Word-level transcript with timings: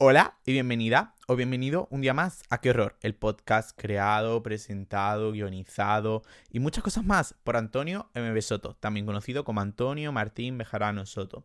Hola 0.00 0.38
y 0.46 0.52
bienvenida 0.52 1.16
o 1.26 1.34
bienvenido 1.34 1.88
un 1.90 2.02
día 2.02 2.14
más 2.14 2.44
a 2.50 2.60
Qué 2.60 2.70
Horror, 2.70 2.96
el 3.02 3.16
podcast 3.16 3.76
creado, 3.76 4.44
presentado, 4.44 5.32
guionizado 5.32 6.22
y 6.52 6.60
muchas 6.60 6.84
cosas 6.84 7.04
más 7.04 7.34
por 7.42 7.56
Antonio 7.56 8.08
MB 8.14 8.40
Soto, 8.40 8.76
también 8.78 9.06
conocido 9.06 9.42
como 9.42 9.60
Antonio 9.60 10.12
Martín 10.12 10.56
Bejarano 10.56 11.04
Soto, 11.04 11.42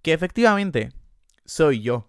que 0.00 0.12
efectivamente 0.12 0.92
soy 1.44 1.82
yo. 1.82 2.08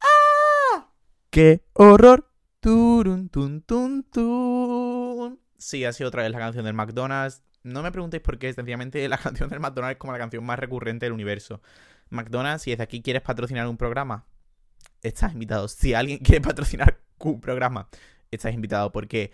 ¡Ah! 0.00 0.90
¡Qué 1.30 1.62
horror! 1.74 2.28
Turun, 2.58 3.28
tun, 3.28 3.62
tun, 3.62 4.02
tun. 4.10 5.40
Sí, 5.56 5.84
ha 5.84 5.92
sido 5.92 6.08
otra 6.08 6.24
vez 6.24 6.32
la 6.32 6.38
canción 6.40 6.64
del 6.64 6.74
McDonald's. 6.74 7.44
No 7.62 7.84
me 7.84 7.92
preguntéis 7.92 8.24
por 8.24 8.40
qué, 8.40 8.52
sencillamente 8.52 9.08
la 9.08 9.18
canción 9.22 9.50
del 9.50 9.60
McDonald's 9.60 9.98
es 9.98 10.00
como 10.00 10.14
la 10.14 10.18
canción 10.18 10.44
más 10.44 10.58
recurrente 10.58 11.06
del 11.06 11.12
universo. 11.12 11.62
McDonald's, 12.10 12.62
si 12.62 12.72
desde 12.72 12.82
aquí 12.82 13.02
quieres 13.02 13.22
patrocinar 13.22 13.68
un 13.68 13.76
programa, 13.76 14.26
estás 15.02 15.32
invitado. 15.32 15.68
Si 15.68 15.94
alguien 15.94 16.18
quiere 16.18 16.40
patrocinar 16.40 17.00
un 17.18 17.40
programa, 17.40 17.88
estás 18.30 18.54
invitado. 18.54 18.92
Porque, 18.92 19.32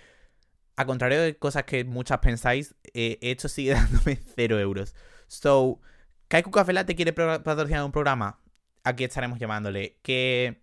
a 0.76 0.86
contrario 0.86 1.20
de 1.20 1.36
cosas 1.36 1.64
que 1.64 1.84
muchas 1.84 2.18
pensáis, 2.18 2.74
eh, 2.94 3.18
esto 3.22 3.48
sigue 3.48 3.72
dándome 3.74 4.18
cero 4.34 4.58
euros. 4.58 4.94
So, 5.28 5.80
Kaiku 6.28 6.50
Café 6.50 6.84
te 6.84 6.96
quiere 6.96 7.12
patrocinar 7.12 7.84
un 7.84 7.92
programa, 7.92 8.40
aquí 8.84 9.04
estaremos 9.04 9.38
llamándole. 9.38 9.98
Que 10.02 10.62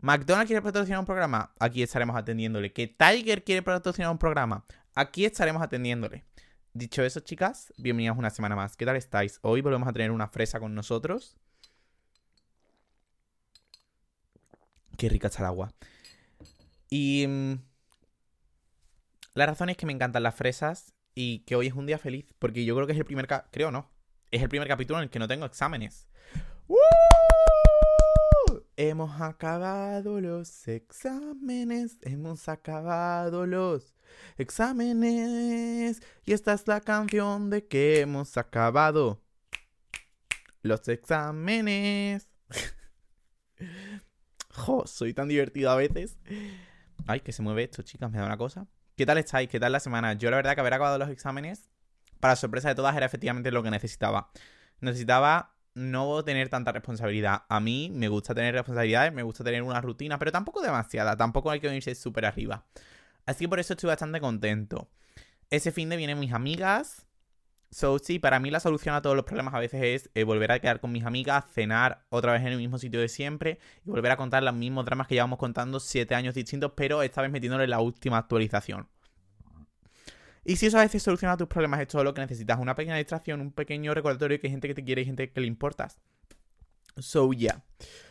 McDonald's 0.00 0.46
quiere 0.46 0.62
patrocinar 0.62 0.98
un 0.98 1.06
programa, 1.06 1.52
aquí 1.58 1.82
estaremos 1.82 2.16
atendiéndole. 2.16 2.72
Que 2.72 2.86
Tiger 2.86 3.44
quiere 3.44 3.62
patrocinar 3.62 4.10
un 4.10 4.18
programa, 4.18 4.64
aquí 4.94 5.26
estaremos 5.26 5.62
atendiéndole. 5.62 6.24
Dicho 6.72 7.02
eso, 7.02 7.20
chicas, 7.20 7.72
bienvenidas 7.76 8.16
una 8.16 8.30
semana 8.30 8.56
más. 8.56 8.76
¿Qué 8.76 8.86
tal 8.86 8.96
estáis? 8.96 9.40
Hoy 9.42 9.60
volvemos 9.60 9.88
a 9.88 9.92
tener 9.92 10.10
una 10.10 10.28
fresa 10.28 10.58
con 10.58 10.74
nosotros. 10.74 11.36
Qué 15.00 15.08
rica 15.08 15.28
está 15.28 15.38
el 15.38 15.46
agua. 15.46 15.72
Y 16.90 17.24
mm, 17.26 17.54
la 19.32 19.46
razón 19.46 19.70
es 19.70 19.78
que 19.78 19.86
me 19.86 19.94
encantan 19.94 20.22
las 20.22 20.34
fresas 20.34 20.92
y 21.14 21.38
que 21.46 21.56
hoy 21.56 21.68
es 21.68 21.72
un 21.72 21.86
día 21.86 21.96
feliz, 21.96 22.34
porque 22.38 22.66
yo 22.66 22.74
creo 22.74 22.86
que 22.86 22.92
es 22.92 22.98
el 22.98 23.06
primer, 23.06 23.26
creo 23.50 23.70
no, 23.70 23.90
es 24.30 24.42
el 24.42 24.50
primer 24.50 24.68
capítulo 24.68 24.98
en 24.98 25.04
el 25.04 25.08
que 25.10 25.18
no 25.18 25.26
tengo 25.26 25.46
exámenes. 25.46 26.06
Hemos 28.76 29.22
acabado 29.22 30.20
los 30.20 30.68
exámenes, 30.68 31.96
hemos 32.02 32.46
acabado 32.50 33.46
los 33.46 33.94
exámenes 34.36 36.02
y 36.26 36.34
esta 36.34 36.52
es 36.52 36.68
la 36.68 36.82
canción 36.82 37.48
de 37.48 37.66
que 37.66 38.00
hemos 38.00 38.36
acabado 38.36 39.22
los 40.60 40.86
exámenes. 40.88 42.28
Jo, 44.54 44.86
soy 44.86 45.14
tan 45.14 45.28
divertido 45.28 45.70
a 45.70 45.76
veces. 45.76 46.18
Ay, 47.06 47.20
que 47.20 47.32
se 47.32 47.42
mueve 47.42 47.64
esto, 47.64 47.82
chicas, 47.82 48.10
me 48.10 48.18
da 48.18 48.26
una 48.26 48.36
cosa. 48.36 48.66
¿Qué 48.96 49.06
tal 49.06 49.18
estáis? 49.18 49.48
¿Qué 49.48 49.58
tal 49.58 49.72
la 49.72 49.80
semana? 49.80 50.12
Yo 50.14 50.30
la 50.30 50.36
verdad 50.36 50.54
que 50.54 50.60
haber 50.60 50.74
acabado 50.74 50.98
los 50.98 51.08
exámenes, 51.08 51.70
para 52.20 52.36
sorpresa 52.36 52.68
de 52.68 52.74
todas, 52.74 52.96
era 52.96 53.06
efectivamente 53.06 53.50
lo 53.50 53.62
que 53.62 53.70
necesitaba. 53.70 54.30
Necesitaba 54.80 55.54
no 55.74 56.22
tener 56.24 56.48
tanta 56.48 56.72
responsabilidad. 56.72 57.44
A 57.48 57.60
mí 57.60 57.90
me 57.94 58.08
gusta 58.08 58.34
tener 58.34 58.54
responsabilidades, 58.54 59.12
me 59.12 59.22
gusta 59.22 59.44
tener 59.44 59.62
una 59.62 59.80
rutina, 59.80 60.18
pero 60.18 60.32
tampoco 60.32 60.60
demasiada, 60.60 61.16
tampoco 61.16 61.50
hay 61.50 61.60
que 61.60 61.74
irse 61.74 61.94
súper 61.94 62.26
arriba. 62.26 62.66
Así 63.26 63.44
que 63.44 63.48
por 63.48 63.60
eso 63.60 63.74
estoy 63.74 63.88
bastante 63.88 64.20
contento. 64.20 64.90
Ese 65.50 65.72
fin 65.72 65.88
de 65.88 65.96
vienen 65.96 66.18
mis 66.18 66.32
amigas, 66.32 67.06
So, 67.72 68.00
sí, 68.00 68.18
para 68.18 68.40
mí 68.40 68.50
la 68.50 68.58
solución 68.58 68.96
a 68.96 69.02
todos 69.02 69.14
los 69.14 69.24
problemas 69.24 69.54
a 69.54 69.60
veces 69.60 69.80
es 69.82 70.10
eh, 70.14 70.24
volver 70.24 70.50
a 70.50 70.58
quedar 70.58 70.80
con 70.80 70.90
mis 70.90 71.04
amigas, 71.04 71.44
cenar 71.52 72.04
otra 72.08 72.32
vez 72.32 72.42
en 72.42 72.48
el 72.48 72.58
mismo 72.58 72.78
sitio 72.78 73.00
de 73.00 73.08
siempre 73.08 73.60
y 73.86 73.90
volver 73.90 74.10
a 74.10 74.16
contar 74.16 74.42
los 74.42 74.54
mismos 74.54 74.84
dramas 74.84 75.06
que 75.06 75.14
llevamos 75.14 75.38
contando 75.38 75.78
siete 75.78 76.16
años 76.16 76.34
distintos, 76.34 76.72
pero 76.74 77.02
esta 77.02 77.22
vez 77.22 77.30
metiéndole 77.30 77.68
la 77.68 77.80
última 77.80 78.18
actualización. 78.18 78.88
Y 80.44 80.56
si 80.56 80.66
eso 80.66 80.78
a 80.78 80.82
veces 80.82 81.02
soluciona 81.02 81.36
tus 81.36 81.46
problemas, 81.46 81.80
es 81.80 81.86
todo 81.86 82.02
lo 82.02 82.12
que 82.12 82.22
necesitas. 82.22 82.58
Una 82.58 82.74
pequeña 82.74 82.96
distracción, 82.96 83.40
un 83.40 83.52
pequeño 83.52 83.94
recordatorio 83.94 84.40
que 84.40 84.48
hay 84.48 84.50
gente 84.50 84.66
que 84.66 84.74
te 84.74 84.84
quiere 84.84 85.02
y 85.02 85.04
gente 85.04 85.30
que 85.30 85.40
le 85.40 85.46
importas. 85.46 85.98
So, 86.98 87.32
yeah 87.32 87.62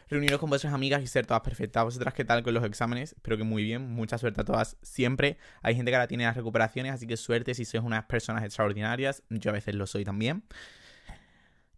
reuniros 0.10 0.40
con 0.40 0.50
vuestras 0.50 0.74
amigas 0.74 1.02
y 1.04 1.08
ser 1.08 1.26
todas 1.26 1.42
perfectas. 1.42 1.84
¿Vosotras 1.84 2.14
qué 2.14 2.26
tal 2.26 2.44
con 2.44 2.54
los 2.54 2.64
exámenes? 2.64 3.14
Espero 3.14 3.38
que 3.38 3.44
muy 3.44 3.64
bien. 3.64 3.90
Mucha 3.90 4.18
suerte 4.18 4.42
a 4.42 4.44
todas 4.46 4.78
siempre. 4.82 5.38
Hay 5.62 5.76
gente 5.76 5.92
que 5.92 5.96
ahora 5.96 6.08
tiene 6.08 6.26
las 6.26 6.36
recuperaciones, 6.36 6.94
así 6.94 7.08
que 7.08 7.18
suerte 7.18 7.54
si 7.54 7.66
sois 7.66 7.84
unas 7.84 8.06
personas 8.06 8.44
extraordinarias. 8.44 9.24
Yo 9.30 9.52
a 9.52 9.54
veces 9.54 9.76
lo 9.76 9.88
soy 9.88 10.04
también. 10.04 10.44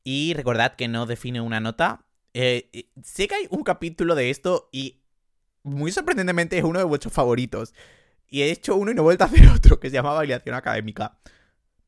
Y 0.04 0.34
recordad 0.34 0.76
que 0.76 0.88
no 0.88 1.06
define 1.06 1.42
una 1.42 1.60
nota. 1.60 2.06
Eh, 2.34 2.90
sé 3.04 3.28
que 3.28 3.36
hay 3.36 3.48
un 3.50 3.64
capítulo 3.64 4.16
de 4.16 4.30
esto 4.30 4.70
y 4.72 5.02
muy 5.64 5.92
sorprendentemente 5.92 6.58
es 6.58 6.64
uno 6.64 6.80
de 6.80 6.86
vuestros 6.86 7.14
favoritos. 7.14 7.74
Y 8.28 8.44
he 8.44 8.52
hecho 8.52 8.76
uno 8.78 8.92
y 8.92 8.96
no 8.96 9.02
he 9.02 9.04
vuelto 9.04 9.26
a 9.26 9.28
hacer 9.28 9.48
otro, 9.56 9.80
que 9.80 9.90
se 9.90 9.96
llama 9.96 10.14
Validación 10.14 10.56
Académica. 10.56 11.18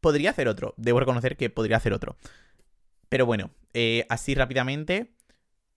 Podría 0.02 0.32
hacer 0.32 0.50
otro, 0.50 0.74
debo 0.78 1.00
reconocer 1.00 1.38
que 1.38 1.50
podría 1.50 1.78
hacer 1.78 1.94
otro. 1.94 2.18
Pero 3.08 3.26
bueno, 3.26 3.52
eh, 3.74 4.06
así 4.09 4.36
rápidamente. 4.36 5.14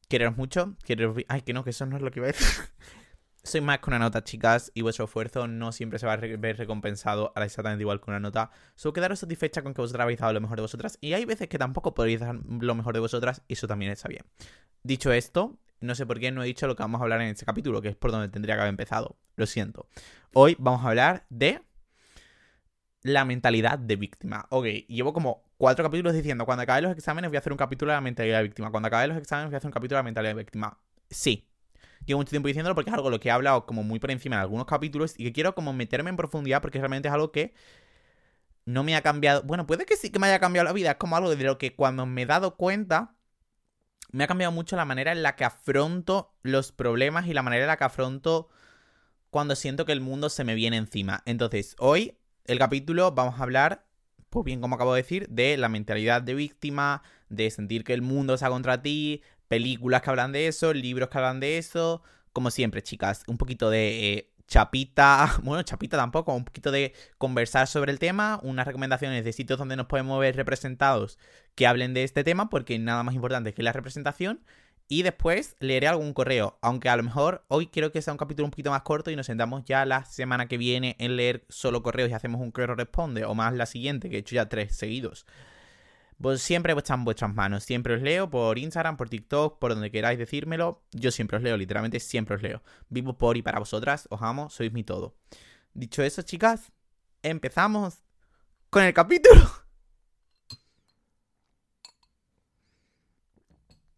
Quereros 0.09 0.37
mucho. 0.37 0.77
Quereros... 0.85 1.17
Ay, 1.29 1.43
que 1.43 1.53
no, 1.53 1.65
que 1.65 1.71
eso 1.71 1.87
no 1.87 1.97
es 1.97 2.03
lo 2.03 2.11
que 2.11 2.21
iba 2.21 2.29
a 2.29 2.33
decir. 2.33 2.47
Soy 3.43 3.61
más 3.61 3.79
con 3.79 3.95
una 3.95 4.05
nota, 4.05 4.25
chicas, 4.25 4.73
y 4.75 4.83
vuestro 4.83 5.05
esfuerzo 5.05 5.47
no 5.47 5.71
siempre 5.71 6.01
se 6.01 6.07
va 6.07 6.15
a 6.15 6.17
ver 6.17 6.57
recompensado 6.57 7.33
a 7.37 7.39
la 7.39 7.47
exactamente 7.47 7.83
igual 7.83 8.01
con 8.01 8.13
una 8.13 8.19
nota. 8.19 8.51
Solo 8.75 8.93
quedaros 8.93 9.21
satisfecha 9.21 9.63
con 9.63 9.73
que 9.73 9.81
vosotras 9.81 10.03
habéis 10.03 10.19
dado 10.19 10.33
lo 10.33 10.41
mejor 10.41 10.57
de 10.59 10.63
vosotras. 10.63 10.99
Y 11.01 11.13
hay 11.13 11.25
veces 11.25 11.49
que 11.49 11.57
tampoco 11.57 11.95
podéis 11.95 12.19
dar 12.19 12.35
lo 12.35 12.75
mejor 12.75 12.95
de 12.95 13.01
vosotras, 13.01 13.43
y 13.47 13.53
eso 13.53 13.69
también 13.69 13.93
está 13.93 14.09
bien. 14.09 14.25
Dicho 14.83 15.13
esto, 15.13 15.61
no 15.81 15.95
sé 15.95 16.07
por 16.07 16.19
qué 16.19 16.33
no 16.33 16.43
he 16.43 16.47
dicho 16.47 16.67
lo 16.67 16.75
que 16.75 16.83
vamos 16.83 17.01
a 17.01 17.05
hablar 17.05 17.21
en 17.21 17.29
este 17.29 17.47
capítulo, 17.47 17.81
que 17.81 17.91
es 17.91 17.97
por 17.97 18.11
donde 18.11 18.29
tendría 18.29 18.57
que 18.57 18.63
haber 18.63 18.71
empezado. 18.71 19.17
Lo 19.37 19.47
siento. 19.47 19.89
Hoy 20.33 20.57
vamos 20.59 20.85
a 20.85 20.89
hablar 20.89 21.27
de 21.31 21.63
la 23.03 23.25
mentalidad 23.25 23.79
de 23.79 23.95
víctima. 23.95 24.47
Ok, 24.51 24.67
llevo 24.89 25.13
como 25.13 25.45
cuatro 25.57 25.85
capítulos 25.85 26.15
diciendo, 26.15 26.45
cuando 26.45 26.63
acabe 26.63 26.83
los 26.83 26.93
exámenes 26.93 27.31
voy 27.31 27.37
a 27.37 27.41
hacer 27.41 27.53
un 27.53 27.59
capítulo 27.59 27.93
de 27.93 27.97
la 27.97 28.01
mentalidad 28.01 28.39
de 28.39 28.45
víctima. 28.45 28.71
Cuando 28.71 28.89
acabe 28.89 29.09
los 29.09 29.17
exámenes 29.17 29.51
voy 29.51 29.55
a 29.55 29.59
hacer 29.59 29.69
un 29.69 29.73
capítulo 29.73 29.97
de 29.97 30.01
la 30.01 30.05
mentalidad 30.05 30.35
de 30.35 30.43
víctima. 30.43 30.79
Sí. 31.11 31.49
Llevo 32.05 32.21
mucho 32.21 32.31
tiempo 32.31 32.49
diciéndolo 32.49 32.75
porque 32.75 32.91
es 32.91 32.95
algo 32.95 33.11
lo 33.11 33.19
que 33.19 33.29
he 33.29 33.33
hablado 33.33 33.67
como 33.67 33.83
muy 33.83 33.99
por 33.99 34.11
encima 34.11 34.37
en 34.37 34.43
algunos 34.43 34.67
capítulos 34.67 35.15
y 35.19 35.25
que 35.25 35.33
quiero 35.33 35.55
como 35.55 35.73
meterme 35.73 36.11
en 36.11 36.17
profundidad 36.17 36.63
porque 36.63 36.79
realmente 36.79 37.09
es 37.09 37.15
algo 37.15 37.33
que 37.33 37.55
no 38.65 38.85
me 38.85 38.95
ha 38.97 39.03
cambiado. 39.03 39.43
Bueno, 39.43 39.67
puede 39.67 39.87
que 39.87 39.97
sí 39.97 40.11
que 40.11 40.19
me 40.19 40.27
haya 40.27 40.39
cambiado 40.39 40.65
la 40.65 40.73
vida. 40.73 40.93
Es 40.93 40.97
como 40.97 41.17
algo 41.17 41.35
de 41.35 41.43
lo 41.43 41.59
que 41.59 41.75
cuando 41.75 42.07
me 42.07 42.23
he 42.23 42.27
dado 42.27 42.57
cuenta 42.57 43.15
me 44.13 44.25
ha 44.25 44.27
cambiado 44.27 44.53
mucho 44.53 44.77
la 44.77 44.85
manera 44.85 45.13
en 45.13 45.23
la 45.23 45.37
que 45.37 45.45
afronto 45.45 46.35
los 46.43 46.73
problemas 46.73 47.27
y 47.27 47.33
la 47.33 47.43
manera 47.43 47.65
en 47.65 47.69
la 47.69 47.77
que 47.77 47.85
afronto 47.85 48.49
cuando 49.31 49.57
siento 49.57 49.85
que 49.85 49.93
el 49.93 50.01
mundo 50.01 50.29
se 50.29 50.45
me 50.45 50.55
viene 50.55 50.77
encima. 50.77 51.23
Entonces, 51.27 51.77
hoy 51.79 52.19
el 52.45 52.59
capítulo 52.59 53.13
vamos 53.13 53.39
a 53.39 53.43
hablar 53.43 53.87
pues 54.31 54.45
bien, 54.45 54.61
como 54.61 54.75
acabo 54.77 54.95
de 54.95 55.03
decir, 55.03 55.29
de 55.29 55.57
la 55.57 55.69
mentalidad 55.69 56.23
de 56.23 56.35
víctima, 56.35 57.03
de 57.29 57.51
sentir 57.51 57.85
que 57.85 57.95
el 57.95 58.03
mundo 58.03 58.35
está 58.35 58.49
contra 58.49 58.83
ti, 58.83 59.23
películas 59.49 60.03
que 60.03 60.11
hablan 60.11 60.33
de 60.33 60.49
eso, 60.49 60.73
libros 60.73 61.09
que 61.09 61.19
hablan 61.19 61.41
de 61.41 61.59
eso. 61.59 62.03
Como 62.33 62.51
siempre, 62.51 62.83
chicas, 62.83 63.23
un 63.29 63.39
poquito 63.39 63.71
de 63.71 64.13
eh, 64.13 64.31
chapita, 64.47 65.39
bueno, 65.43 65.63
chapita 65.63 65.97
tampoco, 65.97 66.35
un 66.35 66.45
poquito 66.45 66.71
de 66.71 66.93
conversar 67.19 67.67
sobre 67.67 67.93
el 67.93 67.99
tema, 67.99 68.41
unas 68.43 68.67
recomendaciones 68.67 69.25
de 69.25 69.33
sitios 69.33 69.59
donde 69.59 69.77
nos 69.77 69.87
podemos 69.87 70.21
ver 70.21 70.37
representados 70.37 71.19
que 71.55 71.67
hablen 71.67 71.95
de 71.95 72.05
este 72.05 72.25
tema, 72.25 72.49
porque 72.51 72.79
nada 72.79 73.03
más 73.03 73.15
importante 73.15 73.55
que 73.55 73.63
la 73.63 73.73
representación. 73.73 74.41
Y 74.89 75.03
después 75.03 75.57
leeré 75.59 75.89
algún 75.89 76.13
correo, 76.13 76.59
aunque 76.61 76.89
a 76.89 76.97
lo 76.97 77.03
mejor 77.03 77.45
hoy 77.49 77.67
quiero 77.67 77.91
que 77.91 78.03
sea 78.03 78.13
un 78.13 78.19
capítulo 78.19 78.45
un 78.45 78.53
poquito 78.53 78.71
más 78.71 78.83
corto 78.83 79.11
y 79.11 79.17
nos 79.17 79.27
sentamos 79.27 79.65
ya 79.65 79.85
la 79.85 80.05
semana 80.05 80.47
que 80.47 80.59
viene 80.59 80.95
en 81.01 81.17
leer 81.17 81.45
solo 81.49 81.83
correos 81.83 82.09
y 82.09 82.13
hacemos 82.13 82.41
un 82.41 82.53
correo 82.53 82.77
responde, 82.77 83.25
o 83.25 83.35
más 83.35 83.53
la 83.55 83.67
siguiente, 83.67 84.09
que 84.09 84.17
he 84.17 84.21
hecho 84.21 84.37
ya 84.37 84.49
tres 84.49 84.77
seguidos. 84.77 85.27
Pues 86.21 86.41
siempre 86.41 86.73
están 86.73 87.01
en 87.01 87.05
vuestras 87.05 87.35
manos, 87.35 87.65
siempre 87.65 87.95
os 87.95 88.01
leo 88.01 88.31
por 88.31 88.59
Instagram, 88.59 88.97
por 88.97 89.09
TikTok, 89.09 89.59
por 89.59 89.75
donde 89.75 89.91
queráis 89.91 90.19
decírmelo. 90.19 90.83
Yo 90.93 91.11
siempre 91.11 91.37
os 91.37 91.43
leo, 91.43 91.57
literalmente 91.57 92.01
siempre 92.01 92.37
os 92.37 92.43
leo. 92.43 92.63
Vivo 92.89 93.19
por 93.19 93.37
y 93.37 93.43
para 93.43 93.59
vosotras, 93.59 94.07
os 94.11 94.23
amo, 94.23 94.49
sois 94.49 94.73
mi 94.73 94.83
todo. 94.85 95.17
Dicho 95.75 96.03
eso, 96.03 96.23
chicas, 96.23 96.73
empezamos 97.23 98.03
con 98.71 98.85
el 98.85 98.95
capítulo. 98.95 99.66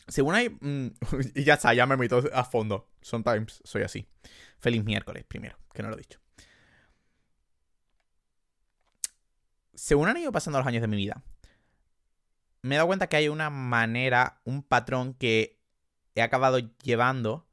Según 0.09 0.35
hay... 0.35 0.51
Mm, 0.51 0.89
y 1.35 1.45
ya 1.45 1.55
está, 1.55 1.73
ya 1.75 1.87
me 1.87 1.97
meto 1.97 2.23
a 2.33 2.45
fondo. 2.45 2.89
Sometimes 3.01 3.61
soy 3.65 3.83
así. 3.83 4.09
Feliz 4.59 4.85
miércoles, 4.85 5.25
primero, 5.25 5.57
que 5.73 5.83
no 5.83 5.91
lo 5.91 5.95
he 5.95 5.99
dicho. 5.99 6.19
Según 9.75 10.09
han 10.09 10.17
ido 10.17 10.33
pasando 10.33 10.59
los 10.59 10.67
años 10.67 10.83
de 10.83 10.89
mi 10.89 10.97
vida, 10.97 11.23
me 12.63 12.75
he 12.75 12.79
dado 12.79 12.89
cuenta 12.89 13.07
que 13.07 13.17
hay 13.17 13.29
una 13.29 13.51
manera, 13.51 14.41
un 14.45 14.63
patrón 14.63 15.15
que 15.15 15.61
he 16.17 16.23
acabado 16.23 16.59
llevando. 16.83 17.47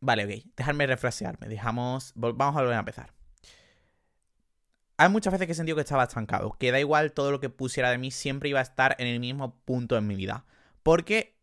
Vale, 0.00 0.24
ok. 0.24 0.44
Dejadme 0.56 0.86
refrasearme. 0.86 1.48
Dejamos. 1.48 2.12
Vamos 2.14 2.56
a 2.56 2.60
volver 2.60 2.74
a 2.76 2.80
empezar. 2.80 3.14
Hay 4.96 5.08
muchas 5.08 5.32
veces 5.32 5.46
que 5.46 5.52
he 5.52 5.56
sentido 5.56 5.76
que 5.76 5.82
estaba 5.82 6.04
estancado. 6.04 6.52
Que 6.58 6.70
da 6.70 6.78
igual 6.78 7.12
todo 7.12 7.30
lo 7.30 7.40
que 7.40 7.48
pusiera 7.48 7.90
de 7.90 7.98
mí, 7.98 8.10
siempre 8.10 8.50
iba 8.50 8.58
a 8.58 8.62
estar 8.62 8.96
en 8.98 9.06
el 9.06 9.20
mismo 9.20 9.58
punto 9.64 9.96
en 9.96 10.06
mi 10.06 10.14
vida. 10.14 10.44
Porque 10.84 11.34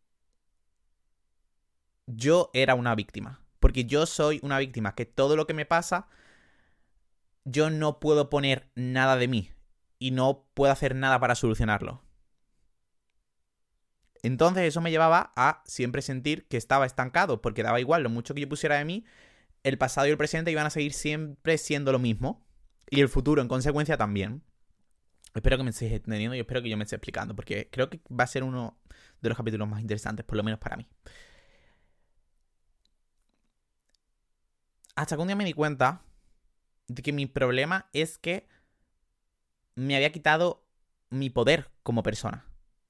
yo 2.05 2.51
era 2.53 2.75
una 2.75 2.95
víctima. 2.95 3.41
Porque 3.59 3.85
yo 3.85 4.05
soy 4.05 4.39
una 4.43 4.57
víctima, 4.57 4.95
que 4.95 5.05
todo 5.05 5.35
lo 5.35 5.45
que 5.45 5.53
me 5.53 5.65
pasa, 5.65 6.07
yo 7.43 7.69
no 7.69 7.99
puedo 7.99 8.29
poner 8.29 8.71
nada 8.75 9.17
de 9.17 9.27
mí 9.27 9.51
y 9.99 10.11
no 10.11 10.45
puedo 10.53 10.71
hacer 10.71 10.95
nada 10.95 11.19
para 11.19 11.35
solucionarlo. 11.35 12.01
Entonces 14.23 14.63
eso 14.63 14.81
me 14.81 14.91
llevaba 14.91 15.33
a 15.35 15.63
siempre 15.65 16.01
sentir 16.01 16.47
que 16.47 16.57
estaba 16.57 16.85
estancado, 16.85 17.41
porque 17.41 17.63
daba 17.63 17.79
igual 17.79 18.03
lo 18.03 18.09
mucho 18.09 18.35
que 18.35 18.41
yo 18.41 18.49
pusiera 18.49 18.77
de 18.77 18.85
mí, 18.85 19.05
el 19.63 19.79
pasado 19.79 20.07
y 20.07 20.11
el 20.11 20.17
presente 20.17 20.51
iban 20.51 20.67
a 20.67 20.71
seguir 20.71 20.93
siempre 20.93 21.57
siendo 21.57 21.91
lo 21.91 21.99
mismo, 21.99 22.45
y 22.89 23.01
el 23.01 23.09
futuro 23.09 23.41
en 23.41 23.47
consecuencia 23.47 23.97
también. 23.97 24.43
Espero 25.33 25.57
que 25.57 25.63
me 25.63 25.69
estéis 25.71 25.93
entendiendo 25.93 26.35
y 26.35 26.39
espero 26.39 26.61
que 26.61 26.69
yo 26.69 26.77
me 26.77 26.83
esté 26.83 26.95
explicando, 26.95 27.35
porque 27.35 27.69
creo 27.71 27.89
que 27.89 28.01
va 28.11 28.25
a 28.25 28.27
ser 28.27 28.43
uno 28.43 28.77
de 29.21 29.29
los 29.29 29.37
capítulos 29.37 29.67
más 29.67 29.81
interesantes, 29.81 30.25
por 30.25 30.37
lo 30.37 30.43
menos 30.43 30.59
para 30.59 30.77
mí. 30.77 30.87
Hasta 34.95 35.15
que 35.15 35.21
un 35.21 35.27
día 35.27 35.35
me 35.35 35.45
di 35.45 35.53
cuenta 35.53 36.03
de 36.87 37.01
que 37.01 37.13
mi 37.13 37.25
problema 37.25 37.89
es 37.93 38.17
que 38.17 38.47
me 39.75 39.95
había 39.95 40.11
quitado 40.11 40.67
mi 41.09 41.29
poder 41.29 41.71
como 41.83 42.03
persona. 42.03 42.45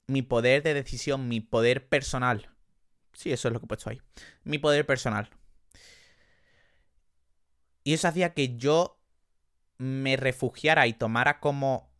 Mi 0.08 0.22
poder 0.22 0.62
de 0.62 0.74
decisión, 0.74 1.28
mi 1.28 1.40
poder 1.40 1.88
personal. 1.88 2.50
Sí, 3.12 3.32
eso 3.32 3.48
es 3.48 3.54
lo 3.54 3.60
que 3.60 3.66
he 3.66 3.68
puesto 3.68 3.90
ahí. 3.90 4.00
Mi 4.42 4.58
poder 4.58 4.84
personal. 4.84 5.30
Y 7.84 7.94
eso 7.94 8.08
hacía 8.08 8.34
que 8.34 8.56
yo 8.56 9.00
me 9.78 10.16
refugiara 10.16 10.86
y 10.86 10.94
tomara 10.94 11.40
como... 11.40 11.90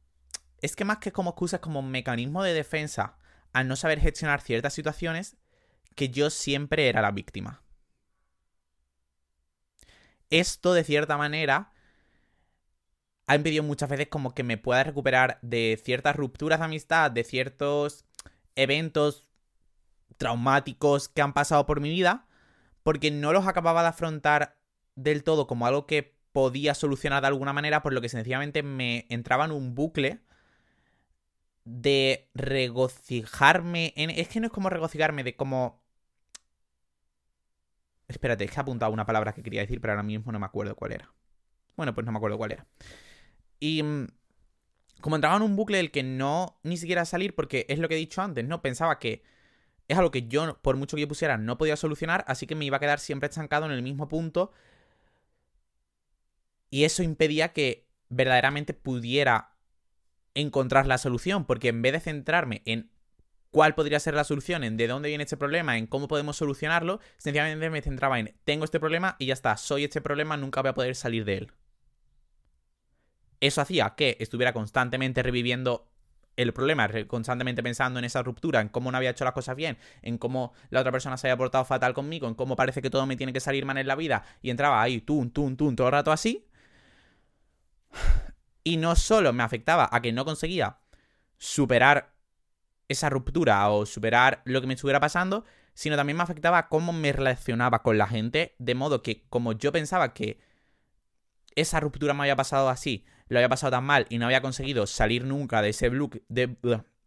Es 0.60 0.76
que 0.76 0.84
más 0.84 0.98
que 0.98 1.12
como 1.12 1.30
excusa, 1.30 1.56
es 1.56 1.62
como 1.62 1.82
mecanismo 1.82 2.42
de 2.42 2.54
defensa 2.54 3.18
al 3.52 3.68
no 3.68 3.76
saber 3.76 4.00
gestionar 4.00 4.40
ciertas 4.40 4.74
situaciones 4.74 5.36
que 5.94 6.08
yo 6.08 6.30
siempre 6.30 6.88
era 6.88 7.02
la 7.02 7.10
víctima. 7.10 7.62
Esto, 10.30 10.72
de 10.72 10.84
cierta 10.84 11.18
manera, 11.18 11.72
ha 13.26 13.36
impedido 13.36 13.62
muchas 13.62 13.88
veces 13.88 14.08
como 14.08 14.34
que 14.34 14.42
me 14.42 14.56
pueda 14.56 14.82
recuperar 14.82 15.38
de 15.42 15.80
ciertas 15.82 16.16
rupturas 16.16 16.58
de 16.58 16.64
amistad, 16.64 17.10
de 17.10 17.24
ciertos 17.24 18.06
eventos 18.54 19.28
traumáticos 20.16 21.08
que 21.08 21.22
han 21.22 21.34
pasado 21.34 21.66
por 21.66 21.80
mi 21.80 21.90
vida, 21.90 22.26
porque 22.82 23.10
no 23.10 23.32
los 23.32 23.46
acababa 23.46 23.82
de 23.82 23.88
afrontar 23.88 24.58
del 24.94 25.24
todo 25.24 25.46
como 25.46 25.66
algo 25.66 25.86
que 25.86 26.16
podía 26.32 26.74
solucionar 26.74 27.20
de 27.20 27.28
alguna 27.28 27.52
manera, 27.52 27.82
por 27.82 27.92
lo 27.92 28.00
que 28.00 28.08
sencillamente 28.08 28.62
me 28.62 29.06
entraba 29.10 29.44
en 29.44 29.52
un 29.52 29.74
bucle 29.74 30.20
de 31.64 32.28
regocijarme 32.34 33.92
en... 33.96 34.10
Es 34.10 34.28
que 34.28 34.40
no 34.40 34.46
es 34.46 34.52
como 34.52 34.70
regocijarme, 34.70 35.24
de 35.24 35.36
como... 35.36 35.82
Espérate, 38.08 38.44
es 38.44 38.50
que 38.50 38.56
he 38.56 38.60
apuntado 38.60 38.92
una 38.92 39.06
palabra 39.06 39.32
que 39.32 39.42
quería 39.42 39.62
decir, 39.62 39.80
pero 39.80 39.92
ahora 39.92 40.02
mismo 40.02 40.32
no 40.32 40.38
me 40.38 40.46
acuerdo 40.46 40.76
cuál 40.76 40.92
era. 40.92 41.12
Bueno, 41.76 41.94
pues 41.94 42.04
no 42.04 42.12
me 42.12 42.18
acuerdo 42.18 42.36
cuál 42.36 42.52
era. 42.52 42.66
Y 43.58 43.82
mm, 43.82 44.06
como 45.00 45.16
entraba 45.16 45.36
en 45.36 45.42
un 45.42 45.56
bucle 45.56 45.78
del 45.78 45.90
que 45.90 46.02
no 46.02 46.58
ni 46.62 46.76
siquiera 46.76 47.04
salir, 47.04 47.34
porque 47.34 47.66
es 47.68 47.78
lo 47.78 47.88
que 47.88 47.94
he 47.94 47.98
dicho 47.98 48.22
antes, 48.22 48.44
¿no? 48.44 48.62
Pensaba 48.62 48.98
que 48.98 49.22
es 49.88 49.98
algo 49.98 50.10
que 50.10 50.28
yo, 50.28 50.58
por 50.62 50.76
mucho 50.76 50.96
que 50.96 51.02
yo 51.02 51.08
pusiera, 51.08 51.38
no 51.38 51.58
podía 51.58 51.76
solucionar, 51.76 52.24
así 52.28 52.46
que 52.46 52.54
me 52.54 52.64
iba 52.64 52.76
a 52.78 52.80
quedar 52.80 53.00
siempre 53.00 53.28
estancado 53.28 53.66
en 53.66 53.72
el 53.72 53.82
mismo 53.82 54.08
punto. 54.08 54.52
Y 56.70 56.84
eso 56.84 57.02
impedía 57.02 57.52
que 57.52 57.86
verdaderamente 58.08 58.74
pudiera 58.74 59.51
encontrar 60.34 60.86
la 60.86 60.98
solución, 60.98 61.44
porque 61.44 61.68
en 61.68 61.82
vez 61.82 61.92
de 61.92 62.00
centrarme 62.00 62.62
en 62.64 62.90
cuál 63.50 63.74
podría 63.74 64.00
ser 64.00 64.14
la 64.14 64.24
solución, 64.24 64.64
en 64.64 64.76
de 64.76 64.88
dónde 64.88 65.08
viene 65.08 65.24
este 65.24 65.36
problema, 65.36 65.76
en 65.76 65.86
cómo 65.86 66.08
podemos 66.08 66.36
solucionarlo, 66.36 67.00
sencillamente 67.18 67.70
me 67.70 67.82
centraba 67.82 68.18
en 68.18 68.34
tengo 68.44 68.64
este 68.64 68.80
problema 68.80 69.16
y 69.18 69.26
ya 69.26 69.34
está, 69.34 69.56
soy 69.56 69.84
este 69.84 70.00
problema, 70.00 70.36
nunca 70.36 70.62
voy 70.62 70.70
a 70.70 70.74
poder 70.74 70.96
salir 70.96 71.24
de 71.24 71.36
él. 71.36 71.52
Eso 73.40 73.60
hacía 73.60 73.94
que 73.96 74.16
estuviera 74.20 74.52
constantemente 74.52 75.22
reviviendo 75.22 75.88
el 76.36 76.52
problema, 76.54 76.88
constantemente 77.06 77.62
pensando 77.62 77.98
en 77.98 78.04
esa 78.06 78.22
ruptura, 78.22 78.60
en 78.60 78.68
cómo 78.68 78.90
no 78.90 78.96
había 78.96 79.10
hecho 79.10 79.24
las 79.24 79.34
cosas 79.34 79.54
bien, 79.54 79.76
en 80.00 80.16
cómo 80.16 80.54
la 80.70 80.80
otra 80.80 80.92
persona 80.92 81.16
se 81.16 81.26
había 81.26 81.36
portado 81.36 81.64
fatal 81.64 81.92
conmigo, 81.92 82.26
en 82.26 82.34
cómo 82.34 82.56
parece 82.56 82.80
que 82.80 82.88
todo 82.88 83.04
me 83.06 83.16
tiene 83.16 83.32
que 83.32 83.40
salir 83.40 83.66
mal 83.66 83.76
en 83.78 83.86
la 83.86 83.96
vida, 83.96 84.24
y 84.40 84.50
entraba 84.50 84.80
ahí, 84.80 85.00
tum, 85.00 85.30
tum, 85.30 85.56
tum, 85.56 85.76
todo 85.76 85.88
el 85.88 85.92
rato 85.92 86.10
así. 86.12 86.46
Y 88.64 88.76
no 88.76 88.96
solo 88.96 89.32
me 89.32 89.42
afectaba 89.42 89.88
a 89.90 90.00
que 90.02 90.12
no 90.12 90.24
conseguía 90.24 90.78
superar 91.38 92.14
esa 92.88 93.10
ruptura 93.10 93.68
o 93.70 93.86
superar 93.86 94.42
lo 94.44 94.60
que 94.60 94.66
me 94.66 94.74
estuviera 94.74 95.00
pasando, 95.00 95.44
sino 95.74 95.96
también 95.96 96.16
me 96.16 96.22
afectaba 96.22 96.58
a 96.58 96.68
cómo 96.68 96.92
me 96.92 97.12
relacionaba 97.12 97.82
con 97.82 97.98
la 97.98 98.06
gente, 98.06 98.54
de 98.58 98.74
modo 98.74 99.02
que 99.02 99.24
como 99.28 99.52
yo 99.52 99.72
pensaba 99.72 100.12
que 100.12 100.38
esa 101.54 101.80
ruptura 101.80 102.14
me 102.14 102.22
había 102.22 102.36
pasado 102.36 102.68
así, 102.68 103.04
lo 103.28 103.38
había 103.38 103.48
pasado 103.48 103.70
tan 103.72 103.84
mal 103.84 104.06
y 104.08 104.18
no 104.18 104.26
había 104.26 104.42
conseguido 104.42 104.86
salir 104.86 105.24
nunca 105.24 105.62
de 105.62 105.70
ese 105.70 105.88
bucle, 105.88 106.22
de, 106.28 106.56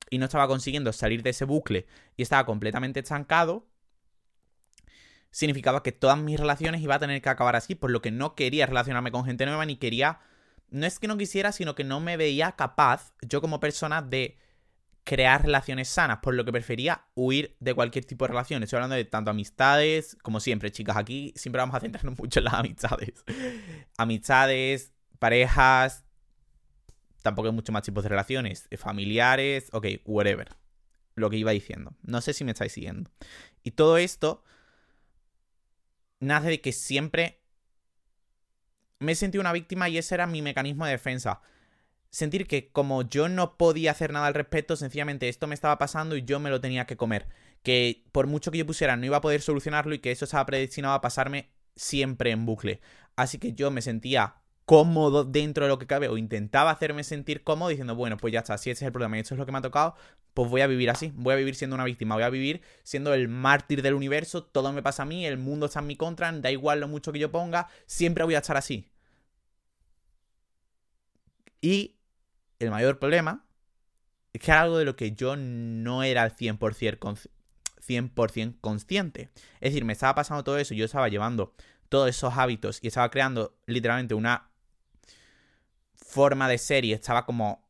y 0.10 0.18
no 0.18 0.26
estaba 0.26 0.48
consiguiendo 0.48 0.92
salir 0.94 1.24
de 1.24 1.32
ese 1.32 1.46
bucle 1.46 1.86
y 2.18 2.24
estaba 2.24 2.46
completamente 2.46 3.00
estancado, 3.00 3.68
significaba 5.32 5.84
que 5.84 5.92
todas 5.92 6.18
mis 6.18 6.40
relaciones 6.40 6.82
iban 6.82 6.98
a 6.98 7.00
tener 7.00 7.22
que 7.22 7.30
acabar 7.30 7.56
así, 7.56 7.76
por 7.76 7.92
lo 7.92 8.02
que 8.02 8.12
no 8.12 8.36
quería 8.36 8.66
relacionarme 8.66 9.12
con 9.12 9.26
gente 9.26 9.46
nueva 9.46 9.66
ni 9.66 9.76
quería 9.78 10.20
no 10.70 10.86
es 10.86 11.00
que 11.00 11.08
no 11.08 11.18
quisiera, 11.18 11.52
sino 11.52 11.76
que 11.76 11.84
no 11.84 12.00
me 12.00 12.18
veía 12.18 12.54
capaz, 12.54 13.14
yo 13.22 13.42
como 13.42 13.60
persona, 13.60 14.02
de 14.02 14.38
crear 15.06 15.44
relaciones 15.44 15.88
sanas, 15.88 16.18
por 16.18 16.34
lo 16.34 16.44
que 16.44 16.52
prefería 16.52 17.06
huir 17.14 17.56
de 17.60 17.74
cualquier 17.76 18.06
tipo 18.06 18.26
de 18.26 18.30
relación. 18.30 18.64
Estoy 18.64 18.78
hablando 18.78 18.96
de 18.96 19.06
tanto 19.06 19.32
amistades, 19.32 20.18
como 20.24 20.40
siempre, 20.40 20.72
chicas, 20.72 20.98
aquí 20.98 21.32
siempre 21.36 21.60
vamos 21.60 21.76
a 21.76 21.80
centrarnos 21.80 22.18
mucho 22.20 22.40
en 22.40 22.46
las 22.46 22.56
amistades. 22.56 23.24
amistades, 23.98 24.92
parejas, 25.20 26.06
tampoco 27.22 27.48
hay 27.48 27.54
muchos 27.54 27.72
más 27.72 27.84
tipos 27.84 28.04
de 28.04 28.10
relaciones, 28.10 28.68
eh, 28.72 28.78
familiares, 28.78 29.70
ok, 29.72 29.88
whatever. 30.06 30.50
Lo 31.14 31.30
que 31.30 31.38
iba 31.38 31.52
diciendo. 31.52 31.96
No 32.02 32.20
sé 32.20 32.34
si 32.34 32.44
me 32.44 32.52
estáis 32.52 32.74
siguiendo. 32.74 33.10
Y 33.64 33.72
todo 33.72 33.98
esto 33.98 34.44
nace 36.20 36.50
de 36.50 36.62
que 36.62 36.74
siempre 36.74 37.45
me 39.00 39.16
sentí 39.16 39.38
una 39.38 39.54
víctima 39.54 39.90
y 39.90 39.98
ese 39.98 40.16
era 40.16 40.28
mi 40.28 40.42
mecanismo 40.42 40.86
de 40.86 40.92
defensa. 40.92 41.42
Sentir 42.10 42.48
que 42.48 42.72
como 42.72 43.02
yo 43.02 43.28
no 43.28 43.58
podía 43.58 43.92
hacer 43.92 44.14
nada 44.14 44.28
al 44.28 44.34
respecto, 44.34 44.76
sencillamente 44.76 45.28
esto 45.28 45.48
me 45.48 45.56
estaba 45.56 45.78
pasando 45.78 46.16
y 46.16 46.24
yo 46.24 46.40
me 46.40 46.50
lo 46.50 46.62
tenía 46.62 46.86
que 46.86 46.98
comer. 46.98 47.28
Que 47.62 48.06
por 48.12 48.28
mucho 48.28 48.52
que 48.52 48.58
yo 48.60 48.66
pusiera 48.66 48.96
no 48.96 49.06
iba 49.06 49.18
a 49.18 49.22
poder 49.22 49.42
solucionarlo 49.42 49.94
y 49.96 50.00
que 50.00 50.12
eso 50.12 50.26
estaba 50.26 50.46
predestinado 50.46 50.94
a 50.94 51.02
pasarme 51.02 51.52
siempre 51.76 52.32
en 52.32 52.46
bucle. 52.46 52.80
Así 53.16 53.38
que 53.38 53.54
yo 53.54 53.72
me 53.72 53.82
sentía 53.82 54.36
cómodo 54.66 55.24
dentro 55.24 55.66
de 55.66 55.70
lo 55.70 55.78
que 55.78 55.88
cabe 55.88 56.10
o 56.10 56.18
intentaba 56.18 56.72
hacerme 56.72 57.04
sentir 57.04 57.44
cómodo 57.44 57.70
diciendo, 57.70 57.96
bueno, 57.96 58.18
pues 58.18 58.34
ya 58.34 58.40
está, 58.40 58.58
si 58.58 58.72
ese 58.72 58.84
es 58.84 58.88
el 58.88 58.92
problema 58.92 59.18
y 59.18 59.22
esto 59.22 59.36
es 59.36 59.40
lo 59.40 59.46
que 59.46 59.52
me 59.52 59.60
ha 59.60 59.62
tocado, 59.62 59.96
pues 60.34 60.50
voy 60.50 60.62
a 60.62 60.68
vivir 60.68 60.90
así, 60.90 61.14
voy 61.16 61.34
a 61.34 61.38
vivir 61.38 61.56
siendo 61.56 61.76
una 61.76 61.86
víctima, 61.86 62.16
voy 62.16 62.24
a 62.24 62.30
vivir 62.30 62.62
siendo 62.84 63.14
el 63.14 63.28
mártir 63.28 63.82
del 63.82 63.94
universo, 63.94 64.44
todo 64.44 64.74
me 64.74 64.82
pasa 64.84 65.04
a 65.04 65.06
mí, 65.06 65.26
el 65.26 65.38
mundo 65.38 65.68
está 65.68 65.80
en 65.80 65.88
mi 65.88 65.96
contra, 65.96 66.32
da 66.32 66.52
igual 66.52 66.80
lo 66.80 66.88
mucho 66.88 67.12
que 67.14 67.20
yo 67.20 67.32
ponga, 67.32 67.68
siempre 67.86 68.24
voy 68.24 68.36
a 68.36 68.40
estar 68.40 68.58
así. 68.58 68.90
Y 71.62 71.96
el 72.60 72.72
mayor 72.72 73.00
problema 73.00 73.46
es 74.34 74.42
que 74.42 74.52
era 74.52 74.62
algo 74.62 74.78
de 74.78 74.86
lo 74.86 74.96
que 74.96 75.14
yo 75.14 75.36
no 75.38 76.04
era 76.04 76.24
al 76.24 76.36
100%, 76.36 77.30
100 77.80 78.54
consciente. 78.60 79.30
Es 79.62 79.72
decir, 79.72 79.86
me 79.86 79.94
estaba 79.94 80.16
pasando 80.16 80.44
todo 80.44 80.58
eso, 80.58 80.74
yo 80.74 80.86
estaba 80.86 81.08
llevando 81.08 81.54
todos 81.88 82.10
esos 82.10 82.34
hábitos 82.36 82.80
y 82.82 82.88
estaba 82.88 83.10
creando 83.10 83.58
literalmente 83.68 84.16
una 84.16 84.50
forma 86.06 86.48
de 86.48 86.58
ser 86.58 86.86
y 86.86 86.94
estaba 86.94 87.26
como 87.26 87.68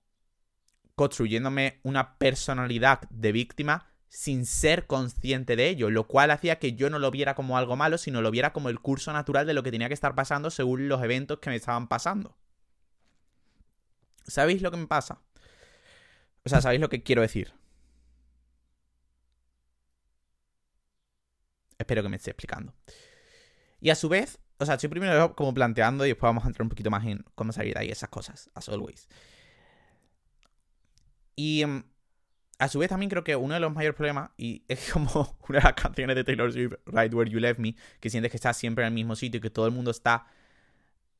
construyéndome 0.96 1.80
una 1.84 2.18
personalidad 2.18 3.02
de 3.10 3.32
víctima 3.32 3.92
sin 4.08 4.46
ser 4.46 4.88
consciente 4.88 5.56
de 5.56 5.68
ello, 5.68 5.90
lo 5.90 6.08
cual 6.08 6.32
hacía 6.32 6.58
que 6.60 6.74
yo 6.74 6.90
no 6.90 7.00
lo 7.00 7.12
viera 7.12 7.36
como 7.36 7.58
algo 7.58 7.76
malo, 7.76 7.98
sino 7.98 8.22
lo 8.22 8.32
viera 8.32 8.54
como 8.54 8.70
el 8.70 8.80
curso 8.80 9.12
natural 9.12 9.46
de 9.46 9.54
lo 9.54 9.64
que 9.64 9.72
tenía 9.72 9.88
que 9.88 9.94
estar 9.94 10.16
pasando 10.16 10.50
según 10.50 10.88
los 10.88 11.04
eventos 11.04 11.40
que 11.40 11.50
me 11.50 11.58
estaban 11.58 11.88
pasando. 11.88 12.38
¿Sabéis 14.28 14.62
lo 14.62 14.72
que 14.72 14.78
me 14.78 14.88
pasa? 14.88 15.22
O 16.46 16.50
sea, 16.50 16.62
¿sabéis 16.62 16.82
lo 16.82 16.90
que 16.90 17.04
quiero 17.04 17.22
decir? 17.22 17.54
Espero 21.78 22.04
que 22.04 22.10
me 22.10 22.18
esté 22.18 22.32
explicando. 22.32 22.74
Y 23.82 23.90
a 23.90 23.96
su 23.96 24.08
vez, 24.08 24.40
o 24.58 24.66
sea, 24.66 24.76
estoy 24.76 24.90
primero 24.90 25.36
como 25.36 25.54
planteando 25.54 26.06
y 26.06 26.10
después 26.10 26.30
vamos 26.30 26.46
a 26.46 26.48
entrar 26.48 26.64
un 26.64 26.70
poquito 26.70 26.90
más 26.90 27.06
en 27.06 27.26
cómo 27.36 27.52
salir 27.52 27.74
de 27.74 27.82
ahí 27.82 27.90
esas 27.90 28.10
cosas, 28.10 28.50
as 28.54 28.70
always. 28.70 29.08
Y 31.36 31.62
em, 31.62 31.84
a 32.60 32.70
su 32.70 32.80
vez 32.80 32.90
también 32.90 33.10
creo 33.10 33.24
que 33.24 33.36
uno 33.36 33.54
de 33.54 33.60
los 33.60 33.74
mayores 33.74 33.96
problemas, 33.96 34.32
y 34.38 34.64
es 34.68 34.92
como 34.92 35.38
una 35.50 35.60
de 35.60 35.64
las 35.64 35.74
canciones 35.74 36.16
de 36.16 36.24
Taylor 36.24 36.52
Swift, 36.52 36.74
Right 36.86 37.14
Where 37.14 37.30
You 37.30 37.40
Left 37.40 37.60
Me, 37.60 37.76
que 38.00 38.10
sientes 38.10 38.32
que 38.32 38.38
estás 38.38 38.58
siempre 38.58 38.84
en 38.84 38.90
el 38.90 38.94
mismo 38.94 39.16
sitio 39.16 39.40
y 39.40 39.42
que 39.42 39.50
todo 39.50 39.66
el 39.66 39.74
mundo 39.74 39.92
está 39.92 40.28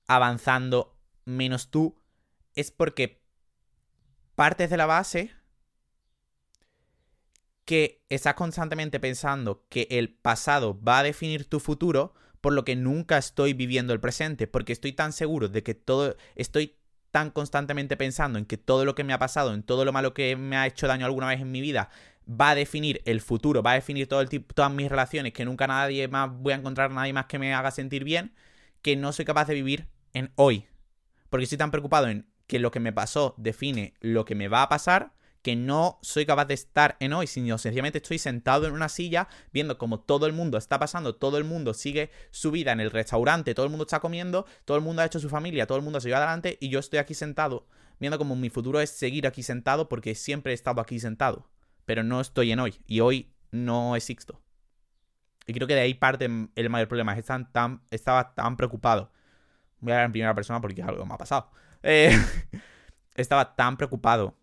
avanzando 0.08 0.98
menos 1.26 1.72
tú, 1.72 2.00
es 2.54 2.72
porque 2.72 3.22
partes 4.36 4.70
de 4.70 4.78
la 4.78 4.86
base 4.86 5.32
que 7.66 8.06
estás 8.10 8.36
constantemente 8.36 9.00
pensando 9.00 9.66
que 9.70 9.88
el 9.90 10.14
pasado 10.14 10.80
va 10.82 11.00
a 11.00 11.04
definir 11.04 11.50
tu 11.50 11.60
futuro, 11.60 12.14
por 12.46 12.54
lo 12.54 12.64
que 12.64 12.76
nunca 12.76 13.18
estoy 13.18 13.54
viviendo 13.54 13.92
el 13.92 14.00
presente, 14.00 14.46
porque 14.46 14.72
estoy 14.72 14.94
tan 14.94 15.14
seguro 15.14 15.50
de 15.50 15.64
que 15.64 15.74
todo, 15.74 16.16
estoy 16.36 16.76
tan 17.10 17.32
constantemente 17.32 17.98
pensando 17.98 18.38
en 18.38 18.46
que 18.46 18.56
todo 18.56 18.86
lo 18.86 18.94
que 18.94 19.04
me 19.04 19.14
ha 19.14 19.18
pasado, 19.18 19.56
en 19.56 19.64
todo 19.64 19.84
lo 19.84 19.92
malo 19.92 20.14
que 20.14 20.36
me 20.36 20.56
ha 20.56 20.68
hecho 20.68 20.86
daño 20.86 21.08
alguna 21.08 21.26
vez 21.26 21.42
en 21.42 21.50
mi 21.50 21.60
vida, 21.60 21.90
va 22.30 22.52
a 22.52 22.56
definir 22.56 23.02
el 23.06 23.20
futuro, 23.20 23.64
va 23.64 23.72
a 23.72 23.74
definir 23.74 24.08
todo 24.08 24.22
el 24.22 24.30
tipo, 24.30 24.54
todas 24.54 24.72
mis 24.72 24.92
relaciones, 24.92 25.34
que 25.34 25.44
nunca 25.44 25.66
nadie 25.66 26.08
más 26.08 26.30
voy 26.32 26.54
a 26.54 26.58
encontrar 26.58 26.92
nadie 26.92 27.14
más 27.14 27.26
que 27.26 27.40
me 27.40 27.52
haga 27.52 27.72
sentir 27.72 28.04
bien, 28.04 28.32
que 28.84 28.96
no 28.96 29.12
soy 29.12 29.26
capaz 29.26 29.46
de 29.48 29.56
vivir 29.56 29.88
en 30.14 30.32
hoy. 30.36 30.68
Porque 31.32 31.46
estoy 31.46 31.58
tan 31.58 31.72
preocupado 31.72 32.10
en 32.10 32.28
que 32.46 32.60
lo 32.60 32.70
que 32.70 32.80
me 32.80 32.94
pasó 32.94 33.34
define 33.38 33.96
lo 34.02 34.24
que 34.24 34.36
me 34.36 34.50
va 34.50 34.62
a 34.62 34.70
pasar, 34.70 35.14
que 35.46 35.56
no 35.56 36.00
soy 36.02 36.26
capaz 36.26 36.46
de 36.46 36.56
estar 36.56 36.98
en 37.00 37.14
hoy, 37.14 37.28
sino 37.28 37.60
sencillamente 37.60 38.00
estoy 38.00 38.18
sentado 38.18 38.66
en 38.66 38.74
una 38.74 38.90
silla 38.90 39.28
viendo 39.54 39.78
como 39.78 40.00
todo 40.00 40.26
el 40.26 40.34
mundo 40.34 40.58
está 40.58 40.80
pasando, 40.80 41.18
todo 41.18 41.38
el 41.38 41.44
mundo 41.44 41.76
sigue 41.76 42.10
su 42.32 42.50
vida 42.50 42.72
en 42.72 42.80
el 42.80 42.90
restaurante, 42.90 43.54
todo 43.54 43.68
el 43.68 43.70
mundo 43.70 43.84
está 43.84 44.00
comiendo, 44.00 44.48
todo 44.66 44.76
el 44.76 44.82
mundo 44.84 45.04
ha 45.04 45.06
hecho 45.06 45.20
su 45.20 45.30
familia, 45.30 45.68
todo 45.68 45.78
el 45.78 45.84
mundo 45.84 46.02
se 46.02 46.08
lleva 46.08 46.18
adelante 46.18 46.58
y 46.60 46.70
yo 46.70 46.80
estoy 46.80 46.98
aquí 46.98 47.14
sentado 47.14 47.68
viendo 48.00 48.18
como 48.18 48.36
mi 48.36 48.50
futuro 48.50 48.82
es 48.82 48.90
seguir 48.90 49.28
aquí 49.28 49.44
sentado 49.44 49.88
porque 49.88 50.16
siempre 50.16 50.52
he 50.52 50.56
estado 50.56 50.82
aquí 50.82 51.00
sentado, 51.00 51.48
pero 51.86 52.02
no 52.02 52.22
estoy 52.22 52.52
en 52.52 52.62
hoy 52.62 52.82
y 52.88 53.02
hoy 53.02 53.32
no 53.52 53.96
existo. 53.96 54.42
Y 55.46 55.54
creo 55.54 55.68
que 55.68 55.76
de 55.76 55.82
ahí 55.82 55.94
parte 55.94 56.26
el 56.56 56.70
mayor 56.72 56.88
problema, 56.88 57.16
es 57.16 57.26
tan, 57.28 57.84
estaba 57.92 58.34
tan 58.34 58.58
preocupado. 58.58 59.12
Voy 59.80 59.92
a 59.92 59.98
hablar 59.98 60.06
en 60.08 60.12
primera 60.12 60.34
persona 60.34 60.60
porque 60.60 60.82
algo 60.82 61.06
me 61.06 61.14
ha 61.14 61.20
pasado. 61.20 61.52
Eh, 61.84 62.20
estaba 63.16 63.56
tan 63.56 63.78
preocupado 63.78 64.36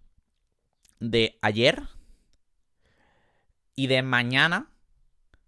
de 1.03 1.39
ayer 1.43 1.83
y 3.75 3.89
de 3.89 4.03
mañana 4.03 4.71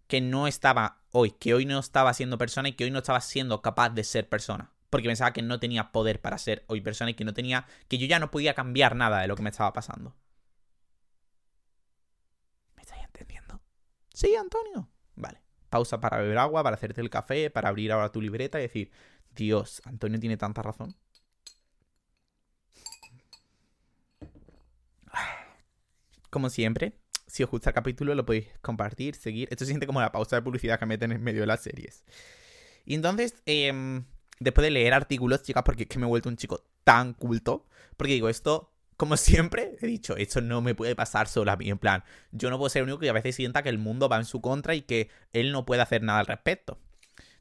que 0.09 0.21
no 0.21 0.47
estaba 0.47 1.03
hoy, 1.13 1.31
que 1.31 1.55
hoy 1.55 1.65
no 1.65 1.79
estaba 1.79 2.13
siendo 2.13 2.39
persona 2.39 2.69
y 2.69 2.73
que 2.73 2.85
hoy 2.85 2.91
no 2.91 2.99
estaba 2.99 3.21
siendo 3.21 3.63
capaz 3.63 3.91
de 3.91 4.05
ser 4.05 4.29
persona. 4.29 4.73
Porque 4.91 5.09
pensaba 5.09 5.33
que 5.33 5.43
no 5.43 5.61
tenía 5.61 5.93
poder 5.93 6.21
para 6.21 6.39
ser 6.39 6.65
hoy 6.67 6.81
persona 6.81 7.11
y 7.11 7.15
que 7.15 7.25
no 7.25 7.35
tenía. 7.35 7.67
que 7.89 7.99
yo 7.99 8.07
ya 8.07 8.19
no 8.19 8.31
podía 8.31 8.55
cambiar 8.55 8.97
nada 8.97 9.21
de 9.21 9.29
lo 9.29 9.37
que 9.37 9.43
me 9.43 9.51
estaba 9.51 9.73
pasando. 9.73 10.15
¿Me 12.77 12.83
estáis 12.83 13.05
entendiendo? 13.05 13.61
Sí, 14.13 14.35
Antonio. 14.35 14.89
Vale. 15.17 15.43
Pausa 15.71 16.01
para 16.01 16.19
beber 16.19 16.39
agua, 16.39 16.63
para 16.63 16.77
hacerte 16.77 17.01
el 17.01 17.11
café, 17.11 17.51
para 17.51 17.69
abrir 17.69 17.91
ahora 17.91 18.13
tu 18.13 18.21
libreta 18.21 18.59
y 18.59 18.63
decir, 18.63 18.93
Dios, 19.31 19.83
Antonio 19.85 20.21
tiene 20.21 20.37
tanta 20.37 20.63
razón. 20.63 20.97
Como 26.35 26.51
siempre, 26.51 26.95
si 27.29 27.45
os 27.45 27.49
gusta 27.49 27.71
el 27.71 27.75
capítulo 27.75 28.13
lo 28.13 28.27
podéis 28.27 28.49
compartir, 28.61 29.15
seguir. 29.15 29.47
Esto 29.53 29.65
siente 29.65 29.87
como 29.87 30.01
la 30.01 30.11
pausa 30.11 30.35
de 30.35 30.43
publicidad 30.43 30.81
que 30.81 30.85
meten 30.85 31.13
en 31.13 31.23
medio 31.23 31.43
de 31.43 31.47
las 31.47 31.63
series. 31.63 32.03
Y 32.85 32.97
entonces, 32.97 33.37
em, 33.47 34.05
después 34.41 34.65
de 34.65 34.73
leer 34.73 34.95
artículos, 34.95 35.45
chicas, 35.45 35.63
porque 35.63 35.85
es 35.85 35.89
que 35.89 36.01
me 36.01 36.07
he 36.07 36.09
vuelto 36.09 36.29
un 36.29 36.37
chico 36.37 36.65
tan 36.83 37.13
culto, 37.13 37.69
porque 37.97 38.15
digo, 38.15 38.29
esto, 38.29 38.73
como 38.97 39.17
siempre, 39.17 39.77
he 39.81 39.87
dicho, 39.87 40.17
esto 40.17 40.41
no 40.41 40.61
me 40.61 40.75
puede 40.75 40.97
pasar 40.97 41.29
solo 41.29 41.53
a 41.53 41.57
mí. 41.57 41.71
En 41.71 41.79
plan, 41.79 42.03
yo 42.33 42.51
no 42.51 42.59
puedo 42.59 42.69
ser 42.69 42.81
el 42.81 42.89
único 42.89 42.99
que 42.99 43.11
a 43.11 43.13
veces 43.13 43.37
sienta 43.37 43.63
que 43.63 43.69
el 43.69 43.79
mundo 43.79 44.09
va 44.09 44.17
en 44.17 44.25
su 44.25 44.41
contra 44.41 44.75
y 44.75 44.83
que 44.83 45.11
él 45.33 45.53
no 45.53 45.65
puede 45.65 45.83
hacer 45.83 46.03
nada 46.03 46.19
al 46.19 46.27
respecto. 46.27 46.81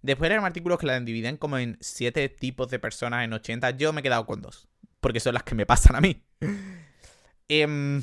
Después 0.03 0.29
de 0.29 0.35
leer 0.35 0.45
artículos 0.45 0.77
que 0.77 0.85
la 0.85 0.99
dividen 0.99 1.37
como 1.37 1.57
en 1.57 1.79
siete 1.81 2.29
tipos 2.29 2.69
de 2.69 2.77
personas 2.77 3.25
en 3.25 3.33
80, 3.33 3.71
yo 3.71 3.91
me 3.91 4.01
he 4.01 4.03
quedado 4.03 4.27
con 4.27 4.43
dos. 4.43 4.67
Porque 4.99 5.19
son 5.19 5.33
las 5.33 5.41
que 5.41 5.55
me 5.55 5.65
pasan 5.65 5.95
a 5.95 5.99
mí. 5.99 6.21
eh, 7.49 7.99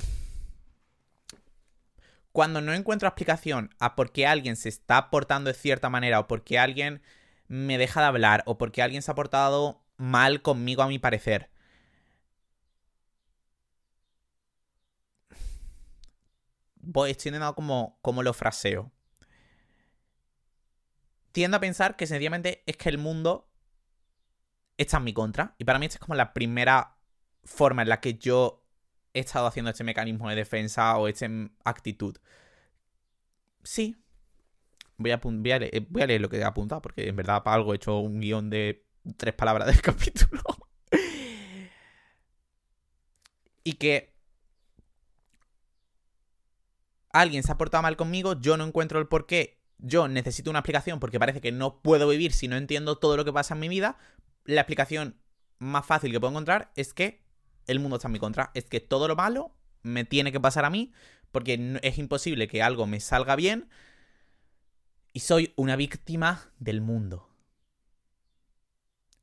cuando 2.32 2.60
no 2.60 2.72
encuentro 2.75 3.08
explicación 3.08 3.75
a 3.78 3.96
por 3.96 4.12
qué 4.12 4.26
alguien 4.26 4.56
se 4.56 4.68
está 4.68 5.10
portando 5.10 5.49
de 5.49 5.54
cierta 5.54 5.90
manera 5.90 6.20
o 6.20 6.28
por 6.28 6.44
qué 6.44 6.58
alguien 6.58 7.02
me 7.49 7.78
deja 7.78 8.00
de 8.00 8.06
hablar 8.06 8.42
o 8.46 8.58
por 8.58 8.72
qué 8.72 8.82
alguien 8.82 9.02
se 9.02 9.10
ha 9.10 9.14
portado 9.14 9.82
mal 9.96 10.42
conmigo 10.42 10.82
a 10.82 10.88
mi 10.88 10.99
parecer. 10.99 11.50
Voy, 16.76 17.10
estoy 17.10 17.30
intentando 17.30 17.54
como, 17.54 17.99
como 18.02 18.22
lo 18.22 18.32
fraseo. 18.32 18.90
Tiendo 21.32 21.58
a 21.58 21.60
pensar 21.60 21.96
que 21.96 22.06
sencillamente 22.06 22.62
es 22.66 22.76
que 22.76 22.88
el 22.88 22.99
mundo 22.99 23.49
está 24.76 24.96
en 24.96 25.04
mi 25.04 25.12
contra. 25.12 25.54
Y 25.58 25.64
para 25.64 25.78
mí 25.78 25.87
esta 25.87 25.96
es 25.96 26.00
como 26.00 26.14
la 26.14 26.32
primera 26.32 26.96
forma 27.44 27.82
en 27.82 27.88
la 27.88 28.00
que 28.00 28.14
yo 28.14 28.59
he 29.14 29.20
estado 29.20 29.46
haciendo 29.46 29.70
este 29.70 29.84
mecanismo 29.84 30.28
de 30.28 30.36
defensa 30.36 30.96
o 30.96 31.08
esta 31.08 31.26
actitud. 31.64 32.16
Sí. 33.62 33.96
Voy 34.96 35.10
a, 35.12 35.16
leer, 35.16 35.86
a, 36.02 36.06
leer, 36.06 36.20
lo 36.20 36.28
que 36.28 36.38
he 36.38 36.44
apuntado, 36.44 36.82
porque 36.82 37.08
en 37.08 37.16
verdad 37.16 37.42
para 37.42 37.56
algo 37.56 37.72
he 37.72 37.76
hecho 37.76 37.98
un 37.98 38.20
guion 38.20 38.50
de 38.50 38.84
tres 39.16 39.34
palabras 39.34 39.66
del 39.66 39.80
capítulo. 39.82 40.42
y 43.64 43.74
que 43.74 44.14
alguien 47.12 47.42
se 47.42 47.52
ha 47.52 47.58
portado 47.58 47.82
mal 47.82 47.96
conmigo, 47.96 48.40
yo 48.40 48.56
no 48.56 48.64
encuentro 48.64 48.98
el 48.98 49.06
por 49.06 49.26
qué. 49.26 49.58
Yo 49.78 50.08
necesito 50.08 50.50
una 50.50 50.60
explicación 50.60 51.00
porque 51.00 51.18
parece 51.18 51.40
que 51.40 51.52
no 51.52 51.80
puedo 51.80 52.08
vivir 52.08 52.32
si 52.32 52.48
no 52.48 52.56
entiendo 52.56 52.98
todo 52.98 53.16
lo 53.16 53.24
que 53.24 53.32
pasa 53.32 53.54
en 53.54 53.60
mi 53.60 53.68
vida. 53.68 53.98
La 54.44 54.60
explicación 54.62 55.16
más 55.58 55.86
fácil 55.86 56.12
que 56.12 56.20
puedo 56.20 56.32
encontrar 56.32 56.70
es 56.76 56.92
que 56.92 57.22
el 57.66 57.80
mundo 57.80 57.96
está 57.96 58.08
en 58.08 58.12
mi 58.12 58.18
contra. 58.18 58.50
Es 58.54 58.64
que 58.64 58.80
todo 58.80 59.08
lo 59.08 59.16
malo 59.16 59.54
me 59.82 60.04
tiene 60.04 60.32
que 60.32 60.40
pasar 60.40 60.64
a 60.64 60.70
mí 60.70 60.92
porque 61.32 61.78
es 61.82 61.98
imposible 61.98 62.48
que 62.48 62.62
algo 62.62 62.86
me 62.86 63.00
salga 63.00 63.36
bien 63.36 63.68
y 65.12 65.20
soy 65.20 65.52
una 65.56 65.76
víctima 65.76 66.52
del 66.58 66.80
mundo. 66.80 67.28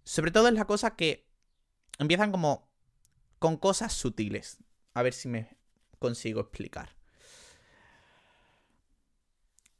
Sobre 0.03 0.31
todo 0.31 0.47
es 0.47 0.53
la 0.53 0.65
cosa 0.65 0.95
que 0.95 1.27
empiezan 1.99 2.31
como 2.31 2.69
con 3.39 3.57
cosas 3.57 3.93
sutiles. 3.93 4.57
A 4.93 5.03
ver 5.03 5.13
si 5.13 5.27
me 5.27 5.57
consigo 5.99 6.41
explicar. 6.41 6.95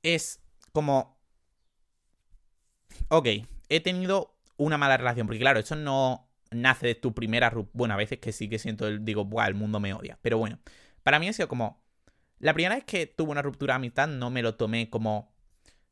Es 0.03 0.41
como... 0.71 1.17
Ok, 3.09 3.27
he 3.69 3.79
tenido 3.79 4.35
una 4.57 4.77
mala 4.77 4.97
relación, 4.97 5.27
porque 5.27 5.39
claro, 5.39 5.59
eso 5.59 5.75
no 5.75 6.26
nace 6.51 6.87
de 6.87 6.95
tu 6.95 7.13
primera 7.13 7.49
ruptura. 7.49 7.77
Bueno, 7.77 7.93
a 7.93 7.97
veces 7.97 8.19
que 8.19 8.31
sí 8.31 8.49
que 8.49 8.59
siento, 8.59 8.87
el, 8.87 9.03
digo, 9.05 9.25
Buah, 9.25 9.47
el 9.47 9.55
mundo 9.55 9.79
me 9.79 9.93
odia. 9.93 10.19
Pero 10.21 10.37
bueno, 10.37 10.59
para 11.03 11.19
mí 11.19 11.27
ha 11.27 11.33
sido 11.33 11.47
como. 11.47 11.85
La 12.39 12.53
primera 12.53 12.75
vez 12.75 12.83
que 12.83 13.07
tuve 13.07 13.31
una 13.31 13.41
ruptura 13.41 13.75
a 13.75 13.79
mitad 13.79 14.07
no 14.07 14.29
me 14.29 14.41
lo 14.41 14.55
tomé 14.55 14.89
como. 14.89 15.35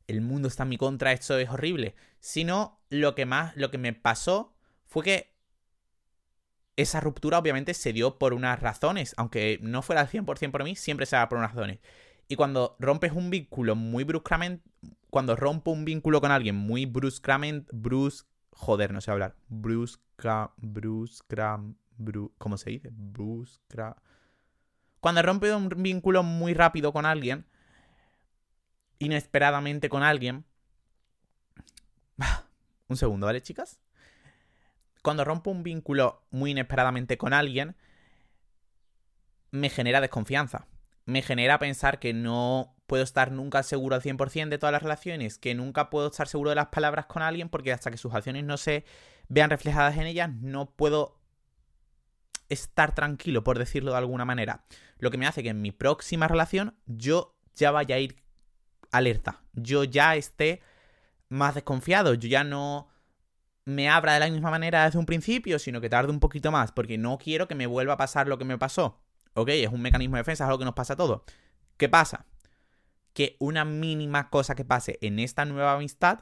El 0.06 0.20
mundo 0.20 0.46
está 0.46 0.62
en 0.62 0.68
mi 0.68 0.78
contra, 0.78 1.12
esto 1.12 1.38
es 1.38 1.50
horrible. 1.50 1.96
Sino 2.20 2.80
lo 2.90 3.14
que 3.14 3.26
más, 3.26 3.56
lo 3.56 3.70
que 3.70 3.78
me 3.78 3.92
pasó 3.92 4.54
fue 4.84 5.02
que 5.02 5.36
esa 6.76 7.00
ruptura 7.00 7.38
obviamente 7.38 7.74
se 7.74 7.92
dio 7.92 8.18
por 8.18 8.34
unas 8.34 8.60
razones. 8.60 9.14
Aunque 9.16 9.58
no 9.62 9.82
fuera 9.82 10.02
al 10.02 10.08
100% 10.08 10.52
por 10.52 10.64
mí, 10.64 10.76
siempre 10.76 11.06
se 11.06 11.16
da 11.16 11.28
por 11.28 11.38
unas 11.38 11.54
razones. 11.54 11.80
Y 12.28 12.36
cuando 12.36 12.76
rompes 12.78 13.12
un 13.12 13.30
vínculo 13.30 13.74
muy 13.74 14.04
bruscamente. 14.04 14.62
Cuando 15.10 15.36
rompo 15.36 15.70
un 15.70 15.84
vínculo 15.84 16.20
con 16.20 16.30
alguien 16.30 16.54
muy 16.54 16.86
bruscamente. 16.86 17.70
Brus, 17.72 18.26
joder, 18.56 18.92
no 18.92 19.00
sé 19.00 19.10
hablar. 19.10 19.36
Brusca 19.48 20.52
brusca, 20.56 21.60
¿cómo 22.38 22.56
se 22.56 22.70
dice? 22.70 22.90
Brusca. 22.92 23.96
Cuando 25.00 25.22
rompe 25.22 25.54
un 25.54 25.68
vínculo 25.68 26.22
muy 26.22 26.54
rápido 26.54 26.92
con 26.92 27.06
alguien, 27.06 27.46
inesperadamente 28.98 29.88
con 29.88 30.02
alguien. 30.02 30.44
Un 32.88 32.96
segundo, 32.96 33.26
¿vale, 33.26 33.42
chicas? 33.42 33.78
Cuando 35.02 35.24
rompo 35.24 35.50
un 35.50 35.62
vínculo 35.62 36.24
muy 36.30 36.52
inesperadamente 36.52 37.18
con 37.18 37.32
alguien, 37.32 37.76
me 39.50 39.70
genera 39.70 40.00
desconfianza. 40.00 40.66
Me 41.06 41.22
genera 41.22 41.58
pensar 41.58 41.98
que 41.98 42.12
no 42.12 42.76
puedo 42.86 43.02
estar 43.02 43.32
nunca 43.32 43.62
seguro 43.62 43.94
al 43.94 44.02
100% 44.02 44.48
de 44.48 44.58
todas 44.58 44.72
las 44.72 44.82
relaciones, 44.82 45.38
que 45.38 45.54
nunca 45.54 45.88
puedo 45.88 46.08
estar 46.08 46.28
seguro 46.28 46.50
de 46.50 46.56
las 46.56 46.66
palabras 46.66 47.06
con 47.06 47.22
alguien 47.22 47.48
porque 47.48 47.72
hasta 47.72 47.90
que 47.90 47.96
sus 47.96 48.12
acciones 48.12 48.44
no 48.44 48.56
se 48.56 48.84
vean 49.28 49.50
reflejadas 49.50 49.96
en 49.96 50.06
ellas, 50.06 50.30
no 50.40 50.70
puedo 50.70 51.18
estar 52.48 52.94
tranquilo, 52.94 53.42
por 53.42 53.58
decirlo 53.58 53.92
de 53.92 53.98
alguna 53.98 54.24
manera. 54.24 54.64
Lo 54.98 55.10
que 55.10 55.18
me 55.18 55.26
hace 55.26 55.42
que 55.42 55.48
en 55.50 55.62
mi 55.62 55.72
próxima 55.72 56.28
relación 56.28 56.76
yo 56.86 57.36
ya 57.54 57.70
vaya 57.70 57.96
a 57.96 57.98
ir 57.98 58.22
alerta. 58.92 59.42
Yo 59.52 59.84
ya 59.84 60.16
esté 60.16 60.60
más 61.28 61.54
desconfiado. 61.54 62.14
Yo 62.14 62.28
ya 62.28 62.44
no 62.44 62.88
me 63.64 63.88
abra 63.88 64.14
de 64.14 64.20
la 64.20 64.30
misma 64.30 64.50
manera 64.50 64.84
desde 64.84 64.98
un 64.98 65.06
principio, 65.06 65.58
sino 65.58 65.80
que 65.80 65.88
tarde 65.88 66.12
un 66.12 66.20
poquito 66.20 66.52
más, 66.52 66.72
porque 66.72 66.98
no 66.98 67.18
quiero 67.18 67.48
que 67.48 67.54
me 67.54 67.66
vuelva 67.66 67.94
a 67.94 67.98
pasar 67.98 68.28
lo 68.28 68.38
que 68.38 68.44
me 68.44 68.58
pasó. 68.58 69.00
Ok, 69.36 69.50
es 69.50 69.70
un 69.70 69.82
mecanismo 69.82 70.16
de 70.16 70.20
defensa, 70.20 70.44
es 70.44 70.48
algo 70.48 70.58
que 70.58 70.64
nos 70.64 70.74
pasa 70.74 70.94
a 70.94 70.96
todos. 70.96 71.22
¿Qué 71.76 71.88
pasa? 71.88 72.26
Que 73.12 73.36
una 73.38 73.64
mínima 73.64 74.30
cosa 74.30 74.54
que 74.54 74.64
pase 74.64 74.98
en 75.02 75.18
esta 75.18 75.44
nueva 75.44 75.74
amistad 75.74 76.20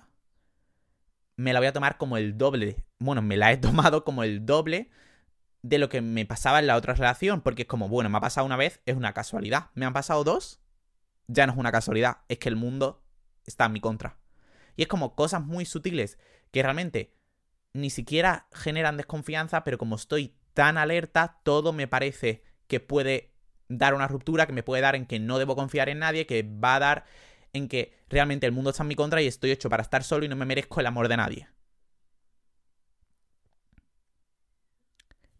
me 1.36 1.52
la 1.52 1.60
voy 1.60 1.68
a 1.68 1.72
tomar 1.72 1.96
como 1.96 2.16
el 2.16 2.36
doble. 2.36 2.84
Bueno, 2.98 3.22
me 3.22 3.36
la 3.36 3.52
he 3.52 3.56
tomado 3.58 4.04
como 4.04 4.22
el 4.22 4.44
doble 4.46 4.90
de 5.62 5.78
lo 5.78 5.88
que 5.88 6.00
me 6.00 6.26
pasaba 6.26 6.58
en 6.58 6.66
la 6.66 6.76
otra 6.76 6.94
relación. 6.94 7.40
Porque 7.40 7.62
es 7.62 7.68
como, 7.68 7.88
bueno, 7.88 8.10
me 8.10 8.18
ha 8.18 8.20
pasado 8.20 8.46
una 8.46 8.56
vez, 8.56 8.80
es 8.86 8.96
una 8.96 9.14
casualidad. 9.14 9.70
¿Me 9.74 9.86
han 9.86 9.92
pasado 9.92 10.24
dos? 10.24 10.60
ya 11.26 11.46
no 11.46 11.52
es 11.52 11.58
una 11.58 11.72
casualidad, 11.72 12.18
es 12.28 12.38
que 12.38 12.48
el 12.48 12.56
mundo 12.56 13.02
está 13.46 13.66
en 13.66 13.72
mi 13.72 13.80
contra. 13.80 14.18
Y 14.76 14.82
es 14.82 14.88
como 14.88 15.14
cosas 15.14 15.42
muy 15.42 15.64
sutiles 15.64 16.18
que 16.50 16.62
realmente 16.62 17.14
ni 17.72 17.90
siquiera 17.90 18.48
generan 18.52 18.96
desconfianza, 18.96 19.64
pero 19.64 19.78
como 19.78 19.96
estoy 19.96 20.36
tan 20.52 20.78
alerta, 20.78 21.40
todo 21.42 21.72
me 21.72 21.88
parece 21.88 22.44
que 22.66 22.80
puede 22.80 23.34
dar 23.68 23.94
una 23.94 24.08
ruptura, 24.08 24.46
que 24.46 24.52
me 24.52 24.62
puede 24.62 24.82
dar 24.82 24.94
en 24.94 25.06
que 25.06 25.18
no 25.18 25.38
debo 25.38 25.56
confiar 25.56 25.88
en 25.88 26.00
nadie, 26.00 26.26
que 26.26 26.42
va 26.42 26.76
a 26.76 26.80
dar 26.80 27.04
en 27.52 27.68
que 27.68 27.94
realmente 28.08 28.46
el 28.46 28.52
mundo 28.52 28.70
está 28.70 28.82
en 28.82 28.88
mi 28.88 28.96
contra 28.96 29.22
y 29.22 29.26
estoy 29.26 29.50
hecho 29.50 29.70
para 29.70 29.82
estar 29.82 30.02
solo 30.02 30.24
y 30.24 30.28
no 30.28 30.36
me 30.36 30.44
merezco 30.44 30.80
el 30.80 30.86
amor 30.86 31.08
de 31.08 31.16
nadie. 31.16 31.48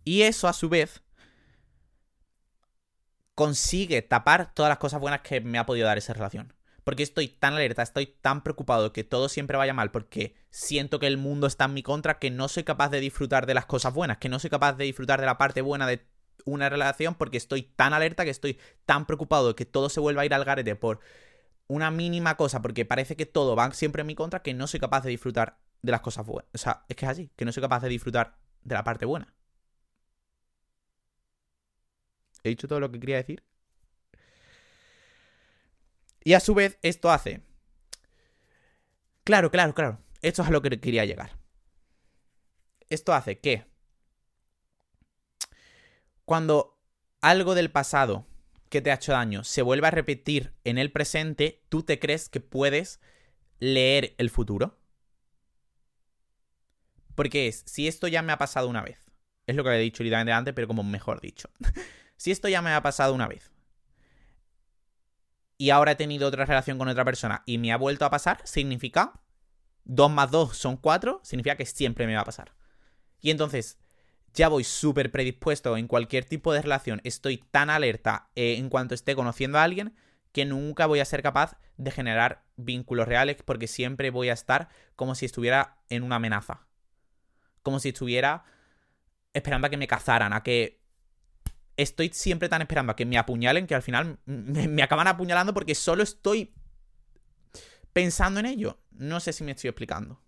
Y 0.04 0.23
eso 0.23 0.49
a 0.49 0.52
su 0.52 0.69
vez 0.69 1.02
consigue 3.35 4.02
tapar 4.02 4.54
todas 4.54 4.71
las 4.71 4.78
cosas 4.78 5.00
buenas 5.00 5.21
que 5.23 5.40
me 5.40 5.59
ha 5.59 5.66
podido 5.66 5.87
dar 5.87 5.99
esa 5.99 6.12
relación. 6.12 6.52
Porque 6.85 7.02
estoy 7.02 7.28
tan 7.28 7.54
alerta, 7.54 7.83
estoy 7.83 8.07
tan 8.07 8.43
preocupado 8.43 8.85
de 8.85 8.93
que 8.93 9.04
todo 9.04 9.31
siempre 9.31 9.57
vaya 9.57 9.73
mal, 9.73 9.90
porque 9.90 10.37
siento 10.50 10.99
que 10.99 11.07
el 11.07 11.16
mundo 11.16 11.47
está 11.47 11.64
en 11.64 11.75
mi 11.75 11.83
contra, 11.83 12.19
que 12.19 12.31
no 12.31 12.49
soy 12.49 12.62
capaz 12.62 12.90
de 12.90 13.00
disfrutar 13.00 13.47
de 13.47 13.54
las 13.54 13.64
cosas 13.64 13.95
buenas, 13.95 14.19
que 14.19 14.28
no 14.28 14.38
soy 14.38 14.50
capaz 14.50 14.75
de 14.75 14.85
disfrutar 14.85 15.19
de 15.19 15.26
la 15.26 15.38
parte 15.38 15.62
buena 15.62 15.87
de 15.87 16.07
una 16.45 16.69
relación, 16.69 17.15
porque 17.15 17.37
estoy 17.37 17.63
tan 17.63 17.93
alerta, 17.93 18.25
que 18.25 18.31
estoy 18.31 18.59
tan 18.87 19.07
preocupado 19.07 19.49
de 19.49 19.55
que 19.55 19.67
todo 19.67 19.89
se 19.89 20.01
vuelva 20.01 20.23
a 20.23 20.27
ir 20.27 20.35
al 20.35 20.45
garete 20.45 20.77
por 20.77 21.01
una 21.67 21.91
mínima 21.91 22.37
cosa, 22.37 22.63
porque 22.63 22.85
parece 22.85 23.17
que 23.17 23.27
todo 23.27 23.57
va 23.57 23.73
siempre 23.73 24.03
en 24.03 24.07
mi 24.07 24.15
contra, 24.15 24.43
que 24.43 24.55
no 24.55 24.67
soy 24.67 24.81
capaz 24.81 25.03
de 25.03 25.11
disfrutar 25.11 25.59
de 25.83 25.93
las 25.93 26.01
cosas 26.01 26.27
buenas. 26.27 26.51
O 26.55 26.59
sea, 26.59 26.85
es 26.89 26.97
que 26.97 27.07
es 27.07 27.11
así, 27.11 27.31
que 27.37 27.45
no 27.45 27.53
soy 27.53 27.63
capaz 27.63 27.81
de 27.81 27.89
disfrutar 27.89 28.37
de 28.63 28.75
la 28.75 28.85
parte 28.85 29.07
buena. 29.07 29.35
¿He 32.43 32.51
dicho 32.51 32.69
todo 32.69 32.81
lo 32.81 32.91
que 32.93 33.01
quería 33.01 33.17
decir? 33.17 33.43
Y 36.23 36.35
a 36.35 36.41
su 36.41 36.55
vez, 36.55 36.79
esto 36.83 37.11
hace. 37.11 37.43
Claro, 39.25 39.51
claro, 39.51 39.75
claro. 39.75 39.99
Esto 40.23 40.43
es 40.43 40.49
a 40.49 40.51
lo 40.51 40.63
que 40.63 40.81
quería 40.81 41.05
llegar. 41.05 41.39
Esto 42.89 43.13
hace 43.13 43.41
que. 43.41 43.67
Cuando 46.25 46.81
algo 47.21 47.54
del 47.54 47.71
pasado 47.71 48.26
que 48.69 48.81
te 48.81 48.90
ha 48.90 48.95
hecho 48.95 49.12
daño 49.12 49.45
se 49.45 49.62
vuelve 49.62 49.87
a 49.87 49.90
repetir 49.90 50.54
en 50.64 50.78
el 50.78 50.90
presente, 50.90 51.64
tú 51.69 51.83
te 51.83 51.99
crees 51.99 52.28
que 52.28 52.40
puedes 52.40 53.00
leer 53.61 54.14
el 54.19 54.31
futuro. 54.31 54.78
Porque 57.14 57.47
es, 57.47 57.62
si 57.66 57.87
esto 57.87 58.09
ya 58.09 58.23
me 58.23 58.33
ha 58.33 58.38
pasado 58.38 58.69
una 58.69 58.83
vez, 58.83 58.99
es 59.47 59.54
lo 59.54 59.62
que 59.62 59.71
había 59.71 59.81
dicho 59.81 60.02
literalmente 60.02 60.33
antes, 60.33 60.54
pero 60.54 60.66
como 60.66 60.83
mejor 60.83 61.21
dicho. 61.21 61.49
Si 62.16 62.31
esto 62.31 62.49
ya 62.49 62.62
me 62.62 62.73
ha 62.73 62.81
pasado 62.81 63.12
una 63.12 63.26
vez 63.26 63.52
y 65.59 65.71
ahora 65.71 65.93
he 65.93 65.97
tenido 65.97 66.28
otra 66.28 66.45
relación 66.45 66.78
con 66.78 66.88
otra 66.88 67.04
persona 67.04 67.43
y 67.45 67.59
me 67.59 67.73
ha 67.73 67.76
vuelto 67.76 68.04
a 68.04 68.11
pasar, 68.11 68.40
significa 68.45 69.21
2 69.85 70.11
más 70.11 70.31
2 70.31 70.57
son 70.57 70.76
4, 70.76 71.21
significa 71.23 71.57
que 71.57 71.66
siempre 71.66 72.07
me 72.07 72.14
va 72.14 72.23
a 72.23 72.25
pasar. 72.25 72.54
Y 73.21 73.31
entonces 73.31 73.78
ya 74.35 74.49
voy 74.49 74.64
súper 74.64 75.11
predispuesto 75.11 75.76
en 75.76 75.87
cualquier 75.87 76.25
tipo 76.25 76.53
de 76.53 76.62
relación, 76.62 77.00
estoy 77.05 77.38
tan 77.38 77.71
alerta 77.71 78.29
eh, 78.35 78.57
en 78.59 78.69
cuanto 78.69 78.95
esté 78.95 79.14
conociendo 79.14 79.59
a 79.59 79.62
alguien 79.62 79.95
que 80.33 80.45
nunca 80.45 80.87
voy 80.87 80.99
a 80.99 81.05
ser 81.05 81.23
capaz 81.23 81.57
de 81.76 81.93
generar 81.93 82.43
vínculos 82.57 83.07
reales 83.07 83.37
porque 83.45 83.69
siempre 83.69 84.11
voy 84.11 84.31
a 84.31 84.33
estar 84.33 84.69
como 84.97 85.14
si 85.14 85.26
estuviera 85.26 85.79
en 85.88 86.03
una 86.03 86.17
amenaza. 86.17 86.67
Como 87.62 87.79
si 87.79 87.91
estuviera 87.91 88.45
esperando 89.33 89.69
a 89.69 89.71
que 89.71 89.76
me 89.76 89.87
cazaran, 89.87 90.33
a 90.33 90.43
que 90.43 90.81
estoy 91.76 92.11
siempre 92.12 92.49
tan 92.49 92.62
esperando 92.62 92.93
a 92.93 92.97
que 92.97 93.07
me 93.07 93.17
apuñalen 93.17 93.69
que 93.69 93.76
al 93.76 93.83
final 93.83 94.19
me, 94.26 94.83
acaban 94.83 95.07
apuñalando 95.07 95.55
porque 95.55 95.76
solo 95.76 96.03
estoy 96.03 96.53
pensando 97.93 98.41
en 98.41 98.47
ello. 98.47 98.81
No 98.91 99.21
sé 99.21 99.33
si 99.33 99.45
me 99.45 99.53
estoy 99.53 99.69
explicando. 99.69 100.21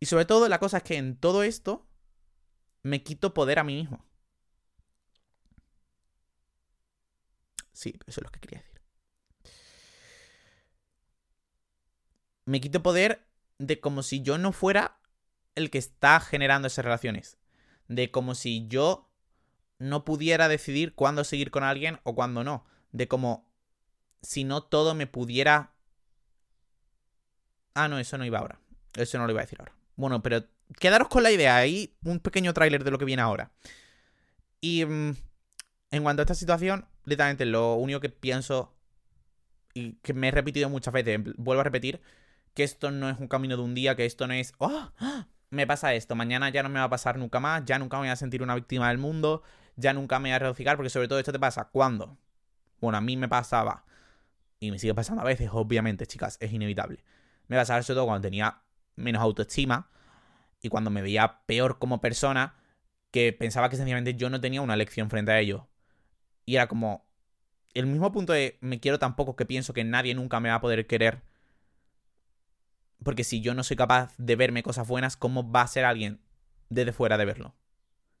Y 0.00 0.06
sobre 0.06 0.26
todo 0.26 0.48
la 0.50 0.58
cosa 0.58 0.78
es 0.78 0.82
que 0.82 0.96
en 0.96 1.16
todo 1.16 1.42
esto 1.42 1.87
me 2.82 3.02
quito 3.02 3.34
poder 3.34 3.58
a 3.58 3.64
mí 3.64 3.74
mismo. 3.74 4.04
Sí, 7.72 7.94
eso 8.06 8.20
es 8.20 8.24
lo 8.24 8.30
que 8.30 8.40
quería 8.40 8.58
decir. 8.58 8.80
Me 12.44 12.60
quito 12.60 12.82
poder 12.82 13.28
de 13.58 13.78
como 13.78 14.02
si 14.02 14.22
yo 14.22 14.38
no 14.38 14.52
fuera 14.52 14.98
el 15.54 15.70
que 15.70 15.78
está 15.78 16.18
generando 16.20 16.66
esas 16.66 16.84
relaciones. 16.84 17.38
De 17.86 18.10
como 18.10 18.34
si 18.34 18.66
yo 18.68 19.10
no 19.78 20.04
pudiera 20.04 20.48
decidir 20.48 20.94
cuándo 20.94 21.24
seguir 21.24 21.50
con 21.50 21.62
alguien 21.62 22.00
o 22.02 22.14
cuándo 22.14 22.42
no. 22.42 22.64
De 22.92 23.06
como 23.06 23.48
si 24.22 24.44
no 24.44 24.62
todo 24.62 24.94
me 24.94 25.06
pudiera... 25.06 25.74
Ah, 27.74 27.88
no, 27.88 27.98
eso 27.98 28.18
no 28.18 28.24
iba 28.24 28.38
ahora. 28.38 28.60
Eso 28.94 29.18
no 29.18 29.26
lo 29.26 29.32
iba 29.32 29.40
a 29.40 29.44
decir 29.44 29.60
ahora. 29.60 29.76
Bueno, 29.94 30.22
pero 30.22 30.44
quedaros 30.78 31.08
con 31.08 31.22
la 31.22 31.30
idea. 31.30 31.56
Ahí 31.56 31.96
un 32.04 32.20
pequeño 32.20 32.52
tráiler 32.54 32.84
de 32.84 32.90
lo 32.90 32.98
que 32.98 33.04
viene 33.04 33.22
ahora. 33.22 33.50
Y 34.60 34.84
mm, 34.84 35.16
en 35.90 36.02
cuanto 36.02 36.22
a 36.22 36.24
esta 36.24 36.34
situación, 36.34 36.86
literalmente 37.04 37.46
lo 37.46 37.74
único 37.74 38.00
que 38.00 38.08
pienso 38.08 38.74
y 39.74 39.92
que 39.94 40.14
me 40.14 40.28
he 40.28 40.30
repetido 40.30 40.68
muchas 40.68 40.92
veces, 40.92 41.20
vuelvo 41.36 41.60
a 41.60 41.64
repetir, 41.64 42.00
que 42.54 42.64
esto 42.64 42.90
no 42.90 43.08
es 43.08 43.18
un 43.18 43.28
camino 43.28 43.56
de 43.56 43.62
un 43.62 43.74
día, 43.74 43.94
que 43.94 44.04
esto 44.04 44.26
no 44.26 44.34
es, 44.34 44.52
oh, 44.58 44.90
me 45.50 45.66
pasa 45.66 45.94
esto, 45.94 46.16
mañana 46.16 46.50
ya 46.50 46.62
no 46.62 46.68
me 46.68 46.80
va 46.80 46.86
a 46.86 46.90
pasar 46.90 47.18
nunca 47.18 47.38
más, 47.38 47.64
ya 47.64 47.78
nunca 47.78 47.96
me 47.98 48.02
voy 48.02 48.08
a 48.08 48.16
sentir 48.16 48.42
una 48.42 48.54
víctima 48.54 48.88
del 48.88 48.98
mundo, 48.98 49.42
ya 49.76 49.92
nunca 49.92 50.18
me 50.18 50.30
voy 50.30 50.34
a 50.34 50.38
reduciar, 50.40 50.76
porque 50.76 50.90
sobre 50.90 51.06
todo 51.06 51.18
esto 51.18 51.32
te 51.32 51.38
pasa 51.38 51.68
cuando, 51.70 52.18
bueno, 52.80 52.98
a 52.98 53.00
mí 53.00 53.16
me 53.16 53.28
pasaba, 53.28 53.84
y 54.60 54.70
me 54.72 54.78
sigue 54.78 54.94
pasando 54.94 55.22
a 55.22 55.24
veces, 55.24 55.50
obviamente, 55.52 56.06
chicas, 56.06 56.36
es 56.40 56.52
inevitable. 56.52 57.04
Me 57.46 57.56
pasaba 57.56 57.82
sobre 57.82 57.96
todo 57.96 58.06
cuando 58.06 58.22
tenía 58.22 58.62
menos 58.96 59.22
autoestima 59.22 59.88
y 60.62 60.68
cuando 60.68 60.90
me 60.90 61.02
veía 61.02 61.40
peor 61.46 61.78
como 61.78 62.00
persona, 62.00 62.56
que 63.10 63.32
pensaba 63.32 63.68
que 63.70 63.76
sencillamente 63.76 64.14
yo 64.14 64.30
no 64.30 64.40
tenía 64.40 64.60
una 64.60 64.76
lección 64.76 65.10
frente 65.10 65.32
a 65.32 65.40
ello. 65.40 65.68
Y 66.44 66.56
era 66.56 66.68
como 66.68 67.06
el 67.74 67.86
mismo 67.86 68.10
punto 68.12 68.32
de 68.32 68.58
me 68.60 68.80
quiero 68.80 68.98
tampoco 68.98 69.36
que 69.36 69.46
pienso 69.46 69.72
que 69.72 69.84
nadie 69.84 70.14
nunca 70.14 70.40
me 70.40 70.48
va 70.48 70.56
a 70.56 70.60
poder 70.60 70.86
querer. 70.86 71.22
Porque 73.02 73.24
si 73.24 73.40
yo 73.40 73.54
no 73.54 73.62
soy 73.62 73.76
capaz 73.76 74.14
de 74.18 74.36
verme 74.36 74.62
cosas 74.62 74.88
buenas, 74.88 75.16
¿cómo 75.16 75.50
va 75.50 75.62
a 75.62 75.68
ser 75.68 75.84
alguien 75.84 76.20
desde 76.68 76.92
fuera 76.92 77.16
de 77.16 77.24
verlo? 77.24 77.54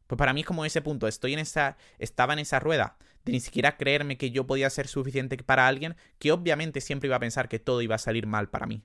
Pues 0.06 0.18
para 0.18 0.32
mí 0.32 0.40
es 0.40 0.46
como 0.46 0.64
ese 0.64 0.80
punto, 0.80 1.06
estoy 1.06 1.34
en 1.34 1.40
esa, 1.40 1.76
estaba 1.98 2.32
en 2.32 2.38
esa 2.38 2.60
rueda 2.60 2.96
de 3.24 3.32
ni 3.32 3.40
siquiera 3.40 3.76
creerme 3.76 4.16
que 4.16 4.30
yo 4.30 4.46
podía 4.46 4.70
ser 4.70 4.88
suficiente 4.88 5.36
para 5.36 5.66
alguien 5.66 5.96
que 6.18 6.32
obviamente 6.32 6.80
siempre 6.80 7.08
iba 7.08 7.16
a 7.16 7.20
pensar 7.20 7.48
que 7.48 7.58
todo 7.58 7.82
iba 7.82 7.96
a 7.96 7.98
salir 7.98 8.26
mal 8.26 8.48
para 8.48 8.66
mí. 8.66 8.82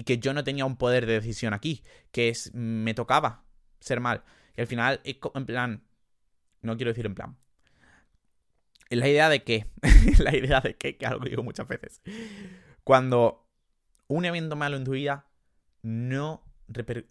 Y 0.00 0.04
que 0.04 0.16
yo 0.16 0.32
no 0.32 0.42
tenía 0.44 0.64
un 0.64 0.78
poder 0.78 1.04
de 1.04 1.12
decisión 1.12 1.52
aquí, 1.52 1.84
que 2.10 2.30
es, 2.30 2.54
me 2.54 2.94
tocaba 2.94 3.44
ser 3.80 4.00
mal. 4.00 4.24
Y 4.56 4.62
al 4.62 4.66
final, 4.66 5.02
en 5.04 5.44
plan, 5.44 5.84
no 6.62 6.74
quiero 6.78 6.90
decir 6.90 7.04
en 7.04 7.14
plan. 7.14 7.36
La 8.88 9.10
idea 9.10 9.28
de 9.28 9.44
que, 9.44 9.66
la 10.20 10.34
idea 10.34 10.62
de 10.62 10.74
que, 10.74 10.96
que 10.96 11.04
algo 11.04 11.26
digo 11.26 11.42
muchas 11.42 11.68
veces. 11.68 12.00
Cuando 12.82 13.46
un 14.06 14.24
evento 14.24 14.56
malo 14.56 14.78
en 14.78 14.84
tu 14.84 14.92
vida 14.92 15.26
no, 15.82 16.42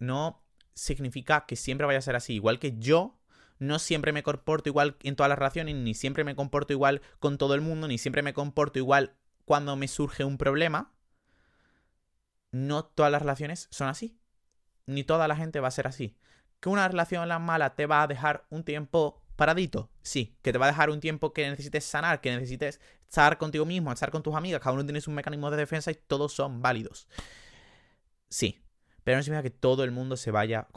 no 0.00 0.42
significa 0.74 1.46
que 1.46 1.54
siempre 1.54 1.86
vaya 1.86 2.00
a 2.00 2.02
ser 2.02 2.16
así. 2.16 2.34
Igual 2.34 2.58
que 2.58 2.76
yo 2.76 3.20
no 3.60 3.78
siempre 3.78 4.10
me 4.10 4.24
comporto 4.24 4.68
igual 4.68 4.96
en 5.04 5.14
todas 5.14 5.28
las 5.28 5.38
relaciones, 5.38 5.76
ni 5.76 5.94
siempre 5.94 6.24
me 6.24 6.34
comporto 6.34 6.72
igual 6.72 7.02
con 7.20 7.38
todo 7.38 7.54
el 7.54 7.60
mundo, 7.60 7.86
ni 7.86 7.98
siempre 7.98 8.22
me 8.22 8.34
comporto 8.34 8.80
igual 8.80 9.14
cuando 9.44 9.76
me 9.76 9.86
surge 9.86 10.24
un 10.24 10.38
problema. 10.38 10.92
No 12.52 12.84
todas 12.84 13.12
las 13.12 13.22
relaciones 13.22 13.68
son 13.70 13.88
así. 13.88 14.18
Ni 14.86 15.04
toda 15.04 15.28
la 15.28 15.36
gente 15.36 15.60
va 15.60 15.68
a 15.68 15.72
ser 15.72 15.86
así. 15.86 16.16
Que 16.60 16.68
una 16.68 16.88
relación 16.88 17.26
mala 17.42 17.74
te 17.74 17.86
va 17.86 18.02
a 18.02 18.06
dejar 18.06 18.46
un 18.50 18.64
tiempo 18.64 19.22
paradito. 19.36 19.90
Sí, 20.02 20.36
que 20.42 20.52
te 20.52 20.58
va 20.58 20.66
a 20.66 20.70
dejar 20.70 20.90
un 20.90 21.00
tiempo 21.00 21.32
que 21.32 21.48
necesites 21.48 21.84
sanar, 21.84 22.20
que 22.20 22.30
necesites 22.30 22.80
estar 23.00 23.38
contigo 23.38 23.64
mismo, 23.64 23.90
estar 23.90 24.10
con 24.10 24.22
tus 24.22 24.34
amigas. 24.34 24.60
Cada 24.60 24.74
uno 24.74 24.84
tiene 24.84 25.00
un 25.06 25.14
mecanismo 25.14 25.50
de 25.50 25.56
defensa 25.56 25.90
y 25.90 25.94
todos 25.94 26.32
son 26.32 26.60
válidos. 26.60 27.08
Sí, 28.28 28.62
pero 29.02 29.16
no 29.16 29.22
significa 29.22 29.42
que 29.42 29.50
todo 29.50 29.84
el 29.84 29.92
mundo 29.92 30.16
se 30.16 30.30
vaya 30.30 30.68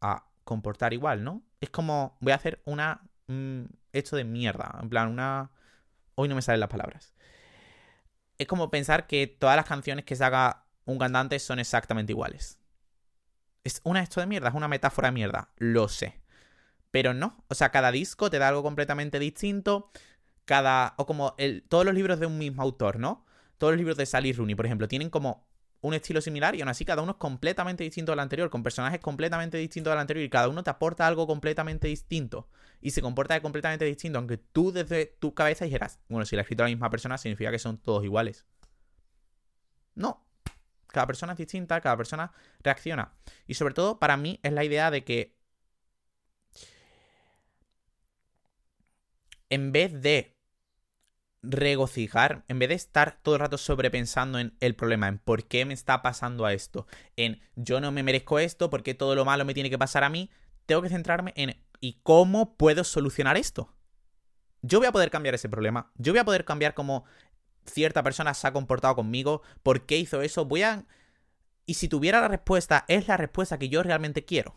a 0.00 0.26
comportar 0.44 0.94
igual, 0.94 1.24
¿no? 1.24 1.42
Es 1.60 1.70
como, 1.70 2.16
voy 2.20 2.32
a 2.32 2.36
hacer 2.36 2.62
una... 2.64 3.02
esto 3.92 4.16
de 4.16 4.24
mierda, 4.24 4.78
en 4.80 4.88
plan, 4.88 5.10
una... 5.10 5.50
Hoy 6.14 6.28
no 6.28 6.34
me 6.34 6.42
salen 6.42 6.60
las 6.60 6.70
palabras. 6.70 7.14
Es 8.38 8.46
como 8.46 8.70
pensar 8.70 9.06
que 9.06 9.26
todas 9.26 9.56
las 9.56 9.64
canciones 9.64 10.04
que 10.04 10.16
se 10.16 10.24
haga 10.24 10.66
un 10.84 10.98
cantante 10.98 11.38
son 11.38 11.58
exactamente 11.58 12.12
iguales. 12.12 12.58
Es 13.64 13.80
una 13.84 14.02
esto 14.02 14.20
de 14.20 14.26
mierda, 14.26 14.48
es 14.48 14.54
una 14.54 14.68
metáfora 14.68 15.08
de 15.08 15.12
mierda, 15.12 15.50
lo 15.56 15.88
sé. 15.88 16.20
Pero 16.90 17.12
no, 17.14 17.44
o 17.48 17.54
sea, 17.54 17.70
cada 17.70 17.90
disco 17.90 18.30
te 18.30 18.38
da 18.38 18.48
algo 18.48 18.62
completamente 18.62 19.18
distinto. 19.18 19.90
Cada. 20.44 20.94
O 20.96 21.06
como 21.06 21.34
el, 21.38 21.64
todos 21.68 21.84
los 21.84 21.94
libros 21.94 22.20
de 22.20 22.26
un 22.26 22.38
mismo 22.38 22.62
autor, 22.62 22.98
¿no? 22.98 23.26
Todos 23.58 23.72
los 23.72 23.78
libros 23.78 23.96
de 23.96 24.06
Sally 24.06 24.32
Rooney, 24.32 24.54
por 24.54 24.66
ejemplo, 24.66 24.86
tienen 24.86 25.10
como 25.10 25.46
un 25.86 25.94
estilo 25.94 26.20
similar 26.20 26.54
y 26.54 26.60
aún 26.60 26.68
así 26.68 26.84
cada 26.84 27.02
uno 27.02 27.12
es 27.12 27.18
completamente 27.18 27.84
distinto 27.84 28.12
al 28.12 28.18
anterior, 28.18 28.50
con 28.50 28.62
personajes 28.62 29.00
completamente 29.00 29.56
distintos 29.56 29.92
al 29.92 29.98
anterior 29.98 30.24
y 30.24 30.28
cada 30.28 30.48
uno 30.48 30.62
te 30.62 30.70
aporta 30.70 31.06
algo 31.06 31.26
completamente 31.26 31.86
distinto 31.88 32.48
y 32.80 32.90
se 32.90 33.02
comporta 33.02 33.40
completamente 33.40 33.84
distinto, 33.84 34.18
aunque 34.18 34.36
tú 34.36 34.72
desde 34.72 35.06
tu 35.06 35.34
cabeza 35.34 35.64
dijeras, 35.64 36.00
bueno, 36.08 36.24
si 36.26 36.34
la 36.34 36.40
ha 36.40 36.42
escrito 36.42 36.64
la 36.64 36.70
misma 36.70 36.90
persona 36.90 37.18
significa 37.18 37.50
que 37.50 37.58
son 37.58 37.78
todos 37.78 38.04
iguales. 38.04 38.44
No. 39.94 40.26
Cada 40.88 41.06
persona 41.06 41.32
es 41.32 41.38
distinta, 41.38 41.80
cada 41.80 41.96
persona 41.96 42.32
reacciona. 42.62 43.12
Y 43.46 43.54
sobre 43.54 43.74
todo, 43.74 43.98
para 43.98 44.16
mí 44.16 44.40
es 44.42 44.52
la 44.52 44.64
idea 44.64 44.90
de 44.90 45.04
que 45.04 45.36
en 49.50 49.72
vez 49.72 50.00
de 50.00 50.35
regocijar, 51.48 52.44
en 52.48 52.58
vez 52.58 52.68
de 52.68 52.74
estar 52.74 53.18
todo 53.22 53.36
el 53.36 53.40
rato 53.40 53.58
sobrepensando 53.58 54.38
en 54.38 54.54
el 54.60 54.74
problema, 54.74 55.08
en 55.08 55.18
por 55.18 55.44
qué 55.44 55.64
me 55.64 55.74
está 55.74 56.02
pasando 56.02 56.44
a 56.44 56.52
esto, 56.52 56.86
en 57.16 57.40
yo 57.54 57.80
no 57.80 57.92
me 57.92 58.02
merezco 58.02 58.38
esto, 58.38 58.70
por 58.70 58.82
qué 58.82 58.94
todo 58.94 59.14
lo 59.14 59.24
malo 59.24 59.44
me 59.44 59.54
tiene 59.54 59.70
que 59.70 59.78
pasar 59.78 60.04
a 60.04 60.08
mí, 60.08 60.30
tengo 60.66 60.82
que 60.82 60.88
centrarme 60.88 61.32
en 61.36 61.56
¿y 61.80 62.00
cómo 62.02 62.56
puedo 62.56 62.84
solucionar 62.84 63.36
esto? 63.36 63.72
Yo 64.62 64.78
voy 64.78 64.88
a 64.88 64.92
poder 64.92 65.10
cambiar 65.10 65.34
ese 65.34 65.48
problema, 65.48 65.92
yo 65.96 66.12
voy 66.12 66.20
a 66.20 66.24
poder 66.24 66.44
cambiar 66.44 66.74
cómo 66.74 67.04
cierta 67.64 68.02
persona 68.02 68.34
se 68.34 68.46
ha 68.46 68.52
comportado 68.52 68.96
conmigo, 68.96 69.42
por 69.62 69.86
qué 69.86 69.98
hizo 69.98 70.22
eso, 70.22 70.44
voy 70.44 70.62
a... 70.62 70.84
Y 71.64 71.74
si 71.74 71.88
tuviera 71.88 72.20
la 72.20 72.28
respuesta, 72.28 72.84
es 72.86 73.08
la 73.08 73.16
respuesta 73.16 73.58
que 73.58 73.68
yo 73.68 73.82
realmente 73.82 74.24
quiero. 74.24 74.56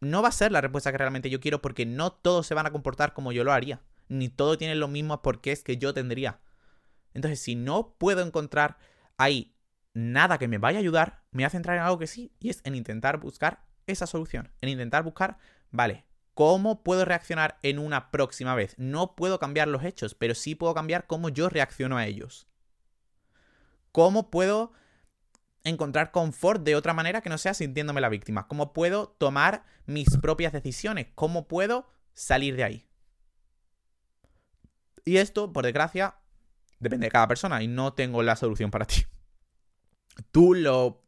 No 0.00 0.22
va 0.22 0.28
a 0.28 0.32
ser 0.32 0.52
la 0.52 0.60
respuesta 0.60 0.92
que 0.92 0.98
realmente 0.98 1.30
yo 1.30 1.40
quiero 1.40 1.60
porque 1.60 1.84
no 1.84 2.12
todos 2.12 2.46
se 2.46 2.54
van 2.54 2.66
a 2.66 2.70
comportar 2.70 3.12
como 3.12 3.32
yo 3.32 3.42
lo 3.42 3.52
haría 3.52 3.80
ni 4.12 4.28
todo 4.28 4.58
tiene 4.58 4.74
los 4.74 4.90
mismos 4.90 5.20
porqués 5.20 5.64
que 5.64 5.78
yo 5.78 5.94
tendría. 5.94 6.40
Entonces, 7.14 7.40
si 7.40 7.56
no 7.56 7.94
puedo 7.98 8.22
encontrar 8.22 8.78
ahí 9.16 9.54
nada 9.94 10.38
que 10.38 10.48
me 10.48 10.58
vaya 10.58 10.78
a 10.78 10.80
ayudar, 10.80 11.22
me 11.30 11.42
voy 11.42 11.46
a 11.46 11.50
centrar 11.50 11.76
en 11.76 11.82
algo 11.82 11.98
que 11.98 12.06
sí, 12.06 12.32
y 12.38 12.50
es 12.50 12.60
en 12.64 12.74
intentar 12.74 13.18
buscar 13.18 13.64
esa 13.86 14.06
solución. 14.06 14.50
En 14.60 14.68
intentar 14.68 15.02
buscar, 15.02 15.38
vale, 15.70 16.04
¿cómo 16.34 16.82
puedo 16.82 17.04
reaccionar 17.04 17.58
en 17.62 17.78
una 17.78 18.10
próxima 18.10 18.54
vez? 18.54 18.74
No 18.78 19.16
puedo 19.16 19.38
cambiar 19.38 19.68
los 19.68 19.84
hechos, 19.84 20.14
pero 20.14 20.34
sí 20.34 20.54
puedo 20.54 20.74
cambiar 20.74 21.06
cómo 21.06 21.28
yo 21.28 21.48
reacciono 21.48 21.96
a 21.96 22.06
ellos. 22.06 22.48
¿Cómo 23.92 24.30
puedo 24.30 24.72
encontrar 25.64 26.10
confort 26.10 26.62
de 26.62 26.76
otra 26.76 26.94
manera 26.94 27.20
que 27.20 27.28
no 27.30 27.38
sea 27.38 27.54
sintiéndome 27.54 28.00
la 28.00 28.08
víctima? 28.08 28.48
¿Cómo 28.48 28.72
puedo 28.72 29.08
tomar 29.18 29.64
mis 29.86 30.16
propias 30.18 30.52
decisiones? 30.52 31.08
¿Cómo 31.14 31.46
puedo 31.46 31.90
salir 32.14 32.56
de 32.56 32.64
ahí? 32.64 32.91
Y 35.04 35.16
esto, 35.16 35.52
por 35.52 35.64
desgracia, 35.64 36.16
depende 36.78 37.06
de 37.06 37.10
cada 37.10 37.28
persona 37.28 37.62
y 37.62 37.68
no 37.68 37.92
tengo 37.92 38.22
la 38.22 38.36
solución 38.36 38.70
para 38.70 38.86
ti. 38.86 39.04
Tú 40.32 40.54
lo 40.54 41.02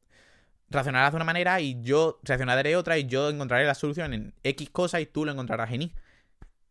reaccionarás 0.71 1.13
de 1.13 1.17
una 1.17 1.25
manera 1.25 1.61
y 1.61 1.81
yo 1.83 2.19
reaccionaré 2.23 2.71
de 2.71 2.77
otra 2.77 2.99
y 2.99 3.07
yo 3.07 3.29
encontraré 3.31 3.65
la 3.65 3.75
solución 3.75 4.13
en 4.13 4.35
X 4.43 4.71
cosa 4.71 5.01
y 5.01 5.07
tú 5.07 5.25
lo 5.25 5.33
encontrarás 5.33 5.71
en 5.73 5.83
Y. 5.83 5.95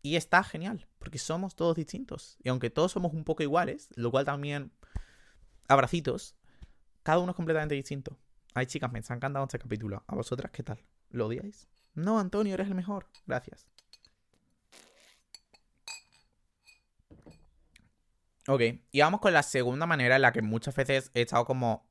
Y 0.02 0.16
está 0.16 0.42
genial, 0.44 0.86
porque 0.98 1.18
somos 1.18 1.56
todos 1.56 1.76
distintos. 1.76 2.36
Y 2.42 2.50
aunque 2.50 2.68
todos 2.68 2.92
somos 2.92 3.14
un 3.14 3.24
poco 3.24 3.42
iguales, 3.42 3.88
lo 3.94 4.10
cual 4.10 4.26
también 4.26 4.72
abracitos, 5.66 6.34
cada 7.02 7.20
uno 7.20 7.30
es 7.30 7.36
completamente 7.36 7.74
distinto. 7.74 8.18
Ay, 8.52 8.66
chicas, 8.66 8.92
me 8.92 8.98
están 8.98 9.16
encantando 9.16 9.44
este 9.44 9.58
capítulo. 9.58 10.04
¿A 10.06 10.14
vosotras 10.14 10.52
qué 10.52 10.62
tal? 10.62 10.82
¿Lo 11.10 11.26
odiáis? 11.26 11.68
No, 11.94 12.18
Antonio, 12.18 12.54
eres 12.54 12.68
el 12.68 12.74
mejor. 12.74 13.06
Gracias. 13.26 13.66
Ok, 18.46 18.60
y 18.92 19.00
vamos 19.00 19.20
con 19.20 19.32
la 19.32 19.42
segunda 19.42 19.86
manera 19.86 20.16
en 20.16 20.22
la 20.22 20.32
que 20.32 20.42
muchas 20.42 20.76
veces 20.76 21.10
he 21.14 21.22
estado 21.22 21.46
como 21.46 21.88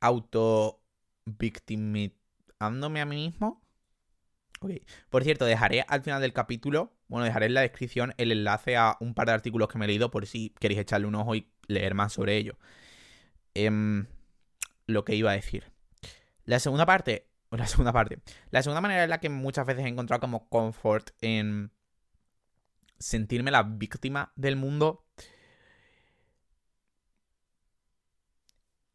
auto 0.00 0.82
victimizándome 1.24 3.00
a 3.00 3.06
mí 3.06 3.16
mismo. 3.16 3.62
Ok, 4.60 4.72
por 5.08 5.24
cierto, 5.24 5.44
dejaré 5.44 5.84
al 5.88 6.02
final 6.02 6.20
del 6.20 6.32
capítulo, 6.32 6.92
bueno, 7.06 7.24
dejaré 7.24 7.46
en 7.46 7.54
la 7.54 7.60
descripción 7.62 8.12
el 8.18 8.32
enlace 8.32 8.76
a 8.76 8.96
un 9.00 9.14
par 9.14 9.28
de 9.28 9.34
artículos 9.34 9.68
que 9.68 9.78
me 9.78 9.84
he 9.84 9.88
leído 9.88 10.10
por 10.10 10.26
si 10.26 10.50
queréis 10.60 10.80
echarle 10.80 11.06
un 11.06 11.14
ojo 11.14 11.34
y 11.34 11.50
leer 11.66 11.94
más 11.94 12.12
sobre 12.12 12.36
ello. 12.36 12.58
Em, 13.54 14.06
lo 14.86 15.04
que 15.04 15.14
iba 15.14 15.30
a 15.30 15.34
decir. 15.34 15.72
La 16.44 16.58
segunda 16.58 16.86
parte, 16.86 17.28
la 17.50 17.66
segunda 17.66 17.92
parte, 17.92 18.18
la 18.50 18.62
segunda 18.62 18.80
manera 18.80 19.04
en 19.04 19.10
la 19.10 19.20
que 19.20 19.30
muchas 19.30 19.66
veces 19.66 19.84
he 19.86 19.88
encontrado 19.88 20.20
como 20.20 20.48
comfort 20.48 21.10
en 21.20 21.72
sentirme 22.98 23.50
la 23.50 23.62
víctima 23.62 24.32
del 24.36 24.56
mundo 24.56 25.04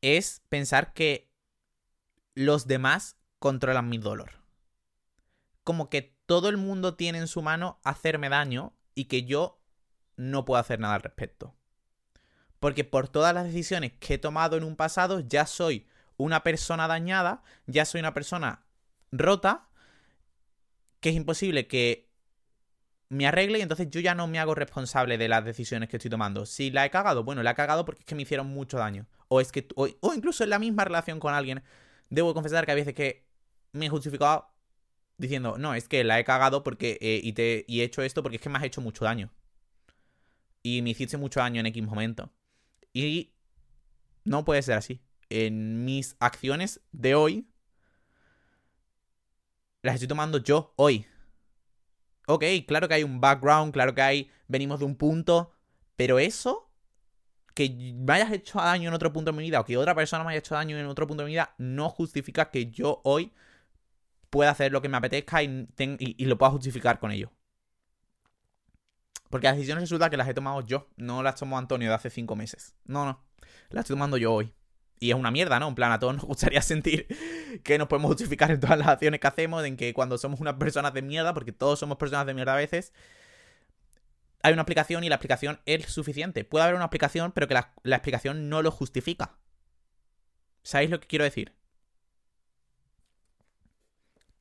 es 0.01 0.41
pensar 0.49 0.93
que 0.93 1.31
los 2.35 2.67
demás 2.67 3.17
controlan 3.39 3.89
mi 3.89 3.97
dolor. 3.97 4.41
Como 5.63 5.89
que 5.89 6.17
todo 6.25 6.49
el 6.49 6.57
mundo 6.57 6.95
tiene 6.95 7.19
en 7.19 7.27
su 7.27 7.41
mano 7.41 7.79
hacerme 7.83 8.29
daño 8.29 8.75
y 8.95 9.05
que 9.05 9.23
yo 9.23 9.61
no 10.17 10.45
puedo 10.45 10.59
hacer 10.59 10.79
nada 10.79 10.95
al 10.95 11.01
respecto. 11.01 11.55
Porque 12.59 12.83
por 12.83 13.07
todas 13.07 13.33
las 13.33 13.45
decisiones 13.45 13.93
que 13.99 14.15
he 14.15 14.17
tomado 14.17 14.57
en 14.57 14.63
un 14.63 14.75
pasado 14.75 15.19
ya 15.21 15.45
soy 15.45 15.87
una 16.17 16.43
persona 16.43 16.87
dañada, 16.87 17.43
ya 17.65 17.85
soy 17.85 17.99
una 17.99 18.13
persona 18.13 18.65
rota, 19.11 19.67
que 20.99 21.09
es 21.09 21.15
imposible 21.15 21.67
que 21.67 22.12
me 23.13 23.28
arregle 23.28 23.60
y 23.60 23.62
entonces 23.62 23.89
yo 23.91 23.99
ya 23.99 24.15
no 24.15 24.28
me 24.28 24.39
hago 24.39 24.56
responsable 24.56 25.19
de 25.19 25.28
las 25.28 25.45
decisiones 25.45 25.88
que 25.88 25.97
estoy 25.97 26.10
tomando. 26.10 26.47
Si 26.47 26.71
la 26.71 26.84
he 26.86 26.89
cagado, 26.89 27.23
bueno, 27.23 27.43
la 27.43 27.52
he 27.52 27.56
cagado 27.56 27.86
porque 27.86 28.02
es 28.02 28.06
que 28.06 28.15
me 28.15 28.23
hicieron 28.23 28.47
mucho 28.47 28.78
daño. 28.78 29.06
O 29.28 29.39
es 29.39 29.52
que, 29.52 29.67
o, 29.76 29.88
incluso 30.15 30.43
en 30.43 30.49
la 30.49 30.58
misma 30.58 30.84
relación 30.84 31.19
con 31.19 31.34
alguien, 31.34 31.63
debo 32.10 32.34
confesar 32.34 32.65
que 32.65 32.71
hay 32.71 32.78
veces 32.78 32.95
que 32.95 33.28
me 33.71 33.86
he 33.86 33.89
justificado 33.89 34.49
diciendo, 35.17 35.58
no, 35.60 35.76
es 35.76 35.88
que 35.88 36.04
la 36.04 36.19
he 36.19 36.23
cagado 36.23 36.63
porque, 36.63 36.97
eh, 37.02 37.21
y, 37.23 37.34
te, 37.34 37.65
y 37.67 37.82
he 37.82 37.84
hecho 37.84 38.02
esto 38.02 38.23
porque 38.23 38.38
es 38.38 38.41
que 38.41 38.49
me 38.49 38.58
has 38.58 38.63
hecho 38.63 38.82
mucho 38.82 39.06
daño. 39.06 39.32
Y 40.63 40.82
me 40.82 40.89
hiciste 40.89 41.17
mucho 41.17 41.39
daño 41.39 41.60
en 41.60 41.67
X 41.67 41.84
momento. 41.84 42.32
Y 42.93 43.32
no 44.23 44.43
puede 44.43 44.63
ser 44.63 44.76
así. 44.76 45.02
En 45.30 45.86
mis 45.86 46.15
acciones 46.19 46.82
de 46.91 47.13
hoy, 47.13 47.47
las 49.84 49.95
estoy 49.95 50.08
tomando 50.08 50.39
yo 50.39 50.73
hoy 50.78 51.06
ok, 52.27 52.43
claro 52.67 52.88
que 52.88 52.95
hay 52.95 53.03
un 53.03 53.19
background, 53.21 53.73
claro 53.73 53.93
que 53.93 54.01
hay, 54.01 54.31
venimos 54.47 54.79
de 54.79 54.86
un 54.86 54.95
punto, 54.95 55.51
pero 55.95 56.19
eso, 56.19 56.69
que 57.53 57.93
me 57.95 58.13
hayas 58.13 58.31
hecho 58.31 58.59
daño 58.59 58.89
en 58.89 58.93
otro 58.93 59.13
punto 59.13 59.31
de 59.31 59.38
mi 59.38 59.43
vida 59.43 59.59
o 59.59 59.65
que 59.65 59.77
otra 59.77 59.95
persona 59.95 60.23
me 60.23 60.31
haya 60.31 60.39
hecho 60.39 60.55
daño 60.55 60.77
en 60.77 60.86
otro 60.86 61.07
punto 61.07 61.23
de 61.23 61.27
mi 61.27 61.33
vida, 61.33 61.53
no 61.57 61.89
justifica 61.89 62.49
que 62.49 62.71
yo 62.71 63.01
hoy 63.03 63.31
pueda 64.29 64.51
hacer 64.51 64.71
lo 64.71 64.81
que 64.81 64.89
me 64.89 64.97
apetezca 64.97 65.43
y, 65.43 65.67
y, 65.77 66.25
lo 66.25 66.38
pueda 66.38 66.51
justificar 66.51 66.99
con 66.99 67.12
ello. 67.12 67.31
Porque 69.29 69.47
las 69.47 69.55
decisiones 69.55 69.83
resulta 69.83 70.09
que 70.09 70.17
las 70.17 70.27
he 70.27 70.33
tomado 70.33 70.62
yo, 70.62 70.89
no 70.95 71.21
las 71.21 71.36
tomó 71.36 71.57
Antonio 71.57 71.89
de 71.89 71.95
hace 71.95 72.09
cinco 72.09 72.36
meses. 72.36 72.75
No, 72.86 73.05
no, 73.05 73.23
las 73.69 73.83
estoy 73.83 73.95
tomando 73.95 74.17
yo 74.17 74.33
hoy. 74.33 74.53
Y 75.03 75.11
es 75.11 75.17
una 75.17 75.31
mierda, 75.31 75.59
¿no? 75.59 75.67
En 75.67 75.75
plan, 75.75 75.91
a 75.91 75.99
todos 75.99 76.15
nos 76.15 76.23
gustaría 76.33 76.61
sentir 76.61 77.07
que 77.61 77.77
nos 77.77 77.89
podemos 77.89 78.07
justificar 78.11 78.49
en 78.51 78.61
todas 78.61 78.77
las 78.77 78.87
acciones 78.87 79.19
que 79.19 79.27
hacemos, 79.27 79.65
en 79.65 79.75
que 79.75 79.93
cuando 79.93 80.17
somos 80.17 80.39
unas 80.39 80.53
personas 80.53 80.93
de 80.93 81.01
mierda, 81.01 81.33
porque 81.33 81.51
todos 81.51 81.77
somos 81.77 81.97
personas 81.97 82.25
de 82.25 82.33
mierda 82.33 82.53
a 82.53 82.55
veces, 82.55 82.93
hay 84.43 84.53
una 84.53 84.61
explicación 84.61 85.03
y 85.03 85.09
la 85.09 85.15
explicación 85.15 85.59
es 85.65 85.87
suficiente. 85.87 86.45
Puede 86.45 86.63
haber 86.63 86.75
una 86.75 86.85
explicación, 86.85 87.33
pero 87.33 87.49
que 87.49 87.53
la, 87.53 87.73
la 87.83 87.97
explicación 87.97 88.47
no 88.47 88.61
lo 88.61 88.71
justifica. 88.71 89.35
¿Sabéis 90.63 90.89
lo 90.89 91.01
que 91.01 91.07
quiero 91.07 91.25
decir? 91.25 91.53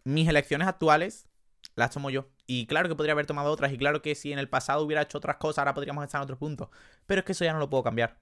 Mis 0.05 0.29
elecciones 0.29 0.69
actuales 0.69 1.27
las 1.75 1.91
tomo 1.91 2.09
yo. 2.09 2.29
Y 2.47 2.67
claro 2.67 2.89
que 2.89 2.95
podría 2.95 3.15
haber 3.15 3.27
tomado 3.27 3.51
otras, 3.51 3.73
y 3.73 3.79
claro 3.79 4.01
que 4.01 4.15
si 4.15 4.33
en 4.33 4.39
el 4.39 4.49
pasado 4.49 4.85
hubiera 4.85 5.03
hecho 5.03 5.19
otras 5.19 5.39
cosas, 5.39 5.59
ahora 5.59 5.75
podríamos 5.75 6.05
estar 6.05 6.21
en 6.21 6.25
otro 6.25 6.39
punto. 6.39 6.71
Pero 7.07 7.19
es 7.21 7.25
que 7.25 7.33
eso 7.33 7.45
ya 7.45 7.53
no 7.53 7.59
lo 7.59 7.69
puedo 7.69 7.83
cambiar. 7.83 8.21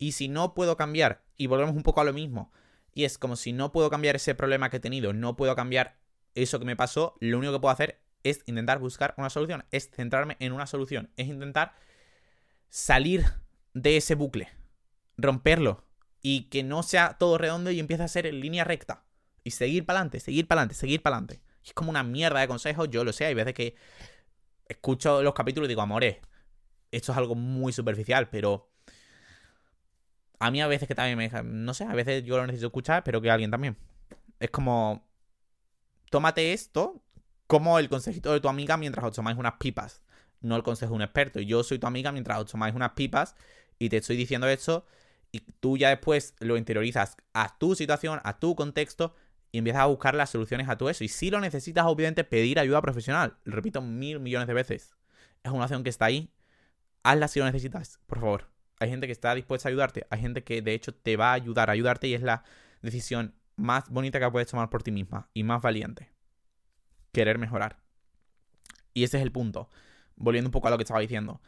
Y 0.00 0.12
si 0.12 0.28
no 0.28 0.54
puedo 0.54 0.78
cambiar, 0.78 1.22
y 1.36 1.46
volvemos 1.46 1.76
un 1.76 1.82
poco 1.82 2.00
a 2.00 2.04
lo 2.04 2.14
mismo, 2.14 2.50
y 2.94 3.04
es 3.04 3.18
como 3.18 3.36
si 3.36 3.52
no 3.52 3.70
puedo 3.70 3.90
cambiar 3.90 4.16
ese 4.16 4.34
problema 4.34 4.70
que 4.70 4.78
he 4.78 4.80
tenido, 4.80 5.12
no 5.12 5.36
puedo 5.36 5.54
cambiar 5.54 5.98
eso 6.34 6.58
que 6.58 6.64
me 6.64 6.74
pasó, 6.74 7.14
lo 7.20 7.36
único 7.36 7.52
que 7.52 7.60
puedo 7.60 7.72
hacer 7.72 8.00
es 8.24 8.42
intentar 8.46 8.78
buscar 8.78 9.14
una 9.18 9.28
solución, 9.28 9.64
es 9.70 9.90
centrarme 9.90 10.38
en 10.40 10.52
una 10.52 10.66
solución, 10.66 11.10
es 11.18 11.28
intentar 11.28 11.74
salir 12.70 13.26
de 13.74 13.98
ese 13.98 14.14
bucle, 14.14 14.48
romperlo 15.18 15.84
y 16.22 16.44
que 16.44 16.62
no 16.62 16.82
sea 16.82 17.18
todo 17.18 17.36
redondo 17.36 17.70
y 17.70 17.78
empiece 17.78 18.02
a 18.02 18.08
ser 18.08 18.26
en 18.26 18.40
línea 18.40 18.64
recta 18.64 19.04
y 19.44 19.50
seguir 19.50 19.84
para 19.84 19.98
adelante, 19.98 20.20
seguir 20.20 20.48
para 20.48 20.62
adelante, 20.62 20.74
seguir 20.76 21.02
para 21.02 21.16
adelante. 21.16 21.42
Es 21.62 21.74
como 21.74 21.90
una 21.90 22.04
mierda 22.04 22.40
de 22.40 22.48
consejos, 22.48 22.88
yo 22.90 23.04
lo 23.04 23.12
sé, 23.12 23.26
hay 23.26 23.34
veces 23.34 23.52
que 23.52 23.74
escucho 24.66 25.22
los 25.22 25.34
capítulos 25.34 25.66
y 25.66 25.68
digo, 25.68 25.82
amores, 25.82 26.16
esto 26.90 27.12
es 27.12 27.18
algo 27.18 27.34
muy 27.34 27.72
superficial, 27.74 28.30
pero 28.30 28.70
a 30.40 30.50
mí 30.50 30.60
a 30.60 30.66
veces 30.66 30.88
que 30.88 30.94
también 30.94 31.18
me... 31.18 31.30
No 31.44 31.74
sé, 31.74 31.84
a 31.84 31.94
veces 31.94 32.24
yo 32.24 32.36
lo 32.38 32.46
necesito 32.46 32.68
escuchar, 32.68 33.04
pero 33.04 33.20
que 33.20 33.30
alguien 33.30 33.50
también. 33.50 33.76
Es 34.40 34.50
como... 34.50 35.06
Tómate 36.10 36.52
esto 36.52 37.02
como 37.46 37.78
el 37.78 37.88
consejito 37.88 38.32
de 38.32 38.40
tu 38.40 38.48
amiga 38.48 38.76
mientras 38.76 39.04
os 39.04 39.14
tomáis 39.14 39.38
unas 39.38 39.54
pipas. 39.54 40.02
No 40.40 40.56
el 40.56 40.62
consejo 40.62 40.92
de 40.92 40.96
un 40.96 41.02
experto. 41.02 41.40
Yo 41.40 41.62
soy 41.62 41.78
tu 41.78 41.86
amiga 41.86 42.10
mientras 42.10 42.38
os 42.40 42.50
tomáis 42.50 42.74
unas 42.74 42.92
pipas 42.92 43.36
y 43.78 43.90
te 43.90 43.98
estoy 43.98 44.16
diciendo 44.16 44.48
esto 44.48 44.86
Y 45.30 45.40
tú 45.60 45.76
ya 45.76 45.90
después 45.90 46.34
lo 46.40 46.56
interiorizas 46.56 47.16
a 47.34 47.58
tu 47.58 47.74
situación, 47.74 48.20
a 48.24 48.38
tu 48.38 48.56
contexto 48.56 49.14
y 49.52 49.58
empiezas 49.58 49.82
a 49.82 49.86
buscar 49.86 50.14
las 50.14 50.30
soluciones 50.30 50.68
a 50.68 50.78
todo 50.78 50.88
eso. 50.90 51.04
Y 51.04 51.08
si 51.08 51.30
lo 51.30 51.40
necesitas, 51.40 51.84
obviamente, 51.86 52.24
pedir 52.24 52.58
ayuda 52.58 52.80
profesional. 52.80 53.36
Lo 53.44 53.56
repito 53.56 53.82
mil 53.82 54.20
millones 54.20 54.48
de 54.48 54.54
veces. 54.54 54.96
Es 55.42 55.52
una 55.52 55.64
opción 55.64 55.84
que 55.84 55.90
está 55.90 56.06
ahí. 56.06 56.32
Hazla 57.02 57.28
si 57.28 57.40
lo 57.40 57.46
necesitas, 57.46 58.00
por 58.06 58.20
favor. 58.20 58.49
Hay 58.80 58.88
gente 58.88 59.06
que 59.06 59.12
está 59.12 59.34
dispuesta 59.34 59.68
a 59.68 59.70
ayudarte. 59.70 60.06
Hay 60.10 60.20
gente 60.20 60.42
que 60.42 60.62
de 60.62 60.74
hecho 60.74 60.94
te 60.94 61.16
va 61.16 61.30
a 61.30 61.34
ayudar 61.34 61.68
a 61.68 61.74
ayudarte 61.74 62.08
y 62.08 62.14
es 62.14 62.22
la 62.22 62.44
decisión 62.82 63.34
más 63.56 63.88
bonita 63.90 64.18
que 64.18 64.30
puedes 64.30 64.48
tomar 64.48 64.70
por 64.70 64.82
ti 64.82 64.90
misma 64.90 65.28
y 65.34 65.44
más 65.44 65.60
valiente. 65.60 66.10
Querer 67.12 67.38
mejorar. 67.38 67.78
Y 68.94 69.04
ese 69.04 69.18
es 69.18 69.22
el 69.22 69.32
punto. 69.32 69.68
Volviendo 70.16 70.48
un 70.48 70.52
poco 70.52 70.68
a 70.68 70.70
lo 70.70 70.78
que 70.78 70.82
estaba 70.82 71.00
diciendo. 71.00 71.40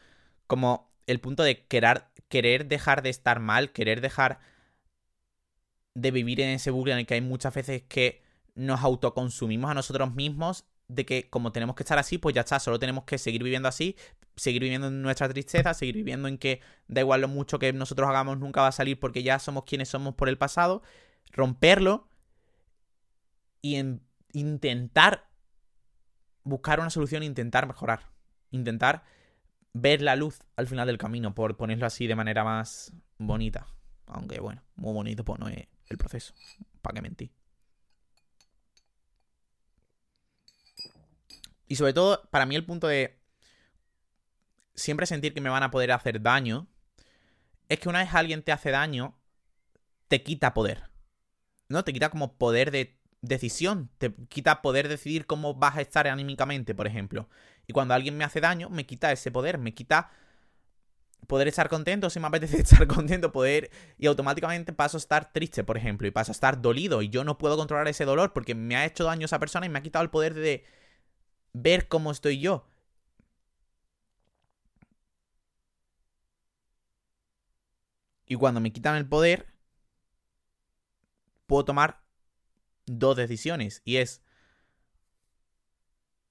Como 0.47 0.93
el 1.07 1.19
punto 1.19 1.43
de 1.43 1.65
querer, 1.65 2.05
querer 2.29 2.67
dejar 2.67 3.01
de 3.01 3.09
estar 3.09 3.39
mal, 3.39 3.71
querer 3.71 3.99
dejar 3.99 4.39
de 5.95 6.11
vivir 6.11 6.39
en 6.41 6.49
ese 6.49 6.71
bucle 6.71 6.93
en 6.93 6.99
el 6.99 7.05
que 7.05 7.15
hay 7.15 7.21
muchas 7.21 7.53
veces 7.53 7.83
que 7.83 8.23
nos 8.55 8.81
autoconsumimos 8.81 9.71
a 9.71 9.73
nosotros 9.73 10.13
mismos 10.13 10.65
de 10.87 11.05
que 11.05 11.29
como 11.29 11.51
tenemos 11.51 11.75
que 11.75 11.83
estar 11.83 11.97
así, 11.97 12.17
pues 12.17 12.35
ya 12.35 12.41
está, 12.41 12.59
solo 12.59 12.79
tenemos 12.79 13.03
que 13.05 13.17
seguir 13.17 13.43
viviendo 13.43 13.67
así, 13.67 13.95
seguir 14.35 14.61
viviendo 14.61 14.87
en 14.87 15.01
nuestra 15.01 15.29
tristeza, 15.29 15.73
seguir 15.73 15.95
viviendo 15.95 16.27
en 16.27 16.37
que 16.37 16.61
da 16.87 17.01
igual 17.01 17.21
lo 17.21 17.27
mucho 17.27 17.59
que 17.59 17.71
nosotros 17.73 18.09
hagamos, 18.09 18.39
nunca 18.39 18.61
va 18.61 18.67
a 18.67 18.71
salir 18.71 18.99
porque 18.99 19.23
ya 19.23 19.39
somos 19.39 19.63
quienes 19.65 19.89
somos 19.89 20.15
por 20.15 20.29
el 20.29 20.37
pasado, 20.37 20.81
romperlo 21.31 22.07
y 23.61 23.81
intentar 24.33 25.29
buscar 26.43 26.79
una 26.79 26.89
solución, 26.89 27.23
intentar 27.23 27.67
mejorar, 27.67 28.09
intentar 28.51 29.03
ver 29.73 30.01
la 30.01 30.15
luz 30.15 30.39
al 30.55 30.67
final 30.67 30.87
del 30.87 30.97
camino, 30.97 31.33
por 31.33 31.57
ponerlo 31.57 31.85
así 31.85 32.07
de 32.07 32.15
manera 32.15 32.43
más 32.43 32.93
bonita. 33.17 33.67
Aunque 34.05 34.39
bueno, 34.39 34.63
muy 34.75 34.93
bonito 34.93 35.23
pues 35.23 35.39
no 35.39 35.47
es 35.47 35.67
el 35.87 35.97
proceso, 35.97 36.33
para 36.81 36.95
que 36.95 37.01
mentir. 37.01 37.31
Y 41.67 41.75
sobre 41.75 41.93
todo, 41.93 42.27
para 42.29 42.45
mí 42.45 42.55
el 42.55 42.65
punto 42.65 42.87
de 42.87 43.22
siempre 44.75 45.05
sentir 45.05 45.33
que 45.33 45.41
me 45.41 45.49
van 45.49 45.63
a 45.63 45.71
poder 45.71 45.91
hacer 45.91 46.21
daño, 46.21 46.67
es 47.69 47.79
que 47.79 47.89
una 47.89 47.99
vez 47.99 48.13
alguien 48.13 48.43
te 48.43 48.51
hace 48.51 48.71
daño, 48.71 49.17
te 50.07 50.23
quita 50.23 50.53
poder. 50.53 50.89
¿No? 51.69 51.83
Te 51.83 51.93
quita 51.93 52.09
como 52.09 52.37
poder 52.37 52.71
de 52.71 52.99
decisión, 53.21 53.89
te 53.97 54.13
quita 54.27 54.61
poder 54.61 54.89
decidir 54.89 55.25
cómo 55.25 55.55
vas 55.55 55.77
a 55.77 55.81
estar 55.81 56.07
anímicamente, 56.07 56.75
por 56.75 56.87
ejemplo. 56.87 57.29
Y 57.67 57.73
cuando 57.73 57.93
alguien 57.93 58.17
me 58.17 58.25
hace 58.25 58.41
daño, 58.41 58.69
me 58.69 58.85
quita 58.85 59.11
ese 59.11 59.31
poder, 59.31 59.57
me 59.57 59.73
quita 59.73 60.11
poder 61.25 61.47
estar 61.47 61.69
contento 61.69 62.09
si 62.09 62.19
me 62.19 62.27
apetece 62.27 62.57
estar 62.61 62.85
contento, 62.87 63.31
poder 63.31 63.71
y 63.97 64.07
automáticamente 64.07 64.73
paso 64.73 64.97
a 64.97 64.99
estar 64.99 65.31
triste, 65.31 65.63
por 65.63 65.77
ejemplo, 65.77 66.07
y 66.07 66.11
paso 66.11 66.31
a 66.31 66.33
estar 66.33 66.61
dolido 66.61 67.01
y 67.01 67.09
yo 67.09 67.23
no 67.23 67.37
puedo 67.37 67.57
controlar 67.57 67.87
ese 67.87 68.05
dolor 68.05 68.33
porque 68.33 68.55
me 68.55 68.75
ha 68.75 68.85
hecho 68.85 69.05
daño 69.05 69.25
esa 69.25 69.39
persona 69.39 69.65
y 69.65 69.69
me 69.69 69.79
ha 69.79 69.83
quitado 69.83 70.03
el 70.03 70.09
poder 70.09 70.33
de 70.33 70.65
ver 71.53 71.87
cómo 71.87 72.11
estoy 72.11 72.39
yo. 72.39 72.67
Y 78.25 78.35
cuando 78.35 78.59
me 78.59 78.71
quitan 78.71 78.95
el 78.95 79.07
poder, 79.07 79.47
puedo 81.45 81.65
tomar 81.65 82.01
dos 82.85 83.15
decisiones. 83.15 83.81
Y 83.85 83.97
es... 83.97 84.21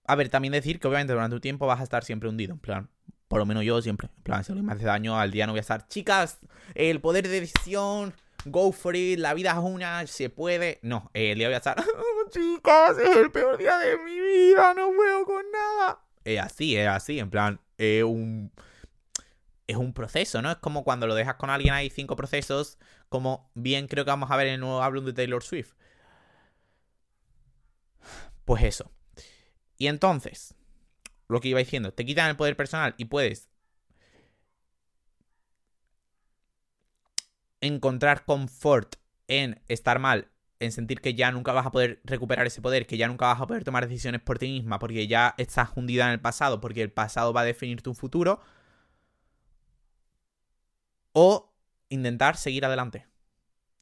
A 0.05 0.17
ver, 0.17 0.29
también 0.29 0.53
decir 0.53 0.81
que 0.81 0.89
obviamente 0.89 1.13
durante 1.13 1.37
un 1.37 1.41
tiempo 1.41 1.67
vas 1.67 1.81
a 1.81 1.85
estar 1.85 2.05
siempre 2.05 2.29
hundido. 2.29 2.55
En 2.55 2.59
plan, 2.59 2.91
por 3.29 3.39
lo 3.39 3.47
menos 3.47 3.65
yo 3.65 3.81
siempre. 3.81 4.11
En 4.17 4.23
plan, 4.23 4.45
si 4.45 4.53
me 4.53 4.73
hace 4.73 4.85
daño 4.85 5.19
al 5.19 5.31
día 5.31 5.47
no 5.47 5.53
voy 5.53 5.59
a 5.59 5.63
estar. 5.63 5.89
Chicas, 5.89 6.39
el 6.75 7.01
poder 7.01 7.29
de 7.29 7.41
decisión, 7.41 8.15
go 8.45 8.73
for 8.73 8.97
it, 8.97 9.19
la 9.19 9.33
vida 9.35 9.53
es 9.53 9.59
una, 9.59 10.07
se 10.07 10.29
puede. 10.29 10.81
No, 10.83 11.11
el 11.15 11.39
día 11.39 11.49
voy 11.49 11.55
a 11.55 11.59
estar. 11.59 11.77
chicas, 12.31 12.99
es 12.99 13.17
el 13.17 13.31
peor 13.31 13.59
día 13.59 13.79
de 13.79 13.97
mi 13.99 14.21
vida, 14.21 14.75
no 14.75 14.93
puedo 14.95 15.25
con 15.25 15.45
nada. 15.53 16.01
Es 16.25 16.41
así, 16.41 16.77
es 16.77 16.89
así, 16.89 17.21
en 17.21 17.31
plan, 17.31 17.61
es 17.79 18.03
un 18.03 18.53
es 19.73 19.79
un 19.79 19.93
proceso, 19.95 20.43
¿no? 20.43 20.51
Es 20.51 20.59
como 20.59 20.85
cuando 20.85 21.07
lo 21.07 21.15
dejas 21.15 21.37
con 21.37 21.51
alguien, 21.51 21.75
hay 21.75 21.91
cinco 21.91 22.17
procesos, 22.17 22.79
como 23.09 23.51
bien 23.55 23.89
creo 23.89 24.05
que 24.05 24.11
vamos 24.11 24.31
a 24.31 24.37
ver 24.37 24.49
en 24.49 24.55
el 24.55 24.61
nuevo 24.61 24.83
álbum 24.83 25.05
de 25.05 25.13
Taylor 25.13 25.43
Swift. 25.43 25.75
Pues 28.45 28.63
eso. 28.65 28.91
Y 29.79 29.87
entonces, 29.89 30.55
lo 31.29 31.41
que 31.41 31.49
iba 31.49 31.59
diciendo, 31.59 31.93
te 31.93 32.05
quitan 32.05 32.31
el 32.31 32.37
poder 32.37 32.57
personal 32.57 32.95
y 32.99 33.07
puedes 33.07 33.49
encontrar 37.61 38.25
confort 38.25 38.97
en 39.29 39.63
estar 39.69 39.99
mal, 39.99 40.29
en 40.61 40.73
sentir 40.73 41.01
que 41.01 41.15
ya 41.15 41.33
nunca 41.33 41.53
vas 41.53 41.67
a 41.67 41.71
poder 41.73 42.01
recuperar 42.05 42.47
ese 42.47 42.61
poder, 42.61 42.87
que 42.87 42.97
ya 42.97 43.09
nunca 43.09 43.27
vas 43.27 43.41
a 43.41 43.47
poder 43.47 43.65
tomar 43.65 43.89
decisiones 43.89 44.21
por 44.21 44.39
ti 44.39 44.49
misma, 44.49 44.79
porque 44.79 45.07
ya 45.07 45.35
estás 45.39 45.71
hundida 45.75 46.07
en 46.07 46.13
el 46.13 46.21
pasado, 46.21 46.61
porque 46.61 46.83
el 46.83 46.93
pasado 46.93 47.33
va 47.33 47.43
a 47.43 47.45
definir 47.45 47.83
tu 47.83 47.95
futuro 47.95 48.41
o 51.13 51.53
intentar 51.89 52.37
seguir 52.37 52.65
adelante. 52.65 53.07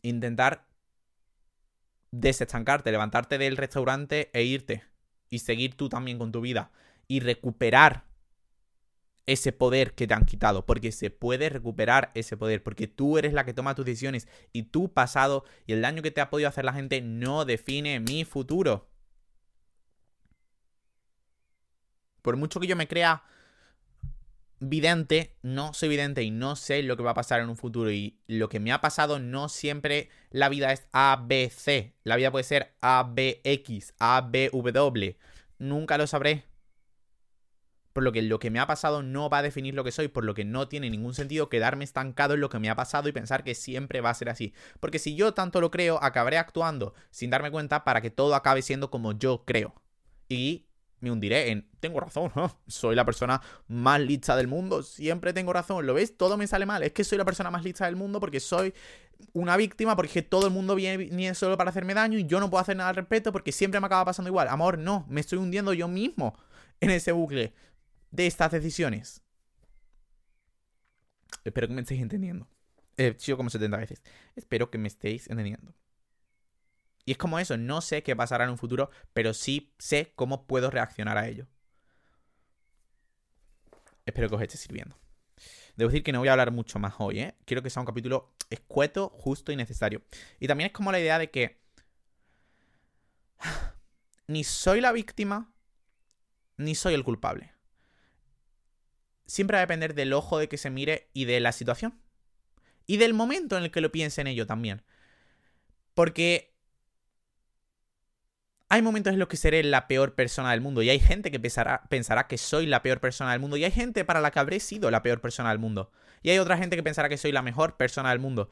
Intentar 0.03 0.67
desestancarte, 2.11 2.91
levantarte 2.91 3.39
del 3.39 3.57
restaurante 3.57 4.31
e 4.33 4.43
irte. 4.43 4.85
Y 5.29 5.41
seguir 5.41 5.77
tú 5.77 5.89
también 5.89 6.19
con 6.19 6.33
tu 6.33 6.41
vida. 6.41 6.71
Y 7.07 7.21
recuperar 7.21 8.05
ese 9.27 9.53
poder 9.53 9.95
que 9.95 10.07
te 10.07 10.15
han 10.15 10.25
quitado. 10.25 10.67
Porque 10.67 10.93
se 10.93 11.11
puede 11.11 11.49
recuperar 11.49 12.11
ese 12.15 12.37
poder. 12.37 12.63
Porque 12.63 12.89
tú 12.89 13.19
eres 13.19 13.33
la 13.33 13.45
que 13.45 13.55
toma 13.55 13.75
tus 13.75 13.85
decisiones. 13.85 14.29
Y 14.53 14.65
tu 14.65 14.93
pasado 14.93 15.45
y 15.67 15.73
el 15.73 15.83
daño 15.83 16.03
que 16.03 16.11
te 16.11 16.21
ha 16.21 16.31
podido 16.31 16.49
hacer 16.49 16.65
la 16.65 16.73
gente 16.73 17.01
no 17.01 17.45
define 17.45 18.01
mi 18.01 18.25
futuro. 18.25 18.89
Por 22.23 22.37
mucho 22.37 22.61
que 22.61 22.67
yo 22.67 22.77
me 22.77 22.89
crea 22.89 23.23
vidente, 24.61 25.35
no 25.43 25.73
soy 25.73 25.89
vidente 25.89 26.23
y 26.23 26.31
no 26.31 26.55
sé 26.55 26.83
lo 26.83 26.97
que 26.97 27.03
va 27.03 27.13
a 27.13 27.15
pasar 27.15 27.41
en 27.41 27.49
un 27.49 27.57
futuro. 27.57 27.91
Y 27.91 28.21
lo 28.27 28.49
que 28.49 28.61
me 28.61 28.73
ha 28.73 28.81
pasado 28.81 29.19
no 29.19 29.49
siempre 29.49 30.11
la 30.31 30.49
vida 30.49 30.73
es 30.73 30.87
A, 30.93 31.25
B, 31.27 31.51
C. 31.51 31.95
La 32.05 32.17
vida 32.17 32.31
puede 32.31 32.45
ser 32.45 32.75
A, 32.81 33.11
B, 33.11 33.41
X, 33.43 33.95
A, 33.99 34.29
B, 34.31 34.51
W. 34.53 35.19
Nunca 35.59 35.99
lo 35.99 36.07
sabré. 36.07 36.45
Por 37.93 38.05
lo 38.05 38.13
que 38.13 38.23
lo 38.23 38.39
que 38.39 38.51
me 38.51 38.61
ha 38.61 38.69
pasado 38.69 39.03
no 39.03 39.29
va 39.29 39.39
a 39.39 39.43
definir 39.43 39.75
lo 39.75 39.83
que 39.83 39.91
soy, 39.91 40.07
por 40.07 40.25
lo 40.25 40.33
que 40.33 40.45
no 40.45 40.69
tiene 40.69 40.91
ningún 40.91 41.13
sentido 41.13 41.49
quedarme 41.49 41.83
estancado 41.83 42.35
en 42.35 42.41
lo 42.41 42.49
que 42.49 42.61
me 42.61 42.71
ha 42.71 42.77
pasado 42.77 43.09
y 43.09 43.13
pensar 43.13 43.43
que 43.43 43.57
siempre 43.57 44.01
va 44.01 44.11
a 44.11 44.15
ser 44.15 44.29
así. 44.29 44.55
Porque 44.79 45.01
si 45.01 45.17
yo 45.17 45.35
tanto 45.35 45.61
lo 45.61 45.73
creo, 45.73 46.01
acabaré 46.01 46.39
actuando 46.39 46.95
sin 47.11 47.31
darme 47.31 47.51
cuenta 47.51 47.83
para 47.83 48.01
que 48.01 48.11
todo 48.11 48.37
acabe 48.37 48.63
siendo 48.63 48.91
como 48.91 49.13
yo 49.13 49.45
creo. 49.45 49.75
Y 50.29 50.70
me 51.01 51.11
hundiré 51.11 51.51
en, 51.51 51.69
tengo 51.81 52.01
razón, 52.01 52.31
soy 52.67 52.95
la 52.95 53.05
persona 53.05 53.41
más 53.69 54.01
lista 54.01 54.37
del 54.37 54.49
mundo, 54.49 54.83
siempre 54.83 55.33
tengo 55.33 55.53
razón, 55.53 55.87
¿lo 55.87 55.95
ves? 55.95 56.17
Todo 56.17 56.37
me 56.37 56.47
sale 56.47 56.67
mal, 56.67 56.83
es 56.83 56.93
que 56.93 57.05
soy 57.05 57.19
la 57.19 57.25
persona 57.25 57.51
más 57.51 57.65
lista 57.65 57.87
del 57.87 57.97
mundo 57.97 58.21
porque 58.21 58.41
soy 58.41 58.75
una 59.33 59.57
víctima, 59.57 59.97
porque 59.97 60.23
todo 60.23 60.47
el 60.47 60.53
mundo 60.53 60.75
viene, 60.75 61.35
solo 61.35 61.57
para 61.57 61.71
hacerme 61.71 61.95
daño 61.95 62.19
y 62.19 62.27
yo 62.27 62.41
no 62.41 62.51
puedo 62.51 62.63
hacer 62.63 62.77
nada 62.77 62.91
al 62.91 62.97
respecto 62.97 63.33
porque 63.33 63.53
siempre 63.53 63.81
me 63.81 63.87
acaba 63.87 64.05
pasando 64.05 64.29
igual. 64.29 64.49
Amor, 64.49 64.79
no, 64.79 65.07
me 65.09 65.21
estoy 65.21 65.39
hundiendo 65.39 65.73
yo 65.73 65.89
mismo 65.89 66.39
en 66.81 66.91
ese 66.91 67.13
bucle 67.13 67.55
de 68.11 68.27
estas 68.27 68.53
decisiones. 68.53 69.23
Espero 71.45 71.69
que 71.69 71.75
me 71.75 71.81
estéis 71.81 72.01
entendiendo. 72.01 72.49
He 72.97 73.15
sido 73.19 73.37
como 73.37 73.51
70 73.51 73.77
veces. 73.77 74.03
Espero 74.37 74.71
que 74.71 74.79
me 74.79 74.89
estéis 74.89 75.29
entendiendo. 75.31 75.75
Y 77.11 77.15
es 77.15 77.19
como 77.19 77.41
eso, 77.41 77.57
no 77.57 77.81
sé 77.81 78.05
qué 78.05 78.15
pasará 78.15 78.45
en 78.45 78.51
un 78.51 78.57
futuro, 78.57 78.89
pero 79.13 79.35
sí 79.35 79.75
sé 79.81 80.13
cómo 80.15 80.47
puedo 80.47 80.71
reaccionar 80.71 81.19
a 81.19 81.27
ello. 81.27 81.49
Espero 84.07 84.29
que 84.29 84.37
os 84.37 84.43
esté 84.43 84.57
sirviendo. 84.57 84.97
Debo 85.75 85.91
decir 85.91 86.05
que 86.05 86.13
no 86.13 86.21
voy 86.21 86.29
a 86.29 86.33
hablar 86.35 86.53
mucho 86.53 86.79
más 86.79 86.95
hoy, 86.99 87.19
¿eh? 87.19 87.35
Quiero 87.47 87.65
que 87.65 87.71
sea 87.71 87.81
un 87.81 87.87
capítulo 87.87 88.33
escueto, 88.49 89.09
justo 89.09 89.51
y 89.51 89.57
necesario. 89.57 90.03
Y 90.39 90.47
también 90.47 90.69
es 90.69 90.73
como 90.73 90.93
la 90.93 91.01
idea 91.01 91.19
de 91.19 91.33
que 91.33 91.59
ni 94.29 94.45
soy 94.45 94.81
la 94.81 94.93
víctima, 94.93 95.53
ni 96.59 96.77
soy 96.77 96.95
el 96.95 97.03
culpable. 97.03 97.53
Siempre 99.27 99.57
va 99.57 99.63
a 99.63 99.67
depender 99.67 99.95
del 99.95 100.13
ojo 100.13 100.39
de 100.39 100.49
que 100.49 100.59
se 100.59 100.71
mire 100.71 101.11
y 101.13 101.25
de 101.25 101.41
la 101.41 101.51
situación. 101.51 102.01
Y 102.87 102.99
del 102.99 103.15
momento 103.15 103.59
en 103.59 103.65
el 103.65 103.73
que 103.73 103.81
lo 103.81 103.91
piense 103.91 104.21
en 104.21 104.29
ello 104.29 104.47
también. 104.47 104.85
Porque 105.95 106.50
hay 108.73 108.83
momentos 108.83 109.13
en 109.13 109.19
los 109.19 109.27
que 109.27 109.37
seré 109.37 109.65
la 109.65 109.89
peor 109.89 110.15
persona 110.15 110.53
del 110.53 110.61
mundo 110.61 110.81
y 110.81 110.91
hay 110.91 111.01
gente 111.01 111.33
que 111.33 111.41
pensará, 111.41 112.29
que 112.29 112.39
soy 112.39 112.67
la 112.67 112.83
peor 112.83 113.01
persona 113.01 113.33
del 113.33 113.41
mundo 113.41 113.57
y 113.57 113.65
hay 113.65 113.73
gente 113.73 114.05
para 114.05 114.21
la 114.21 114.31
que 114.31 114.39
habré 114.39 114.61
sido 114.61 114.93
la 114.93 115.03
peor 115.03 115.21
persona 115.21 115.51
del 115.51 115.59
mundo 115.59 115.91
y 116.23 116.31
hay 116.31 116.39
otra 116.39 116.57
gente 116.57 116.77
que 116.77 116.83
pensará 116.85 117.09
que 117.09 117.19
soy 117.19 117.33
la 117.33 117.43
mejor 117.43 117.77
persona 117.77 118.11
del 118.11 118.21
mundo. 118.21 118.49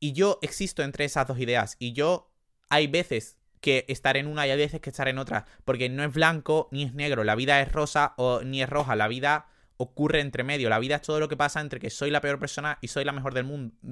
Y 0.00 0.14
yo 0.14 0.38
existo 0.40 0.82
entre 0.82 1.04
esas 1.04 1.26
dos 1.26 1.38
ideas 1.38 1.76
y 1.78 1.92
yo 1.92 2.32
hay 2.70 2.86
veces 2.86 3.36
que 3.60 3.84
estar 3.88 4.16
en 4.16 4.28
una 4.28 4.46
y 4.46 4.50
hay 4.50 4.58
veces 4.58 4.80
que 4.80 4.88
estar 4.88 5.08
en 5.08 5.18
otra 5.18 5.44
porque 5.66 5.90
no 5.90 6.02
es 6.02 6.14
blanco 6.14 6.68
ni 6.72 6.84
es 6.84 6.94
negro, 6.94 7.22
la 7.22 7.34
vida 7.34 7.60
es 7.60 7.70
rosa 7.70 8.14
o 8.16 8.40
ni 8.44 8.62
es 8.62 8.70
roja, 8.70 8.96
la 8.96 9.08
vida 9.08 9.48
ocurre 9.76 10.20
entre 10.20 10.42
medio. 10.42 10.70
La 10.70 10.78
vida 10.78 10.96
es 10.96 11.02
todo 11.02 11.20
lo 11.20 11.28
que 11.28 11.36
pasa 11.36 11.60
entre 11.60 11.80
que 11.80 11.90
soy 11.90 12.10
la 12.10 12.22
peor 12.22 12.38
persona 12.38 12.78
y 12.80 12.88
soy 12.88 13.04
la 13.04 13.12
mejor 13.12 13.34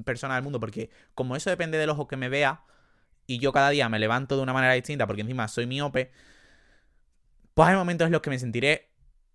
persona 0.03 0.35
del 0.35 0.45
mundo. 0.45 0.61
Porque 0.61 0.89
como 1.15 1.37
eso 1.37 1.51
depende 1.51 1.77
del 1.77 1.91
ojo 1.91 2.09
que 2.09 2.17
me 2.17 2.31
vea 2.31 2.63
y 3.27 3.39
yo 3.39 3.53
cada 3.53 3.71
día 3.71 3.89
me 3.89 3.99
levanto 3.99 4.37
de 4.37 4.43
una 4.43 4.53
manera 4.53 4.75
distinta 4.75 5.07
porque 5.07 5.23
encima 5.23 5.49
soy 5.49 5.67
miope, 5.67 6.11
pues 7.55 7.69
hay 7.69 7.77
momentos 7.77 8.07
en 8.07 8.13
los 8.13 8.21
que 8.21 8.31
me 8.31 8.39
sentiré 8.39 8.91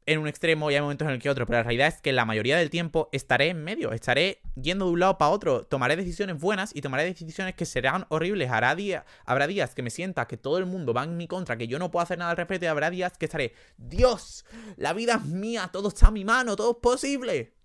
en 0.05 0.19
un 0.19 0.27
extremo 0.27 0.71
y 0.71 0.75
hay 0.75 0.81
momentos 0.81 1.07
en 1.07 1.13
el 1.13 1.21
que 1.21 1.29
otro, 1.29 1.45
pero 1.45 1.59
la 1.59 1.63
realidad 1.63 1.87
es 1.87 2.01
que 2.01 2.11
la 2.11 2.25
mayoría 2.25 2.57
del 2.57 2.71
tiempo 2.71 3.09
estaré 3.11 3.49
en 3.49 3.63
medio, 3.63 3.91
estaré 3.91 4.41
yendo 4.59 4.85
de 4.85 4.91
un 4.91 4.99
lado 4.99 5.17
para 5.19 5.29
otro, 5.29 5.65
tomaré 5.65 5.95
decisiones 5.95 6.39
buenas 6.39 6.75
y 6.75 6.81
tomaré 6.81 7.03
decisiones 7.03 7.53
que 7.53 7.65
serán 7.65 8.07
horribles. 8.09 8.49
Hará 8.49 8.75
habrá 9.25 9.47
días 9.47 9.75
que 9.75 9.83
me 9.83 9.91
sienta 9.91 10.27
que 10.27 10.37
todo 10.37 10.57
el 10.57 10.65
mundo 10.65 10.93
va 10.93 11.03
en 11.03 11.15
mi 11.15 11.27
contra, 11.27 11.57
que 11.57 11.67
yo 11.67 11.77
no 11.77 11.91
puedo 11.91 12.03
hacer 12.03 12.17
nada 12.17 12.31
al 12.31 12.37
respecto 12.37 12.65
y 12.65 12.69
habrá 12.69 12.89
días 12.89 13.17
que 13.17 13.25
estaré, 13.25 13.53
Dios, 13.77 14.45
la 14.77 14.93
vida 14.93 15.15
es 15.15 15.25
mía, 15.25 15.69
todo 15.71 15.89
está 15.89 16.07
a 16.07 16.11
mi 16.11 16.25
mano, 16.25 16.55
todo 16.55 16.71
es 16.71 16.77
posible. 16.81 17.58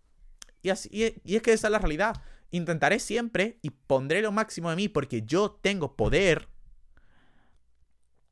Y, 0.65 0.71
así, 0.71 0.89
y 0.93 1.37
es 1.37 1.43
que 1.43 1.53
esa 1.53 1.69
es 1.69 1.71
la 1.71 1.79
realidad. 1.79 2.21
Intentaré 2.51 2.99
siempre 2.99 3.59
y 3.63 3.71
pondré 3.71 4.23
lo 4.23 4.33
máximo 4.33 4.71
de 4.71 4.77
mí 4.77 4.89
porque 4.89 5.23
yo 5.23 5.53
tengo 5.53 5.95
poder 5.95 6.49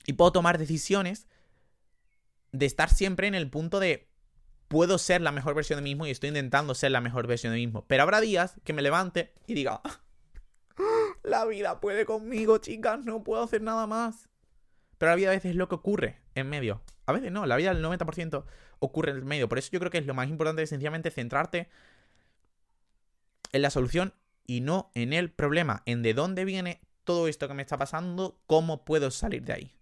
y 0.07 0.15
puedo 0.15 0.33
tomar 0.33 0.59
decisiones 0.59 1.29
de 2.51 2.67
estar 2.67 2.89
siempre 2.91 3.27
en 3.27 3.35
el 3.35 3.51
punto 3.51 3.81
de 3.81 4.09
puedo 4.69 4.97
ser 4.97 5.21
la 5.21 5.33
mejor 5.33 5.55
versión 5.55 5.77
de 5.77 5.83
mí 5.83 5.91
mismo 5.91 6.07
y 6.07 6.11
estoy 6.11 6.29
intentando 6.29 6.75
ser 6.75 6.91
la 6.91 7.03
mejor 7.03 7.27
versión 7.27 7.53
de 7.53 7.59
mí 7.59 7.67
mismo. 7.67 7.85
Pero 7.87 8.03
habrá 8.03 8.23
días 8.23 8.59
que 8.65 8.73
me 8.73 8.81
levante 8.81 9.35
y 9.47 9.53
diga, 9.53 9.83
la 11.23 11.45
vida 11.45 11.81
puede 11.81 12.07
conmigo, 12.07 12.59
chicas, 12.59 13.05
no 13.05 13.23
puedo 13.23 13.43
hacer 13.43 13.61
nada 13.61 13.87
más. 13.87 14.31
Pero 14.97 15.11
la 15.11 15.17
vida 15.17 15.29
a 15.29 15.35
veces 15.35 15.51
es 15.51 15.57
lo 15.57 15.69
que 15.69 15.75
ocurre 15.75 16.23
en 16.35 16.49
medio. 16.49 16.81
A 17.05 17.13
veces 17.13 17.31
no, 17.31 17.45
la 17.45 17.57
vida 17.57 17.75
del 17.75 17.85
90% 17.85 18.45
ocurre 18.79 19.13
en 19.13 19.27
medio. 19.27 19.49
Por 19.49 19.59
eso 19.59 19.69
yo 19.73 19.79
creo 19.79 19.91
que 19.91 19.99
es 19.99 20.07
lo 20.07 20.15
más 20.15 20.29
importante 20.29 20.63
es 20.63 20.71
sencillamente 20.71 21.11
centrarte 21.11 21.69
en 23.53 23.63
la 23.63 23.71
solución 23.71 24.15
y 24.47 24.61
no 24.61 24.91
en 24.95 25.13
el 25.13 25.31
problema, 25.31 25.83
en 25.87 26.03
de 26.03 26.15
dónde 26.15 26.45
viene 26.45 26.81
todo 27.05 27.29
esto 27.29 27.49
que 27.49 27.55
me 27.55 27.63
está 27.63 27.79
pasando, 27.79 28.41
cómo 28.47 28.85
puedo 28.85 29.11
salir 29.11 29.43
de 29.45 29.53
ahí. 29.53 29.77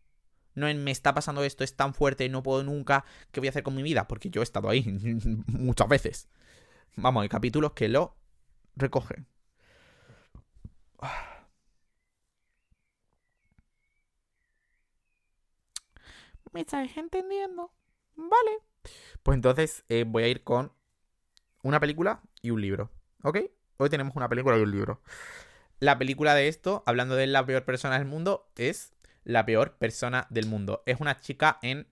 No 0.55 0.69
en 0.69 0.83
me 0.83 0.91
está 0.91 1.15
pasando 1.15 1.45
esto, 1.45 1.65
es 1.65 1.77
tan 1.77 1.95
fuerte, 1.95 2.29
no 2.29 2.43
puedo 2.43 2.63
nunca, 2.63 3.05
¿qué 3.31 3.41
voy 3.41 3.49
a 3.49 3.51
hacer 3.51 3.63
con 3.63 3.75
mi 3.75 3.83
vida? 3.83 4.09
Porque 4.09 4.31
yo 4.31 4.41
he 4.43 4.45
estado 4.45 4.69
ahí 4.69 4.85
muchas 5.47 5.89
veces. 5.89 6.29
Vamos, 6.97 7.23
hay 7.23 7.29
capítulos 7.29 7.73
que 7.73 7.89
lo 7.89 8.17
recogen. 8.77 9.27
¿Me 16.53 16.61
estáis 16.63 16.97
entendiendo? 16.97 17.73
Vale. 18.17 18.59
Pues 19.23 19.37
entonces 19.37 19.85
eh, 19.89 20.05
voy 20.07 20.25
a 20.25 20.29
ir 20.29 20.43
con 20.43 20.73
una 21.63 21.79
película 21.79 22.23
y 22.43 22.51
un 22.51 22.61
libro. 22.61 22.91
¿Ok? 23.23 23.39
Hoy 23.83 23.89
tenemos 23.89 24.15
una 24.15 24.29
película 24.29 24.59
y 24.59 24.61
un 24.61 24.71
libro. 24.71 25.01
La 25.79 25.97
película 25.99 26.35
de 26.35 26.49
esto, 26.49 26.83
hablando 26.85 27.17
de 27.17 27.27
la 27.27 27.47
peor 27.47 27.65
persona 27.65 27.99
del 27.99 28.07
mundo, 28.07 28.53
es 28.57 28.93
la 29.25 29.47
peor 29.47 29.79
persona 29.79 30.27
del 30.29 30.45
mundo. 30.45 30.83
Es 30.85 31.01
una 31.01 31.19
chica 31.19 31.59
en. 31.63 31.89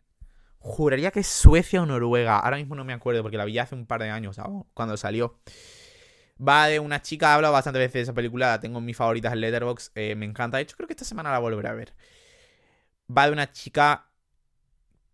Juraría 0.59 1.12
que 1.12 1.20
es 1.20 1.27
Suecia 1.27 1.81
o 1.81 1.87
Noruega. 1.87 2.40
Ahora 2.40 2.59
mismo 2.59 2.74
no 2.74 2.85
me 2.85 2.92
acuerdo 2.92 3.22
porque 3.22 3.38
la 3.38 3.46
vi 3.46 3.59
hace 3.59 3.74
un 3.74 3.87
par 3.87 4.03
de 4.03 4.11
años, 4.11 4.37
cuando 4.74 4.98
salió. 4.98 5.40
Va 6.46 6.66
de 6.66 6.79
una 6.79 7.01
chica, 7.01 7.31
he 7.31 7.35
hablado 7.37 7.55
bastante 7.55 7.79
veces 7.79 7.94
de 7.94 8.01
esa 8.03 8.12
película, 8.12 8.48
la 8.48 8.61
tengo 8.61 8.81
en 8.81 8.85
mis 8.85 8.96
favoritas 8.96 9.33
en 9.33 9.40
Letterboxd, 9.40 9.92
eh, 9.94 10.14
me 10.14 10.27
encanta. 10.27 10.59
De 10.59 10.64
hecho, 10.64 10.77
creo 10.77 10.88
que 10.88 10.92
esta 10.92 11.07
semana 11.07 11.33
la 11.33 11.38
volveré 11.38 11.68
a 11.68 11.72
ver. 11.72 11.94
Va 13.11 13.27
de 13.27 13.33
una 13.33 13.51
chica, 13.51 14.11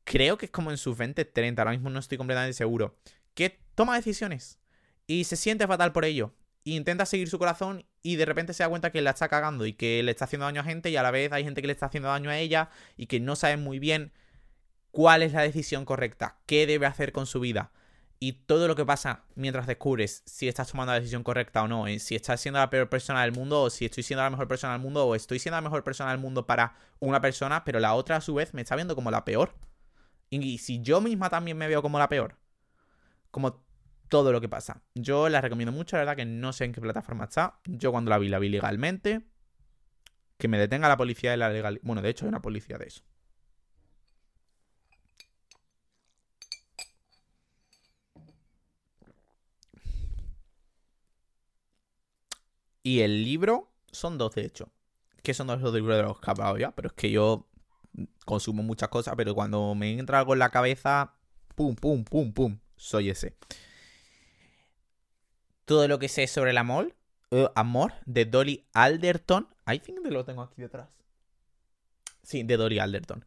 creo 0.03 0.37
que 0.39 0.47
es 0.47 0.51
como 0.51 0.73
en 0.73 0.77
sus 0.77 0.99
20, 0.99 1.25
30, 1.25 1.63
ahora 1.63 1.71
mismo 1.71 1.89
no 1.89 2.01
estoy 2.01 2.19
completamente 2.19 2.55
seguro, 2.55 2.97
que 3.35 3.61
toma 3.77 3.95
decisiones 3.95 4.59
y 5.07 5.23
se 5.23 5.37
siente 5.37 5.69
fatal 5.69 5.93
por 5.93 6.05
ello 6.05 6.35
intenta 6.65 7.07
seguir 7.07 7.29
su 7.29 7.39
corazón 7.39 7.85
y 8.03 8.17
de 8.17 8.25
repente 8.25 8.55
se 8.55 8.63
da 8.63 8.69
cuenta 8.69 8.91
que 8.91 9.03
la 9.03 9.11
está 9.11 9.29
cagando 9.29 9.67
y 9.67 9.75
que 9.75 10.03
le 10.03 10.11
está 10.11 10.25
haciendo 10.25 10.47
daño 10.47 10.63
a 10.63 10.65
gente 10.65 10.91
y 10.91 10.97
a 10.97 11.03
la 11.03 11.11
vez 11.11 11.31
hay 11.33 11.45
gente 11.45 11.61
que 11.61 11.67
le 11.67 11.73
está 11.73 11.87
haciendo 11.87 12.09
daño 12.09 12.31
a 12.31 12.39
ella 12.39 12.71
y 12.97 13.07
que 13.07 13.21
no 13.21 13.37
sabe 13.37 13.57
muy 13.57 13.79
bien 13.79 14.13
cuál 14.91 15.23
es 15.23 15.33
la 15.33 15.43
decisión 15.43 15.85
correcta, 15.85 16.39
qué 16.47 16.67
debe 16.67 16.87
hacer 16.87 17.13
con 17.13 17.27
su 17.27 17.41
vida. 17.41 17.73
Y 18.21 18.33
todo 18.33 18.69
lo 18.69 18.77
que 18.77 18.87
pasa 18.87 19.25
mientras 19.35 19.67
descubres 19.67 20.23
si 20.25 20.49
estás 20.49 20.71
tomando 20.71 20.93
la 20.93 21.01
decisión 21.01 21.23
correcta 21.23 21.63
o 21.63 21.69
no, 21.69 21.85
si 21.99 22.15
estás 22.15 22.41
siendo 22.41 22.59
la 22.59 22.71
peor 22.71 22.89
persona 22.89 23.23
del 23.23 23.33
mundo 23.33 23.61
o 23.61 23.71
si 23.71 23.85
estoy 23.85 24.03
siendo 24.03 24.23
la 24.23 24.31
mejor 24.31 24.49
persona 24.49 24.73
del 24.73 24.81
mundo 24.81 25.05
o 25.07 25.15
estoy 25.15 25.39
siendo 25.39 25.57
la 25.57 25.63
mejor 25.63 25.85
persona 25.85 26.11
del 26.11 26.21
mundo 26.21 26.47
para 26.47 26.77
una 27.01 27.21
persona, 27.21 27.65
pero 27.65 27.81
la 27.81 27.95
otra 27.95 28.17
a 28.17 28.21
su 28.23 28.35
vez 28.35 28.55
me 28.55 28.63
está 28.63 28.77
viendo 28.77 28.95
como 28.95 29.11
la 29.11 29.25
peor. 29.25 29.55
Y 30.31 30.59
si 30.59 30.81
yo 30.81 31.01
misma 31.01 31.29
también 31.29 31.59
me 31.59 31.69
veo 31.69 31.83
como 31.83 31.99
la 31.99 32.09
peor, 32.09 32.39
como 33.31 33.63
todo 34.09 34.33
lo 34.33 34.41
que 34.41 34.49
pasa. 34.49 34.83
Yo 34.95 35.29
la 35.29 35.41
recomiendo 35.41 35.73
mucho, 35.73 35.97
la 35.97 36.03
verdad 36.03 36.17
que 36.17 36.25
no 36.25 36.53
sé 36.53 36.65
en 36.65 36.73
qué 36.73 36.81
plataforma 36.81 37.25
está. 37.25 37.61
Yo 37.65 37.91
cuando 37.93 38.11
la 38.11 38.19
vi, 38.19 38.29
la 38.29 38.39
vi 38.39 38.49
legalmente. 38.49 39.23
Que 40.39 40.49
me 40.49 40.59
detenga 40.59 40.89
la 40.89 40.97
policía 40.97 41.31
de 41.31 41.37
la 41.37 41.51
legal. 41.51 41.81
Bueno, 41.83 42.03
de 42.03 42.11
hecho 42.11 42.25
hay 42.25 42.29
una 42.29 42.43
policía 42.43 42.77
de 42.79 42.87
eso. 42.87 43.03
Y 52.83 53.01
el 53.01 53.25
libro 53.25 53.73
son 53.91 54.19
dos, 54.19 54.35
de 54.35 54.45
hecho. 54.45 54.71
Que 55.23 55.33
son 55.33 55.47
dos 55.47 55.61
los 55.61 55.73
libros 55.73 55.97
de 55.97 56.03
los 56.03 56.21
que 56.21 56.61
ya. 56.61 56.73
Pero 56.73 56.89
es 56.89 56.95
que 56.95 57.11
yo 57.11 57.49
consumo 58.27 58.63
muchas 58.63 58.89
cosas, 58.89 59.15
pero 59.17 59.35
cuando 59.35 59.75
me 59.75 59.99
entra 59.99 60.19
algo 60.19 60.35
en 60.35 60.41
la 60.41 60.51
cabeza, 60.51 61.15
pum, 61.55 61.75
pum, 61.77 62.05
pum, 62.05 62.33
pum, 62.33 62.59
soy 62.77 63.11
ese 63.11 63.37
todo 65.65 65.89
lo 65.89 65.99
que 65.99 66.09
sé 66.09 66.27
sobre 66.27 66.51
el 66.51 66.59
amor, 66.59 66.95
uh, 67.31 67.47
amor 67.55 67.95
de 68.07 68.25
Dolly 68.25 68.67
Alderton. 68.73 69.49
I 69.67 69.79
think 69.79 70.03
que 70.03 70.11
lo 70.11 70.25
tengo 70.25 70.43
aquí 70.43 70.63
detrás. 70.63 70.89
Sí, 72.23 72.43
de 72.43 72.57
Dolly 72.57 72.79
Alderton. 72.79 73.25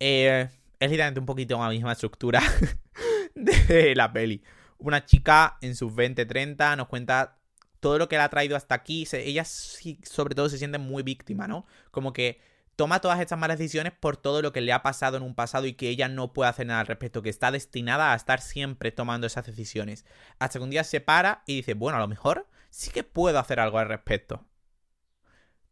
Eh, 0.00 0.48
es 0.78 0.90
literalmente 0.90 1.20
un 1.20 1.26
poquito 1.26 1.58
la 1.58 1.70
misma 1.70 1.92
estructura 1.92 2.42
de 3.34 3.94
la 3.94 4.12
peli. 4.12 4.42
Una 4.78 5.04
chica 5.04 5.58
en 5.60 5.74
sus 5.74 5.92
20-30 5.92 6.76
nos 6.76 6.88
cuenta 6.88 7.38
todo 7.80 7.98
lo 7.98 8.08
que 8.08 8.16
la 8.16 8.24
ha 8.24 8.28
traído 8.28 8.56
hasta 8.56 8.74
aquí. 8.74 9.06
ella 9.12 9.44
sobre 9.44 10.34
todo 10.34 10.48
se 10.48 10.58
siente 10.58 10.78
muy 10.78 11.02
víctima, 11.02 11.48
¿no? 11.48 11.66
Como 11.90 12.12
que 12.12 12.40
toma 12.78 13.00
todas 13.00 13.18
estas 13.18 13.40
malas 13.40 13.58
decisiones 13.58 13.92
por 13.92 14.16
todo 14.16 14.40
lo 14.40 14.52
que 14.52 14.60
le 14.60 14.72
ha 14.72 14.82
pasado 14.82 15.16
en 15.16 15.24
un 15.24 15.34
pasado 15.34 15.66
y 15.66 15.72
que 15.72 15.88
ella 15.88 16.08
no 16.08 16.32
puede 16.32 16.48
hacer 16.48 16.64
nada 16.64 16.78
al 16.78 16.86
respecto, 16.86 17.22
que 17.22 17.28
está 17.28 17.50
destinada 17.50 18.12
a 18.12 18.14
estar 18.14 18.40
siempre 18.40 18.92
tomando 18.92 19.26
esas 19.26 19.44
decisiones. 19.44 20.06
Hasta 20.38 20.60
que 20.60 20.62
un 20.62 20.70
día 20.70 20.84
se 20.84 21.00
para 21.00 21.42
y 21.44 21.56
dice, 21.56 21.74
bueno, 21.74 21.98
a 21.98 22.00
lo 22.00 22.06
mejor 22.06 22.46
sí 22.70 22.92
que 22.92 23.02
puedo 23.02 23.36
hacer 23.40 23.58
algo 23.58 23.80
al 23.80 23.88
respecto. 23.88 24.46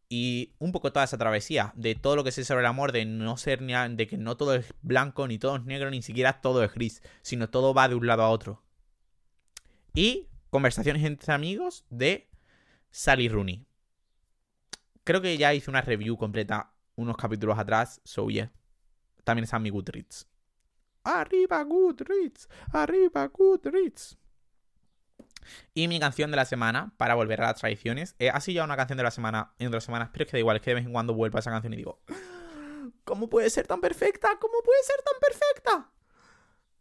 Y 0.09 0.53
un 0.59 0.73
poco 0.73 0.91
toda 0.91 1.05
esa 1.05 1.17
travesía 1.17 1.71
de 1.77 1.95
todo 1.95 2.17
lo 2.17 2.25
que 2.25 2.33
sé 2.33 2.43
sobre 2.43 2.59
el 2.59 2.65
amor, 2.65 2.91
de 2.91 3.05
no 3.05 3.37
ser 3.37 3.61
ni 3.61 3.71
de 3.95 4.05
que 4.05 4.17
no 4.17 4.35
todo 4.35 4.55
es 4.55 4.73
blanco, 4.81 5.29
ni 5.29 5.39
todo 5.39 5.55
es 5.55 5.63
negro, 5.63 5.89
ni 5.89 6.01
siquiera 6.01 6.41
todo 6.41 6.61
es 6.61 6.73
gris, 6.73 7.01
sino 7.21 7.49
todo 7.49 7.73
va 7.73 7.87
de 7.87 7.95
un 7.95 8.05
lado 8.05 8.23
a 8.23 8.29
otro. 8.29 8.61
Y 9.93 10.27
conversaciones 10.49 11.05
entre 11.05 11.31
amigos 11.31 11.85
de 11.89 12.29
Sally 12.91 13.29
Rooney. 13.29 13.65
Creo 15.05 15.21
que 15.21 15.37
ya 15.37 15.53
hice 15.53 15.69
una 15.69 15.79
review 15.79 16.17
completa 16.17 16.73
unos 16.97 17.15
capítulos 17.15 17.57
atrás, 17.57 18.01
so 18.03 18.27
yeah. 18.29 18.51
También 19.23 19.45
está 19.45 19.57
mi 19.59 19.69
Goodreads. 19.69 20.27
Arriba 21.03 21.63
Goodreads, 21.63 22.49
arriba 22.73 23.27
Goodreads. 23.27 24.17
Y 25.73 25.87
mi 25.87 25.99
canción 25.99 26.31
de 26.31 26.37
la 26.37 26.45
semana, 26.45 26.93
para 26.97 27.15
volver 27.15 27.41
a 27.41 27.45
las 27.47 27.59
tradiciones, 27.59 28.15
eh, 28.19 28.29
ha 28.29 28.41
sido 28.41 28.57
ya 28.57 28.63
una 28.65 28.75
canción 28.75 28.97
de 28.97 29.03
la 29.03 29.11
semana 29.11 29.53
en 29.59 29.67
otras 29.67 29.85
semanas, 29.85 30.09
pero 30.11 30.25
es 30.25 30.31
que 30.31 30.37
da 30.37 30.39
igual, 30.39 30.57
es 30.57 30.61
que 30.61 30.71
de 30.71 30.75
vez 30.75 30.85
en 30.85 30.91
cuando 30.91 31.13
vuelvo 31.13 31.37
a 31.37 31.39
esa 31.39 31.51
canción 31.51 31.73
y 31.73 31.77
digo, 31.77 32.01
¿cómo 33.05 33.29
puede 33.29 33.49
ser 33.49 33.67
tan 33.67 33.79
perfecta? 33.79 34.37
¿Cómo 34.39 34.55
puede 34.63 34.83
ser 34.83 34.97
tan 35.03 35.19
perfecta? 35.21 35.91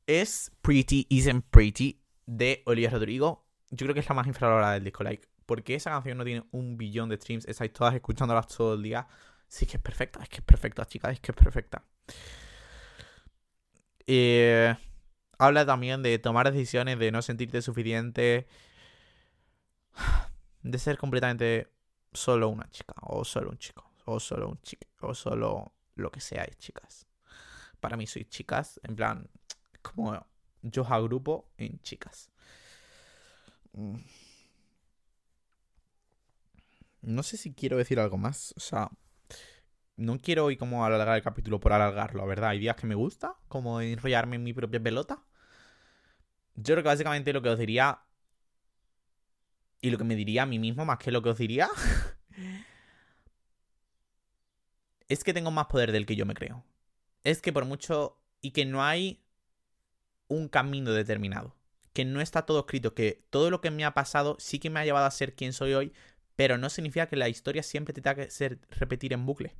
Es 0.07 0.50
Pretty 0.62 1.07
Isn't 1.09 1.44
Pretty 1.50 2.02
de 2.26 2.62
Olivia 2.66 2.90
Rodrigo. 2.90 3.46
Yo 3.70 3.87
creo 3.87 3.94
que 3.94 4.00
es 4.00 4.09
la 4.09 4.14
más 4.14 4.26
infravalorada 4.26 4.74
del 4.74 4.85
disco, 4.85 5.05
like. 5.05 5.29
Porque 5.46 5.76
esa 5.76 5.90
canción 5.90 6.18
no 6.18 6.24
tiene 6.24 6.44
un 6.50 6.76
billón 6.76 7.09
de 7.09 7.16
streams, 7.16 7.46
estáis 7.46 7.72
todas 7.72 7.94
escuchándolas 7.94 8.48
todo 8.48 8.74
el 8.74 8.83
día. 8.83 9.07
Sí, 9.49 9.67
que 9.67 9.77
es 9.77 9.83
perfecta, 9.83 10.23
es 10.23 10.29
que 10.29 10.37
es 10.39 10.45
perfecta, 10.45 10.87
chicas, 10.87 11.13
es 11.15 11.21
que 11.21 11.33
es 11.33 11.37
perfecta. 11.37 11.83
Eh, 14.07 14.75
habla 15.38 15.67
también 15.67 16.03
de 16.03 16.19
tomar 16.19 16.51
decisiones, 16.53 16.99
de 16.99 17.11
no 17.13 17.23
sentirte 17.23 17.63
suficiente, 17.63 18.47
de 20.63 20.79
ser 20.79 20.99
completamente 20.99 21.69
solo 22.13 22.49
una 22.49 22.69
chica, 22.71 22.94
o 23.03 23.25
solo 23.25 23.51
un 23.51 23.59
chico, 23.59 23.90
o 24.05 24.21
solo 24.21 24.49
un 24.49 24.61
chico, 24.63 24.87
o 25.01 25.15
solo 25.15 25.73
lo 25.94 26.11
que 26.11 26.21
seáis, 26.21 26.57
chicas. 26.59 27.07
Para 27.81 27.97
mí 27.97 28.07
sois 28.07 28.29
chicas, 28.29 28.81
en 28.83 28.97
plan, 28.97 29.29
como 29.83 30.27
yo 30.63 30.85
agrupo 30.87 31.49
en 31.59 31.81
chicas. 31.81 32.31
Mm. 33.77 33.97
No 37.03 37.23
sé 37.23 37.37
si 37.37 37.55
quiero 37.55 37.77
decir 37.77 37.99
algo 38.01 38.19
más, 38.19 38.53
o 38.57 38.61
sea, 38.61 38.90
no 39.97 40.21
quiero 40.21 40.44
hoy 40.47 40.57
como 40.57 40.85
alargar 40.85 41.17
el 41.17 41.23
capítulo 41.23 41.61
por 41.61 41.73
alargarlo, 41.73 42.21
la 42.21 42.27
verdad. 42.27 42.51
Hay 42.51 42.59
días 42.61 42.77
que 42.77 42.87
me 42.87 42.94
gusta, 42.94 43.37
como 43.49 43.81
enrollarme 43.81 44.37
en 44.37 44.44
mi 44.44 44.53
propia 44.53 44.83
pelota. 44.83 45.23
yo 46.55 46.75
creo 46.75 46.83
que 46.83 46.88
básicamente 46.88 47.33
lo 47.33 47.42
que 47.42 47.51
os 47.51 47.59
diría 47.59 48.01
y 49.81 49.90
lo 49.90 49.99
que 49.99 50.05
me 50.05 50.17
diría 50.17 50.42
a 50.42 50.47
mí 50.47 50.59
mismo 50.59 50.85
más 50.85 50.99
que 50.99 51.11
lo 51.13 51.23
que 51.23 51.31
os 51.31 51.38
diría 51.38 51.69
es 55.09 55.23
que 55.25 55.35
tengo 55.35 55.51
más 55.51 55.67
poder 55.67 55.92
del 55.92 56.07
que 56.07 56.17
yo 56.17 56.27
me 56.27 56.35
creo. 56.35 56.65
Es 57.25 57.42
que 57.42 57.53
por 57.53 57.65
mucho 57.65 58.21
y 58.40 58.53
que 58.53 58.65
no 58.65 58.83
hay 58.85 59.23
un 60.29 60.49
camino 60.49 60.92
determinado, 60.92 61.57
que 61.92 62.05
no 62.05 62.21
está 62.21 62.42
todo 62.47 62.61
escrito, 62.61 62.94
que 62.94 63.25
todo 63.31 63.51
lo 63.51 63.61
que 63.61 63.71
me 63.71 63.85
ha 63.85 63.94
pasado 63.94 64.37
sí 64.38 64.59
que 64.59 64.71
me 64.71 64.81
ha 64.81 64.85
llevado 64.85 65.07
a 65.07 65.11
ser 65.11 65.35
quien 65.35 65.53
soy 65.53 65.75
hoy, 65.75 65.92
pero 66.37 66.59
no 66.59 66.69
significa 66.69 67.09
que 67.09 67.17
la 67.17 67.29
historia 67.29 67.63
siempre 67.63 67.94
te 67.94 68.03
tenga 68.03 68.17
que 68.17 68.31
ser 68.31 68.61
repetir 68.71 69.13
en 69.13 69.27
bucle, 69.27 69.57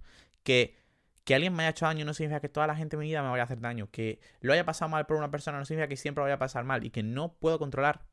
que 0.47 0.87
que 1.27 1.35
alguien 1.35 1.53
me 1.53 1.65
haya 1.65 1.71
hecho 1.71 1.87
daño 1.87 2.05
no 2.05 2.15
significa 2.15 2.39
que 2.41 2.49
toda 2.49 2.69
la 2.69 2.77
gente 2.77 2.95
en 2.95 3.01
mi 3.01 3.07
vida 3.07 3.21
me 3.21 3.29
vaya 3.29 3.43
a 3.43 3.47
hacer 3.47 3.61
daño. 3.61 3.91
Que 3.91 4.21
lo 4.41 4.53
haya 4.53 4.65
pasado 4.65 4.89
mal 4.89 5.07
por 5.07 5.17
una 5.17 5.29
persona 5.29 5.59
no 5.59 5.65
significa 5.65 5.89
que 5.89 5.97
siempre 5.97 6.21
lo 6.21 6.27
vaya 6.27 6.37
a 6.37 6.39
pasar 6.39 6.63
mal. 6.63 6.85
Y 6.85 6.91
que 6.91 7.03
no 7.03 7.35
puedo 7.35 7.59
controlar. 7.59 8.07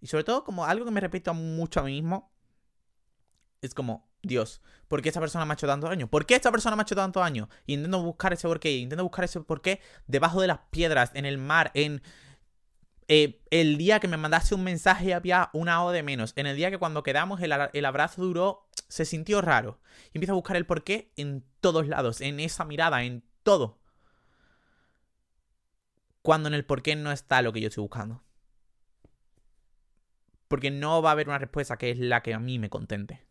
Y 0.00 0.08
sobre 0.08 0.24
todo, 0.24 0.42
como 0.42 0.66
algo 0.66 0.84
que 0.84 0.90
me 0.90 1.00
repito 1.00 1.32
mucho 1.34 1.78
a 1.78 1.84
mí 1.84 1.92
mismo. 1.92 2.32
Es 3.62 3.74
como, 3.74 4.10
Dios, 4.22 4.60
¿por 4.88 5.02
qué 5.02 5.08
esta 5.08 5.20
persona 5.20 5.44
me 5.44 5.52
ha 5.52 5.54
hecho 5.54 5.68
tanto 5.68 5.86
daño? 5.86 6.08
¿Por 6.08 6.26
qué 6.26 6.34
esta 6.34 6.50
persona 6.50 6.74
me 6.74 6.82
ha 6.82 6.82
hecho 6.82 6.96
tanto 6.96 7.20
daño? 7.20 7.48
Y 7.64 7.74
intento 7.74 8.02
buscar 8.02 8.32
ese 8.32 8.48
porqué. 8.48 8.76
Intento 8.76 9.04
buscar 9.04 9.24
ese 9.24 9.40
porqué 9.40 9.80
debajo 10.08 10.40
de 10.40 10.48
las 10.48 10.58
piedras, 10.72 11.12
en 11.14 11.26
el 11.26 11.38
mar, 11.38 11.70
en 11.74 12.02
eh, 13.06 13.40
el 13.50 13.78
día 13.78 14.00
que 14.00 14.08
me 14.08 14.18
mandase 14.18 14.54
un 14.54 14.64
mensaje 14.64 15.14
había 15.14 15.48
una 15.52 15.84
O 15.84 15.92
de 15.92 16.02
menos. 16.02 16.32
En 16.36 16.46
el 16.46 16.56
día 16.56 16.70
que 16.70 16.78
cuando 16.78 17.02
quedamos 17.02 17.40
el, 17.40 17.84
abrazo 17.84 18.22
duró, 18.22 18.68
se 18.88 19.04
sintió 19.04 19.40
raro. 19.40 19.80
Y 20.12 20.18
empiezo 20.18 20.32
a 20.32 20.36
buscar 20.36 20.56
el 20.56 20.66
porqué 20.66 21.12
en 21.16 21.44
todos 21.60 21.88
lados, 21.88 22.20
en 22.20 22.40
esa 22.40 22.64
mirada, 22.64 23.02
en 23.02 23.22
todo. 23.42 23.78
Cuando 26.22 26.48
en 26.48 26.54
el 26.54 26.64
porqué 26.64 26.96
no 26.96 27.12
está 27.12 27.42
lo 27.42 27.52
que 27.52 27.60
yo 27.60 27.68
estoy 27.68 27.82
buscando. 27.82 28.22
Porque 30.48 30.70
no 30.70 31.02
va 31.02 31.10
a 31.10 31.12
haber 31.12 31.28
una 31.28 31.38
respuesta 31.38 31.76
que 31.76 31.90
es 31.90 31.98
la 31.98 32.22
que 32.22 32.34
a 32.34 32.38
mí 32.38 32.58
me 32.58 32.70
contente. 32.70 33.24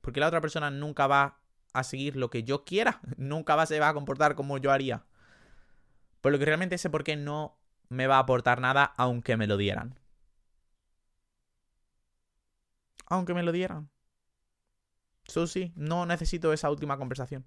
Porque 0.00 0.20
la 0.20 0.28
otra 0.28 0.40
persona 0.40 0.70
nunca 0.70 1.06
va 1.06 1.40
a 1.72 1.84
seguir 1.84 2.16
lo 2.16 2.30
que 2.30 2.44
yo 2.44 2.64
quiera. 2.64 3.00
Nunca 3.16 3.54
va, 3.54 3.66
se 3.66 3.80
va 3.80 3.88
a 3.88 3.94
comportar 3.94 4.34
como 4.34 4.58
yo 4.58 4.72
haría. 4.72 5.04
Por 6.20 6.32
lo 6.32 6.38
que 6.38 6.44
realmente 6.44 6.74
ese 6.74 6.90
porqué 6.90 7.16
no 7.16 7.56
me 7.88 8.06
va 8.06 8.16
a 8.16 8.20
aportar 8.20 8.60
nada 8.60 8.84
aunque 8.96 9.36
me 9.36 9.46
lo 9.46 9.56
dieran. 9.56 9.98
Aunque 13.06 13.34
me 13.34 13.42
lo 13.42 13.52
dieran. 13.52 13.90
Sí, 15.46 15.72
no 15.76 16.06
necesito 16.06 16.52
esa 16.52 16.70
última 16.70 16.98
conversación. 16.98 17.44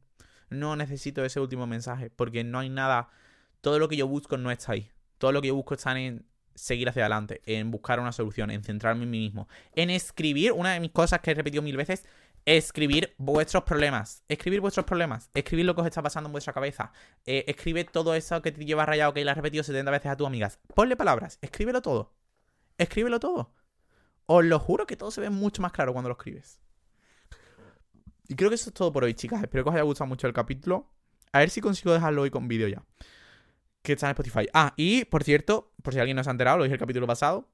No 0.49 0.75
necesito 0.75 1.23
ese 1.25 1.39
último 1.39 1.67
mensaje. 1.67 2.09
Porque 2.09 2.43
no 2.43 2.59
hay 2.59 2.69
nada. 2.69 3.09
Todo 3.61 3.79
lo 3.79 3.87
que 3.87 3.97
yo 3.97 4.07
busco 4.07 4.37
no 4.37 4.51
está 4.51 4.73
ahí. 4.73 4.91
Todo 5.17 5.31
lo 5.31 5.41
que 5.41 5.49
yo 5.49 5.55
busco 5.55 5.73
está 5.73 5.97
en 5.99 6.25
seguir 6.55 6.87
hacia 6.89 7.03
adelante, 7.03 7.41
en 7.45 7.71
buscar 7.71 7.99
una 7.99 8.11
solución, 8.11 8.51
en 8.51 8.63
centrarme 8.63 9.03
en 9.03 9.09
mí 9.09 9.19
mismo, 9.19 9.47
en 9.73 9.89
escribir. 9.89 10.51
Una 10.51 10.73
de 10.73 10.79
mis 10.79 10.91
cosas 10.91 11.19
que 11.21 11.31
he 11.31 11.33
repetido 11.33 11.63
mil 11.63 11.77
veces 11.77 12.05
escribir 12.45 13.15
vuestros 13.17 13.63
problemas. 13.63 14.23
Escribir 14.27 14.61
vuestros 14.61 14.85
problemas. 14.85 15.29
Escribir 15.33 15.65
lo 15.65 15.75
que 15.75 15.81
os 15.81 15.87
está 15.87 16.01
pasando 16.01 16.27
en 16.27 16.33
vuestra 16.33 16.53
cabeza. 16.53 16.91
Eh, 17.25 17.45
escribe 17.47 17.83
todo 17.85 18.13
eso 18.15 18.41
que 18.41 18.51
te 18.51 18.65
lleva 18.65 18.85
rayado, 18.85 19.13
que 19.13 19.23
le 19.23 19.31
has 19.31 19.37
repetido 19.37 19.63
70 19.63 19.91
veces 19.91 20.11
a 20.11 20.17
tus 20.17 20.27
amigas. 20.27 20.59
Ponle 20.73 20.95
palabras. 20.95 21.39
Escríbelo 21.41 21.81
todo. 21.81 22.13
Escríbelo 22.77 23.19
todo. 23.19 23.53
Os 24.25 24.43
lo 24.45 24.59
juro 24.59 24.85
que 24.85 24.95
todo 24.95 25.11
se 25.11 25.21
ve 25.21 25.29
mucho 25.29 25.61
más 25.61 25.71
claro 25.71 25.93
cuando 25.93 26.09
lo 26.09 26.15
escribes. 26.15 26.62
Y 28.27 28.35
creo 28.35 28.49
que 28.49 28.55
eso 28.55 28.69
es 28.69 28.73
todo 28.73 28.91
por 28.91 29.03
hoy, 29.03 29.13
chicas. 29.13 29.41
Espero 29.41 29.63
que 29.63 29.69
os 29.69 29.75
haya 29.75 29.83
gustado 29.83 30.07
mucho 30.07 30.27
el 30.27 30.33
capítulo. 30.33 30.89
A 31.31 31.39
ver 31.39 31.49
si 31.49 31.61
consigo 31.61 31.93
dejarlo 31.93 32.21
hoy 32.21 32.29
con 32.29 32.47
vídeo 32.47 32.67
ya. 32.67 32.83
Que 33.81 33.93
está 33.93 34.07
en 34.07 34.11
Spotify. 34.11 34.47
Ah, 34.53 34.73
y 34.77 35.05
por 35.05 35.23
cierto, 35.23 35.73
por 35.81 35.93
si 35.93 35.99
alguien 35.99 36.15
no 36.15 36.23
se 36.23 36.29
ha 36.29 36.31
enterado, 36.31 36.57
lo 36.57 36.63
dije 36.63 36.75
el 36.75 36.79
capítulo 36.79 37.07
pasado. 37.07 37.49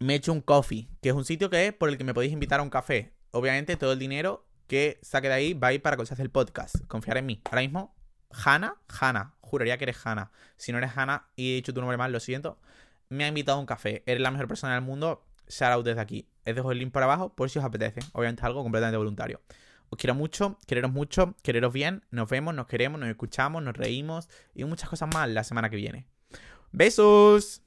Me 0.00 0.14
he 0.14 0.16
hecho 0.16 0.32
un 0.32 0.40
coffee, 0.40 0.88
que 1.00 1.10
es 1.10 1.14
un 1.14 1.24
sitio 1.24 1.50
que 1.50 1.68
es 1.68 1.72
por 1.72 1.88
el 1.88 1.96
que 1.96 2.04
me 2.04 2.14
podéis 2.14 2.32
invitar 2.32 2.60
a 2.60 2.62
un 2.62 2.70
café 2.70 3.12
obviamente 3.32 3.76
todo 3.76 3.92
el 3.92 3.98
dinero 3.98 4.46
que 4.68 5.00
saque 5.02 5.28
de 5.28 5.34
ahí 5.34 5.54
va 5.54 5.68
a 5.68 5.72
ir 5.72 5.82
para 5.82 5.96
que 5.96 6.06
se 6.06 6.14
hace 6.14 6.22
el 6.22 6.30
podcast. 6.30 6.76
Confiar 6.86 7.16
en 7.18 7.26
mí. 7.26 7.42
Ahora 7.44 7.62
mismo, 7.62 7.94
Hanna, 8.30 8.76
Hanna, 8.88 9.34
juraría 9.40 9.76
que 9.76 9.84
eres 9.84 10.06
Hanna. 10.06 10.30
Si 10.56 10.72
no 10.72 10.78
eres 10.78 10.96
Hanna 10.96 11.28
y 11.34 11.52
he 11.52 11.54
dicho 11.56 11.74
tu 11.74 11.80
nombre 11.80 11.96
mal, 11.96 12.12
lo 12.12 12.20
siento. 12.20 12.58
Me 13.08 13.24
ha 13.24 13.28
invitado 13.28 13.58
a 13.58 13.60
un 13.60 13.66
café. 13.66 14.02
Eres 14.06 14.22
la 14.22 14.30
mejor 14.30 14.48
persona 14.48 14.74
del 14.74 14.82
mundo. 14.82 15.26
Shout 15.52 15.72
out 15.72 15.84
desde 15.84 16.00
aquí. 16.00 16.26
Les 16.44 16.54
dejo 16.54 16.72
el 16.72 16.78
link 16.78 16.92
por 16.92 17.02
abajo 17.02 17.34
por 17.34 17.50
si 17.50 17.58
os 17.58 17.64
apetece. 17.64 18.00
Obviamente 18.12 18.44
algo 18.44 18.62
completamente 18.62 18.96
voluntario. 18.96 19.40
Os 19.90 19.98
quiero 19.98 20.14
mucho, 20.14 20.58
quereros 20.66 20.90
mucho, 20.90 21.34
quereros 21.42 21.72
bien. 21.72 22.02
Nos 22.10 22.28
vemos, 22.30 22.54
nos 22.54 22.66
queremos, 22.66 22.98
nos 22.98 23.10
escuchamos, 23.10 23.62
nos 23.62 23.76
reímos 23.76 24.28
y 24.54 24.64
muchas 24.64 24.88
cosas 24.88 25.12
más 25.12 25.28
la 25.28 25.44
semana 25.44 25.68
que 25.68 25.76
viene. 25.76 26.06
¡Besos! 26.72 27.61